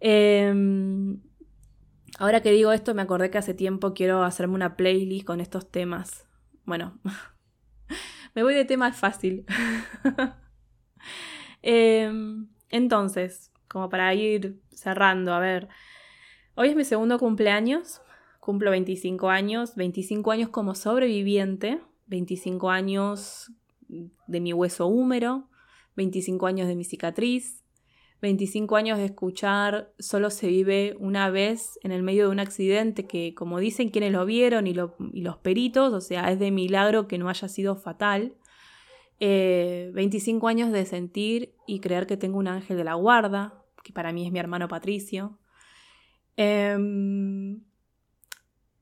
Em, 0.00 1.18
ahora 2.18 2.42
que 2.42 2.52
digo 2.52 2.72
esto, 2.72 2.94
me 2.94 3.02
acordé 3.02 3.30
que 3.30 3.38
hace 3.38 3.54
tiempo 3.54 3.94
quiero 3.94 4.22
hacerme 4.22 4.54
una 4.54 4.76
playlist 4.76 5.24
con 5.24 5.40
estos 5.40 5.70
temas. 5.70 6.26
Bueno, 6.66 6.98
me 8.34 8.42
voy 8.42 8.54
de 8.54 8.64
tema 8.64 8.92
fácil. 8.92 9.44
Em, 11.62 12.48
entonces, 12.70 13.52
como 13.68 13.90
para 13.90 14.14
ir 14.14 14.58
cerrando, 14.72 15.34
a 15.34 15.40
ver, 15.40 15.68
hoy 16.54 16.70
es 16.70 16.76
mi 16.76 16.84
segundo 16.84 17.18
cumpleaños, 17.18 18.00
cumplo 18.40 18.70
25 18.70 19.28
años, 19.28 19.76
25 19.76 20.30
años 20.32 20.48
como 20.48 20.74
sobreviviente, 20.74 21.80
25 22.06 22.70
años 22.70 23.52
de 23.88 24.40
mi 24.40 24.52
hueso 24.52 24.86
húmero, 24.86 25.48
25 25.96 26.46
años 26.46 26.66
de 26.66 26.74
mi 26.74 26.84
cicatriz, 26.84 27.60
25 28.22 28.76
años 28.76 28.98
de 28.98 29.06
escuchar 29.06 29.92
solo 29.98 30.30
se 30.30 30.48
vive 30.48 30.94
una 30.98 31.30
vez 31.30 31.78
en 31.82 31.92
el 31.92 32.02
medio 32.02 32.24
de 32.24 32.30
un 32.30 32.40
accidente 32.40 33.06
que, 33.06 33.34
como 33.34 33.58
dicen 33.58 33.90
quienes 33.90 34.12
lo 34.12 34.26
vieron 34.26 34.66
y, 34.66 34.74
los 34.74 35.38
peritos, 35.42 35.92
o 35.92 36.00
sea, 36.00 36.30
es 36.30 36.38
de 36.38 36.50
milagro 36.50 37.08
que 37.08 37.18
no 37.18 37.28
haya 37.28 37.48
sido 37.48 37.76
fatal. 37.76 38.36
25 39.20 40.48
eh, 40.48 40.50
años 40.50 40.72
de 40.72 40.86
sentir 40.86 41.54
y 41.66 41.80
creer 41.80 42.06
que 42.06 42.16
tengo 42.16 42.38
un 42.38 42.48
ángel 42.48 42.76
de 42.76 42.84
la 42.84 42.94
guarda, 42.94 43.64
que 43.82 43.92
para 43.92 44.12
mí 44.12 44.26
es 44.26 44.32
mi 44.32 44.38
hermano 44.38 44.68
Patricio. 44.68 45.38
Em, 46.36 47.62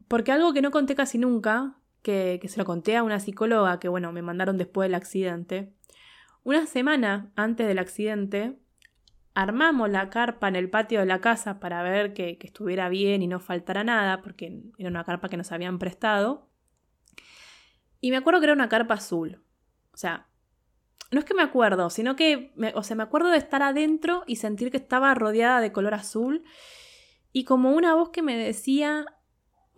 porque 0.08 0.32
algo 0.32 0.52
que 0.52 0.62
no 0.62 0.70
conté 0.70 0.94
casi 0.94 1.18
nunca, 1.18 1.78
que, 2.02 2.40
se 2.48 2.58
lo 2.58 2.64
conté 2.64 2.96
a 2.96 3.02
una 3.02 3.20
psicóloga 3.20 3.78
que, 3.78 3.88
bueno, 3.88 4.12
me 4.12 4.22
mandaron 4.22 4.56
después 4.56 4.86
del 4.86 4.94
accidente. 4.94 5.74
Una 6.42 6.66
semana 6.66 7.30
antes 7.36 7.66
del 7.66 7.78
accidente, 7.78 8.58
armamos 9.34 9.90
la 9.90 10.08
carpa 10.08 10.48
en 10.48 10.56
el 10.56 10.70
patio 10.70 11.00
de 11.00 11.06
la 11.06 11.20
casa 11.20 11.60
para 11.60 11.82
ver 11.82 12.14
que, 12.14 12.38
estuviera 12.40 12.88
bien 12.88 13.22
y 13.22 13.26
no 13.26 13.40
faltara 13.40 13.84
nada, 13.84 14.22
porque 14.22 14.62
era 14.78 14.88
una 14.88 15.04
carpa 15.04 15.28
que 15.28 15.36
nos 15.36 15.52
habían 15.52 15.78
prestado. 15.78 16.48
Y 18.00 18.10
me 18.10 18.16
acuerdo 18.16 18.40
que 18.40 18.46
era 18.46 18.54
una 18.54 18.68
carpa 18.68 18.94
azul. 18.94 19.42
O 19.92 19.96
sea, 19.96 20.28
no 21.10 21.18
es 21.18 21.24
que 21.24 21.34
me 21.34 21.42
acuerdo, 21.42 21.90
sino 21.90 22.16
que, 22.16 22.52
o 22.74 22.82
sea, 22.82 22.96
me 22.96 23.02
acuerdo 23.02 23.28
de 23.30 23.38
estar 23.38 23.62
adentro 23.62 24.24
y 24.26 24.36
sentir 24.36 24.70
que 24.70 24.76
estaba 24.76 25.14
rodeada 25.14 25.60
de 25.60 25.72
color 25.72 25.94
azul 25.94 26.44
y 27.32 27.44
como 27.44 27.72
una 27.72 27.94
voz 27.94 28.10
que 28.10 28.22
me 28.22 28.36
decía, 28.36 29.06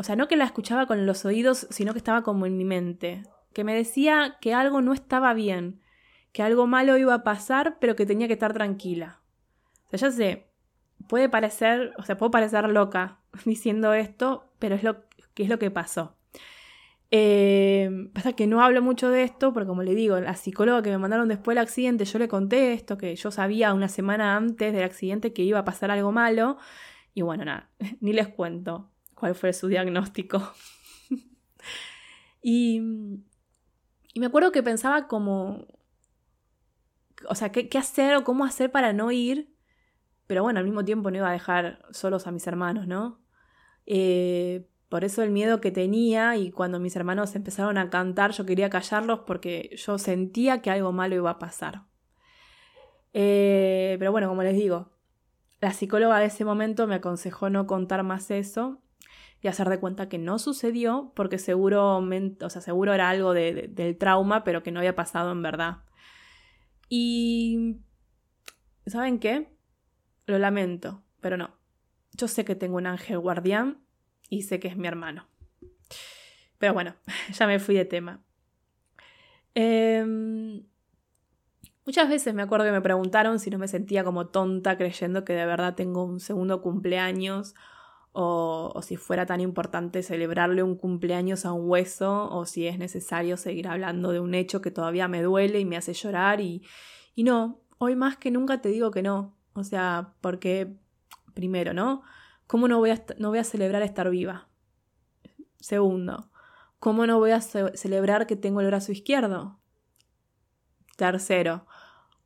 o 0.00 0.02
sea, 0.02 0.16
no 0.16 0.28
que 0.28 0.36
la 0.38 0.46
escuchaba 0.46 0.86
con 0.86 1.04
los 1.04 1.26
oídos, 1.26 1.66
sino 1.68 1.92
que 1.92 1.98
estaba 1.98 2.22
como 2.22 2.46
en 2.46 2.56
mi 2.56 2.64
mente, 2.64 3.22
que 3.52 3.64
me 3.64 3.74
decía 3.74 4.38
que 4.40 4.54
algo 4.54 4.80
no 4.80 4.94
estaba 4.94 5.34
bien, 5.34 5.82
que 6.32 6.42
algo 6.42 6.66
malo 6.66 6.96
iba 6.96 7.12
a 7.12 7.22
pasar, 7.22 7.76
pero 7.78 7.96
que 7.96 8.06
tenía 8.06 8.26
que 8.26 8.32
estar 8.32 8.54
tranquila. 8.54 9.20
O 9.84 9.90
sea, 9.90 9.98
ya 9.98 10.10
sé, 10.10 10.46
puede 11.06 11.28
parecer, 11.28 11.92
o 11.98 12.02
sea, 12.02 12.16
puedo 12.16 12.30
parecer 12.30 12.66
loca 12.70 13.20
diciendo 13.44 13.92
esto, 13.92 14.50
pero 14.58 14.74
es 14.74 14.82
lo 14.82 15.06
que 15.34 15.42
es 15.42 15.50
lo 15.50 15.58
que 15.58 15.70
pasó. 15.70 16.16
Eh, 17.10 17.90
pasa 18.14 18.32
que 18.32 18.46
no 18.46 18.62
hablo 18.62 18.80
mucho 18.80 19.10
de 19.10 19.22
esto, 19.22 19.52
porque 19.52 19.66
como 19.66 19.82
le 19.82 19.94
digo, 19.94 20.18
la 20.18 20.34
psicóloga 20.34 20.80
que 20.80 20.88
me 20.88 20.96
mandaron 20.96 21.28
después 21.28 21.56
del 21.56 21.62
accidente, 21.62 22.06
yo 22.06 22.18
le 22.18 22.28
conté 22.28 22.72
esto, 22.72 22.96
que 22.96 23.14
yo 23.16 23.30
sabía 23.30 23.74
una 23.74 23.88
semana 23.88 24.34
antes 24.34 24.72
del 24.72 24.84
accidente 24.84 25.34
que 25.34 25.42
iba 25.42 25.58
a 25.58 25.64
pasar 25.66 25.90
algo 25.90 26.10
malo. 26.10 26.56
Y 27.12 27.20
bueno, 27.20 27.44
nada, 27.44 27.68
ni 28.00 28.14
les 28.14 28.28
cuento 28.28 28.88
cuál 29.20 29.34
fue 29.36 29.52
su 29.52 29.68
diagnóstico. 29.68 30.52
y, 32.42 32.80
y 34.14 34.20
me 34.20 34.26
acuerdo 34.26 34.50
que 34.50 34.62
pensaba 34.62 35.06
como, 35.06 35.66
o 37.28 37.34
sea, 37.34 37.52
¿qué, 37.52 37.68
hacer 37.78 38.16
o 38.16 38.24
cómo 38.24 38.44
hacer 38.44 38.72
para 38.72 38.92
no 38.92 39.12
ir 39.12 39.54
pero 40.30 40.44
bueno, 40.44 40.60
al 40.60 40.64
mismo 40.64 40.84
tiempo 40.84 41.10
no 41.10 41.16
iba 41.16 41.28
a 41.28 41.32
dejar 41.32 41.84
solos 41.90 42.28
a 42.28 42.30
mis 42.30 42.46
hermanos, 42.46 42.86
¿no? 42.86 43.20
Eh, 43.84 44.68
por 44.88 45.02
eso 45.02 45.24
el 45.24 45.32
miedo 45.32 45.60
que 45.60 45.72
tenía 45.72 46.36
y 46.36 46.52
cuando 46.52 46.78
mis 46.78 46.94
hermanos 46.94 47.34
empezaron 47.34 47.78
a 47.78 47.90
cantar 47.90 48.30
yo 48.30 48.46
quería 48.46 48.70
callarlos 48.70 49.22
porque 49.26 49.74
yo 49.76 49.98
sentía 49.98 50.62
que 50.62 50.70
algo 50.70 50.92
malo 50.92 51.16
iba 51.16 51.30
a 51.30 51.40
pasar. 51.40 51.82
Eh, 53.12 53.96
pero 53.98 54.12
bueno, 54.12 54.28
como 54.28 54.44
les 54.44 54.54
digo, 54.54 54.92
la 55.60 55.72
psicóloga 55.72 56.20
de 56.20 56.26
ese 56.26 56.44
momento 56.44 56.86
me 56.86 56.94
aconsejó 56.94 57.50
no 57.50 57.66
contar 57.66 58.04
más 58.04 58.30
eso 58.30 58.80
y 59.42 59.48
hacer 59.48 59.68
de 59.68 59.80
cuenta 59.80 60.08
que 60.08 60.18
no 60.18 60.38
sucedió 60.38 61.12
porque 61.14 61.38
seguro, 61.38 61.96
o 61.96 62.50
sea, 62.50 62.60
seguro 62.60 62.92
era 62.92 63.08
algo 63.08 63.32
del 63.32 63.96
trauma, 63.98 64.44
pero 64.44 64.62
que 64.62 64.70
no 64.70 64.80
había 64.80 64.94
pasado 64.94 65.32
en 65.32 65.42
verdad. 65.42 65.78
Y... 66.88 67.78
¿Saben 68.86 69.18
qué? 69.18 69.48
Lo 70.26 70.38
lamento, 70.38 71.02
pero 71.20 71.36
no. 71.36 71.54
Yo 72.12 72.28
sé 72.28 72.44
que 72.44 72.54
tengo 72.54 72.76
un 72.76 72.86
ángel 72.86 73.18
guardián 73.18 73.78
y 74.28 74.42
sé 74.42 74.58
que 74.60 74.68
es 74.68 74.76
mi 74.76 74.88
hermano. 74.88 75.26
Pero 76.58 76.74
bueno, 76.74 76.94
ya 77.32 77.46
me 77.46 77.58
fui 77.60 77.74
de 77.74 77.84
tema. 77.84 78.22
Em, 79.54 80.64
muchas 81.86 82.08
veces 82.08 82.34
me 82.34 82.42
acuerdo 82.42 82.66
que 82.66 82.72
me 82.72 82.80
preguntaron 82.80 83.38
si 83.38 83.50
no 83.50 83.58
me 83.58 83.68
sentía 83.68 84.04
como 84.04 84.28
tonta 84.28 84.76
creyendo 84.76 85.24
que 85.24 85.32
de 85.32 85.46
verdad 85.46 85.74
tengo 85.74 86.04
un 86.04 86.20
segundo 86.20 86.60
cumpleaños 86.60 87.54
o, 88.12 88.80
si 88.82 88.96
fuera 88.96 89.26
tan 89.26 89.40
importante 89.40 90.02
celebrarle 90.02 90.62
un 90.62 90.76
cumpleaños 90.76 91.46
a 91.46 91.52
un 91.52 91.68
hueso 91.68 92.28
o 92.30 92.44
si 92.46 92.66
es 92.66 92.78
necesario 92.78 93.36
seguir 93.36 93.68
hablando 93.68 94.10
de 94.12 94.20
un 94.20 94.34
hecho 94.34 94.60
que 94.60 94.70
todavía 94.70 95.08
me 95.08 95.22
duele 95.22 95.60
y 95.60 95.64
me 95.64 95.76
hace 95.76 95.92
llorar 95.92 96.40
y, 96.40 96.62
y 97.14 97.22
no, 97.22 97.60
hoy 97.78 97.96
más 97.96 98.16
que 98.16 98.30
nunca 98.30 98.60
te 98.60 98.68
digo 98.68 98.90
que 98.90 99.02
no, 99.02 99.36
o 99.52 99.64
sea, 99.64 100.14
porque, 100.20 100.76
primero, 101.34 101.72
¿no? 101.72 102.02
¿Cómo 102.46 102.66
no 102.66 102.78
voy 102.78 102.90
a, 102.90 103.04
no 103.18 103.28
voy 103.28 103.38
a 103.38 103.44
celebrar 103.44 103.82
estar 103.82 104.10
viva? 104.10 104.48
Segundo, 105.58 106.30
¿cómo 106.78 107.06
no 107.06 107.18
voy 107.18 107.30
a 107.30 107.40
celebrar 107.40 108.26
que 108.26 108.36
tengo 108.36 108.60
el 108.60 108.66
brazo 108.66 108.90
izquierdo? 108.90 109.60
Tercero, 110.96 111.66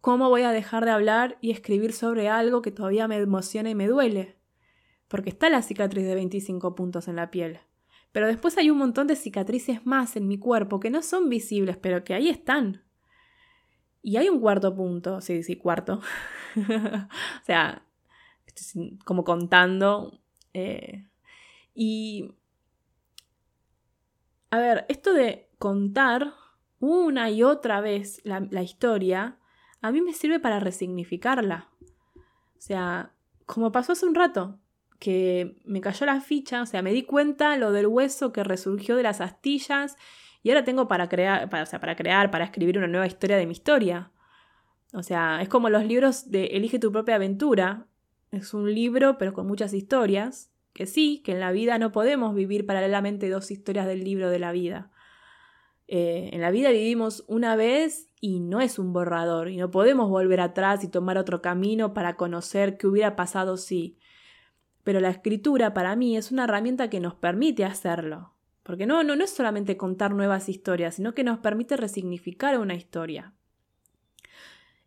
¿cómo 0.01 0.31
voy 0.31 0.43
a 0.43 0.51
dejar 0.51 0.85
de 0.85 0.93
hablar 0.93 1.39
y 1.41 1.51
escribir 1.51 1.93
sobre 1.93 2.29
algo 2.29 2.63
que 2.63 2.71
todavía 2.71 3.07
me 3.07 3.17
emociona 3.17 3.71
y 3.71 3.75
me 3.75 3.87
duele? 3.87 4.39
Porque 5.09 5.31
está 5.31 5.51
la 5.51 5.63
cicatriz 5.63 6.05
de 6.05 6.15
25 6.15 6.75
puntos 6.75 7.09
en 7.09 7.17
la 7.17 7.31
piel. 7.31 7.61
Pero 8.13 8.29
después 8.29 8.57
hay 8.59 8.71
un 8.71 8.79
montón 8.79 9.07
de 9.07 9.17
cicatrices 9.17 9.85
más 9.85 10.15
en 10.17 10.29
mi 10.29 10.39
cuerpo 10.39 10.79
que 10.79 10.89
no 10.89 11.03
son 11.03 11.29
visibles, 11.29 11.77
pero 11.77 12.05
que 12.05 12.15
ahí 12.15 12.29
están. 12.29 12.85
Y 14.03 14.19
hay 14.19 14.29
un 14.29 14.41
cuarto 14.41 14.75
punto, 14.75 15.21
sí, 15.21 15.43
sí, 15.43 15.57
cuarto. 15.57 16.01
o 16.57 17.45
sea, 17.45 17.85
como 19.05 19.25
contando. 19.25 20.21
Eh, 20.53 21.09
y... 21.75 22.31
A 24.51 24.59
ver, 24.59 24.87
esto 24.89 25.13
de 25.13 25.51
contar 25.59 26.35
una 26.79 27.31
y 27.31 27.43
otra 27.43 27.81
vez 27.81 28.21
la, 28.25 28.47
la 28.51 28.63
historia, 28.63 29.39
a 29.81 29.91
mí 29.91 30.01
me 30.01 30.13
sirve 30.13 30.39
para 30.39 30.61
resignificarla. 30.61 31.69
O 32.17 32.61
sea, 32.61 33.13
como 33.47 33.73
pasó 33.73 33.93
hace 33.93 34.07
un 34.07 34.15
rato, 34.15 34.61
que 35.05 35.59
me 35.67 35.83
cayó 35.83 36.07
la 36.07 36.23
ficha, 36.23 36.63
o 36.63 36.67
sea, 36.67 36.81
me 36.81 36.91
di 36.95 37.03
cuenta 37.03 37.59
lo 37.59 37.73
del 37.73 37.87
hueso 37.87 38.33
que 38.33 38.43
resurgió 38.43 38.97
de 38.97 39.03
las 39.03 39.21
astillas 39.21 39.99
y 40.43 40.49
ahora 40.49 40.65
tengo 40.65 40.89
para 40.89 41.11
crear, 41.11 41.51
para, 41.51 41.65
o 41.65 41.67
sea, 41.67 41.79
para 41.79 41.95
crear, 41.95 42.31
para 42.31 42.47
escribir 42.47 42.79
una 42.79 42.87
nueva 42.87 43.07
historia 43.07 43.37
de 43.37 43.45
mi 43.45 43.53
historia. 43.53 44.13
O 44.95 45.03
sea, 45.03 45.43
es 45.43 45.51
como 45.51 45.69
los 45.69 45.85
libros 45.85 46.31
de 46.31 46.47
Elige 46.47 46.79
tu 46.79 46.91
propia 46.91 47.17
aventura. 47.17 47.87
Es 48.31 48.55
un 48.55 48.73
libro, 48.73 49.19
pero 49.19 49.35
con 49.35 49.47
muchas 49.47 49.75
historias. 49.75 50.51
Que 50.73 50.87
sí, 50.87 51.21
que 51.23 51.33
en 51.33 51.41
la 51.41 51.53
vida 51.53 51.79
no 51.79 51.93
podemos 51.93 52.35
vivir 52.35 52.65
paralelamente 52.65 53.29
dos 53.29 53.51
historias 53.51 53.87
del 53.87 54.05
libro 54.05 54.31
de 54.31 54.39
la 54.39 54.53
vida. 54.53 54.91
Eh, 55.87 56.31
en 56.33 56.41
la 56.41 56.51
vida 56.51 56.71
vivimos 56.71 57.25
una 57.29 57.57
vez 57.57 58.09
y 58.23 58.41
no 58.41 58.63
es 58.63 58.79
un 58.79 58.95
borrador, 58.95 59.51
y 59.51 59.59
no 59.59 59.71
podemos 59.71 60.09
volver 60.09 60.41
atrás 60.41 60.83
y 60.83 60.89
tomar 60.89 61.19
otro 61.19 61.43
camino 61.43 61.93
para 61.93 62.17
conocer 62.17 62.79
qué 62.79 62.87
hubiera 62.87 63.17
pasado 63.17 63.59
si. 63.59 63.99
Pero 64.85 65.01
la 65.01 65.11
escritura 65.11 65.75
para 65.75 65.97
mí 65.97 66.17
es 66.17 66.31
una 66.31 66.45
herramienta 66.45 66.89
que 66.89 67.01
nos 67.01 67.15
permite 67.15 67.65
hacerlo. 67.65 68.35
Porque 68.63 68.87
no, 68.87 69.03
no, 69.03 69.17
no 69.17 69.25
es 69.25 69.31
solamente 69.31 69.77
contar 69.77 70.15
nuevas 70.15 70.49
historias, 70.49 70.95
sino 70.95 71.15
que 71.15 71.25
nos 71.25 71.39
permite 71.39 71.77
resignificar 71.77 72.59
una 72.59 72.75
historia. 72.75 73.35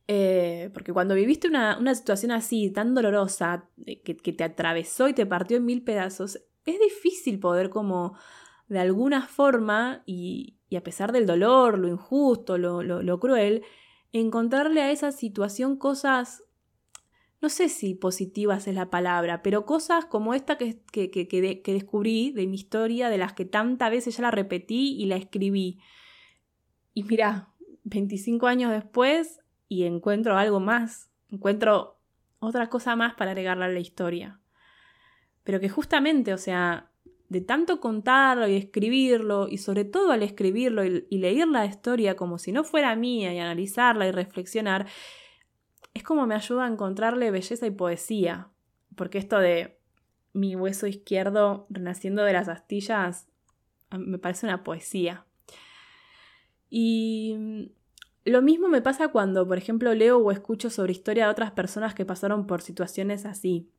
Eh, 0.08 0.70
porque 0.74 0.94
cuando 0.94 1.16
viviste 1.16 1.50
una, 1.50 1.78
situación 1.94 2.32
así, 2.32 2.72
tan 2.72 2.96
dolorosa, 2.96 3.70
eh, 3.86 4.02
que, 4.02 4.16
te 4.16 4.44
atravesó 4.44 5.10
y 5.10 5.14
te 5.14 5.26
partió 5.26 5.58
en 5.58 5.66
mil 5.66 5.84
pedazos, 5.84 6.40
es 6.66 6.80
difícil 6.80 7.40
poder 7.40 7.70
como, 7.70 8.18
de 8.70 8.80
alguna 8.80 9.28
forma, 9.28 10.04
y, 10.06 10.58
a 10.76 10.82
pesar 10.82 11.12
del 11.12 11.26
dolor, 11.26 11.78
lo 11.78 11.90
injusto, 11.90 12.58
lo, 12.58 12.82
lo, 12.82 13.20
cruel, 13.20 13.64
encontrarle 14.14 14.82
a 14.82 14.92
esa 14.92 15.12
situación 15.12 15.76
cosas 15.76 16.44
no 17.42 17.50
sé 17.50 17.70
si 17.70 17.94
positivas 17.94 18.68
es 18.68 18.74
la 18.74 18.90
palabra, 18.90 19.44
pero 19.44 19.66
cosas 19.66 20.06
como 20.06 20.34
esta 20.34 20.58
que, 20.58 20.82
que, 20.92 21.12
que, 21.12 21.28
que, 21.28 21.74
descubrí 21.74 22.32
de 22.32 22.48
mi 22.48 22.56
historia, 22.56 23.10
de 23.10 23.20
las 23.20 23.34
que 23.34 23.46
tantas 23.46 23.92
veces 23.92 24.18
ya 24.18 24.24
la 24.24 24.32
repetí 24.32 24.96
y 25.00 25.06
la 25.06 25.18
escribí. 25.18 25.80
Y 26.94 27.04
mira, 27.04 27.50
25 27.84 28.48
años 28.48 28.72
después 28.72 29.40
y 29.68 29.84
encuentro 29.84 30.36
algo 30.36 30.60
más, 30.60 31.12
encuentro 31.30 32.00
otra 32.40 32.70
cosa 32.70 32.96
más 32.96 33.14
para 33.14 33.32
agregarle 33.32 33.66
a 33.66 33.70
la 33.70 33.80
historia. 33.80 34.40
Pero 35.44 35.60
que 35.60 35.70
justamente, 35.70 36.34
o 36.34 36.38
sea, 36.40 36.90
de 37.30 37.42
tanto 37.42 37.80
contarlo 37.80 38.48
y 38.48 38.56
escribirlo, 38.56 39.48
y 39.48 39.60
sobre 39.60 39.86
todo 39.86 40.12
al 40.12 40.24
escribirlo 40.24 40.84
y 40.84 41.18
leer 41.18 41.48
la 41.50 41.66
historia 41.66 42.16
como 42.16 42.40
si 42.40 42.52
no 42.52 42.64
fuera 42.64 42.96
mía 42.96 43.32
y 43.32 43.40
analizarla 43.40 44.08
y 44.08 44.12
reflexionar, 44.12 44.88
es 45.98 46.04
como 46.04 46.26
me 46.28 46.36
ayuda 46.36 46.66
a 46.66 46.68
encontrarle 46.68 47.32
belleza 47.32 47.68
y 47.68 47.72
poesía. 47.72 48.50
Porque 48.96 49.18
esto 49.18 49.40
de 49.40 49.78
mi 50.34 50.56
hueso 50.56 50.88
izquierdo 50.88 51.68
renaciendo 51.70 52.24
de 52.24 52.34
las 52.34 52.48
astillas 52.48 53.28
me 53.92 54.18
parece 54.18 54.46
una 54.46 54.64
poesía. 54.64 55.26
Y 56.70 57.72
Lo 58.26 58.42
mismo 58.42 58.68
me 58.68 58.82
pasa 58.82 59.08
cuando, 59.08 59.48
por 59.48 59.58
ejemplo, 59.58 59.94
leo 59.94 60.18
o 60.18 60.32
escucho 60.32 60.70
sobre 60.70 60.92
historia 60.92 61.26
de 61.26 61.32
otras 61.32 61.52
personas 61.52 61.94
que 61.94 62.06
pasaron 62.06 62.46
por 62.46 62.62
situaciones 62.62 63.26
así. 63.26 63.70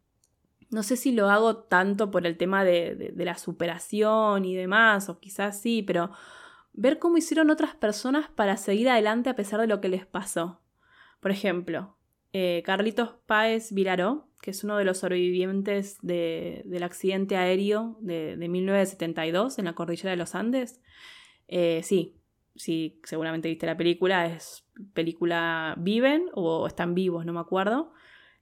No 0.70 0.82
sé 0.82 0.96
si 0.96 1.12
lo 1.12 1.28
hago 1.28 1.56
tanto 1.56 2.10
por 2.10 2.26
el 2.26 2.36
tema 2.38 2.64
de, 2.64 3.12
la 3.16 3.36
superación 3.36 4.44
y 4.44 4.54
demás, 4.54 5.08
o 5.08 5.18
quizás 5.18 5.60
sí, 5.60 5.82
pero 5.82 6.10
ver 6.72 6.98
cómo 6.98 7.18
hicieron 7.18 7.50
otras 7.50 7.74
personas 7.74 8.30
para 8.30 8.56
seguir 8.56 8.88
adelante 8.88 9.28
a 9.28 9.36
pesar 9.36 9.60
de 9.60 9.66
lo 9.66 9.80
que 9.80 9.88
les 9.90 10.06
pasó. 10.06 10.60
Por 11.20 11.30
ejemplo, 11.30 11.97
eh, 12.32 12.62
Carlitos 12.64 13.10
Páez 13.26 13.72
Vilaró, 13.72 14.28
que 14.40 14.50
es 14.50 14.62
uno 14.64 14.76
de 14.76 14.84
los 14.84 14.98
sobrevivientes 14.98 15.98
del 16.02 16.82
accidente 16.82 17.36
aéreo 17.36 17.96
de, 18.00 18.36
1972 18.36 19.58
en 19.58 19.64
la 19.64 19.74
cordillera 19.74 20.10
de 20.10 20.16
los 20.16 20.34
Andes. 20.34 20.80
Eh, 21.48 21.80
sí, 21.82 22.16
sí, 22.54 23.00
seguramente 23.04 23.48
viste 23.48 23.66
la 23.66 23.76
película, 23.76 24.26
es 24.26 24.64
película 24.92 25.74
Viven 25.78 26.26
o 26.34 26.66
Están 26.66 26.94
vivos, 26.94 27.24
no 27.26 27.32
me 27.32 27.40
acuerdo. 27.40 27.92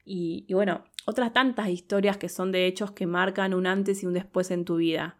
y 0.04 0.52
bueno, 0.52 0.84
otras 1.06 1.32
tantas 1.32 1.68
historias 1.68 2.16
que 2.16 2.28
son 2.28 2.52
de 2.52 2.66
hechos 2.66 2.90
que 2.90 3.06
marcan 3.06 3.54
un 3.54 3.66
antes 3.66 4.02
y 4.02 4.06
un 4.06 4.12
después 4.12 4.50
en 4.50 4.64
tu 4.64 4.76
vida. 4.76 5.18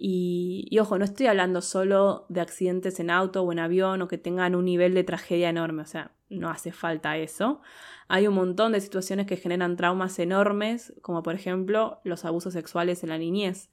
Y, 0.00 0.78
ojo, 0.80 0.96
no 0.96 1.04
estoy 1.04 1.26
hablando 1.26 1.60
solo 1.60 2.24
de 2.28 2.40
accidentes 2.40 3.00
en 3.00 3.10
auto 3.10 3.42
o 3.42 3.50
en 3.50 3.58
avión 3.58 4.00
o 4.00 4.06
que 4.06 4.16
tengan 4.16 4.54
un 4.54 4.64
nivel 4.64 4.94
de 4.94 5.02
tragedia 5.02 5.48
enorme, 5.48 5.82
o 5.82 5.86
sea, 5.86 6.12
no 6.28 6.50
hace 6.50 6.70
falta 6.70 7.16
eso. 7.16 7.60
Hay 8.06 8.28
un 8.28 8.34
montón 8.34 8.72
de 8.72 8.80
situaciones 8.80 9.26
que 9.26 9.36
generan 9.36 9.76
traumas 9.76 10.18
enormes, 10.20 10.94
como 11.02 11.24
por 11.24 11.34
ejemplo 11.34 12.00
los 12.04 12.24
abusos 12.24 12.52
sexuales 12.52 13.02
en 13.02 13.08
la 13.08 13.18
niñez. 13.18 13.70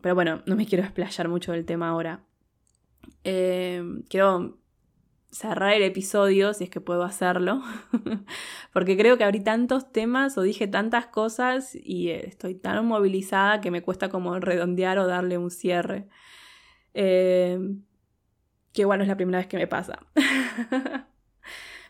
Pero 0.00 0.14
bueno, 0.14 0.42
no 0.46 0.56
me 0.56 0.64
quiero 0.66 0.84
explayar 0.84 1.28
mucho 1.28 1.52
del 1.52 1.66
tema 1.66 1.90
ahora. 1.90 2.24
Eh, 3.22 3.82
quiero 4.08 4.59
cerrar 5.30 5.74
el 5.74 5.82
episodio, 5.82 6.54
si 6.54 6.64
es 6.64 6.70
que 6.70 6.80
puedo 6.80 7.02
hacerlo, 7.02 7.62
porque 8.72 8.96
creo 8.96 9.16
que 9.16 9.24
abrí 9.24 9.40
tantos 9.42 9.92
temas 9.92 10.36
o 10.36 10.42
dije 10.42 10.66
tantas 10.66 11.06
cosas 11.06 11.74
y 11.74 12.10
estoy 12.10 12.54
tan 12.54 12.86
movilizada 12.86 13.60
que 13.60 13.70
me 13.70 13.82
cuesta 13.82 14.08
como 14.08 14.38
redondear 14.40 14.98
o 14.98 15.06
darle 15.06 15.38
un 15.38 15.50
cierre. 15.50 16.08
Eh, 16.94 17.58
que 18.72 18.84
bueno, 18.84 19.02
es 19.02 19.08
la 19.08 19.16
primera 19.16 19.38
vez 19.38 19.46
que 19.46 19.56
me 19.56 19.66
pasa. 19.66 19.98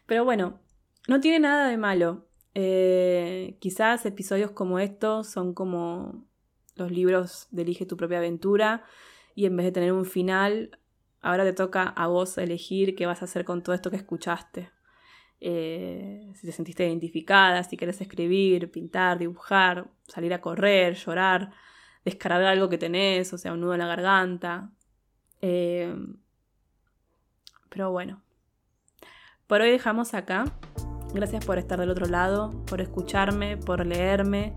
Pero 0.07 0.25
bueno, 0.25 0.61
no 1.09 1.21
tiene 1.21 1.41
nada 1.41 1.69
de 1.69 1.77
malo. 1.77 2.27
Eh, 2.55 3.57
quizás 3.61 4.05
episodios 4.07 4.51
como 4.51 4.79
estos 4.79 5.29
son 5.29 5.55
como 5.55 6.27
los 6.75 6.91
libros 6.91 7.49
de 7.51 7.63
Elige 7.63 7.87
tu 7.87 7.97
propia 7.97 8.19
aventura 8.19 8.85
y 9.35 9.47
en 9.47 9.57
vez 9.57 9.67
de 9.67 9.73
tener 9.73 9.93
un 9.93 10.05
final, 10.05 10.79
Ahora 11.23 11.45
te 11.45 11.53
toca 11.53 11.83
a 11.85 12.07
vos 12.07 12.39
elegir 12.39 12.95
qué 12.95 13.07
vas 13.07 13.23
a 13.23 13.27
hacer 13.27 13.45
con 13.45 13.63
todo 13.63 13.75
esto 13.75 13.91
que 13.91 13.97
escuchaste. 13.97 14.71
Eh, 15.41 16.31
si 16.35 16.47
te 16.47 16.53
sentiste 16.53 16.87
identificada, 16.87 17.63
si 17.63 17.77
querés 17.77 18.01
escribir, 18.01 18.71
pintar, 18.71 19.19
dibujar, 19.19 19.91
salir 20.07 20.33
a 20.35 20.41
correr, 20.41 20.95
llorar, 20.95 21.51
descargar 22.05 22.45
algo 22.45 22.69
que 22.69 22.79
tenés, 22.79 23.33
o 23.33 23.39
sea, 23.39 23.53
un 23.53 23.61
nudo 23.61 23.75
en 23.75 23.81
la 23.81 23.87
garganta. 23.87 24.71
Eh, 25.43 25.95
pero 27.69 27.91
bueno, 27.91 28.23
por 29.47 29.61
hoy 29.61 29.71
dejamos 29.71 30.15
acá. 30.15 30.45
Gracias 31.13 31.45
por 31.45 31.59
estar 31.59 31.79
del 31.81 31.91
otro 31.91 32.07
lado, 32.07 32.65
por 32.67 32.81
escucharme, 32.81 33.57
por 33.57 33.85
leerme. 33.85 34.55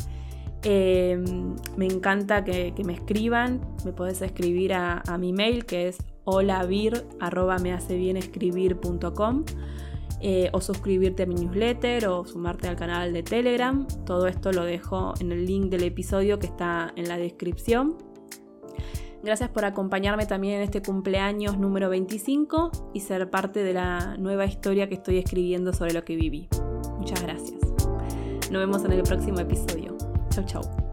Eh, 0.64 1.18
me 1.76 1.86
encanta 1.86 2.44
que, 2.44 2.74
me 2.86 2.94
escriban. 2.94 3.62
Me 3.86 3.92
podés 3.92 4.22
escribir 4.22 4.74
a, 4.74 5.02
a 5.08 5.18
mi 5.18 5.34
mail 5.34 5.66
que 5.66 5.88
es 5.88 5.98
holavir 6.26 7.06
arroba 7.20 7.58
me 7.60 7.74
hace 7.74 7.96
bien 7.98 8.18
escribir.com 8.18 9.44
eh, 10.26 10.50
o 10.54 10.62
suscribirte 10.62 11.24
a 11.24 11.26
mi 11.26 11.36
newsletter 11.36 12.08
o 12.08 12.26
sumarte 12.26 12.70
al 12.70 12.78
canal 12.78 13.12
de 13.12 13.24
Telegram. 13.24 13.86
Todo 14.06 14.28
esto 14.28 14.54
lo 14.54 14.64
dejo 14.64 15.14
en 15.20 15.34
el 15.34 15.46
link 15.46 15.66
del 15.66 15.84
episodio 15.84 16.40
que 16.40 16.48
está 16.48 16.94
en 16.96 17.10
la 17.10 17.18
descripción. 17.18 17.98
Gracias 19.22 19.50
por 19.50 19.66
acompañarme 19.66 20.26
también 20.26 20.56
en 20.56 20.62
este 20.64 20.82
cumpleaños 20.82 21.58
número 21.58 21.90
25 21.90 22.72
y 22.94 23.02
ser 23.02 23.30
parte 23.30 23.64
de 23.64 23.74
la 23.74 24.16
nueva 24.18 24.46
historia 24.46 24.88
que 24.88 24.96
estoy 24.96 25.18
escribiendo 25.18 25.74
sobre 25.74 25.94
lo 25.94 26.06
que 26.06 26.16
viví. 26.16 26.48
Muchas 26.98 27.22
gracias. 27.22 27.60
Nos 28.50 28.62
vemos 28.62 28.84
en 28.86 28.94
el 28.94 29.04
próximo 29.04 29.40
episodio. 29.40 29.98
Chau, 30.30 30.46
chau. 30.46 30.93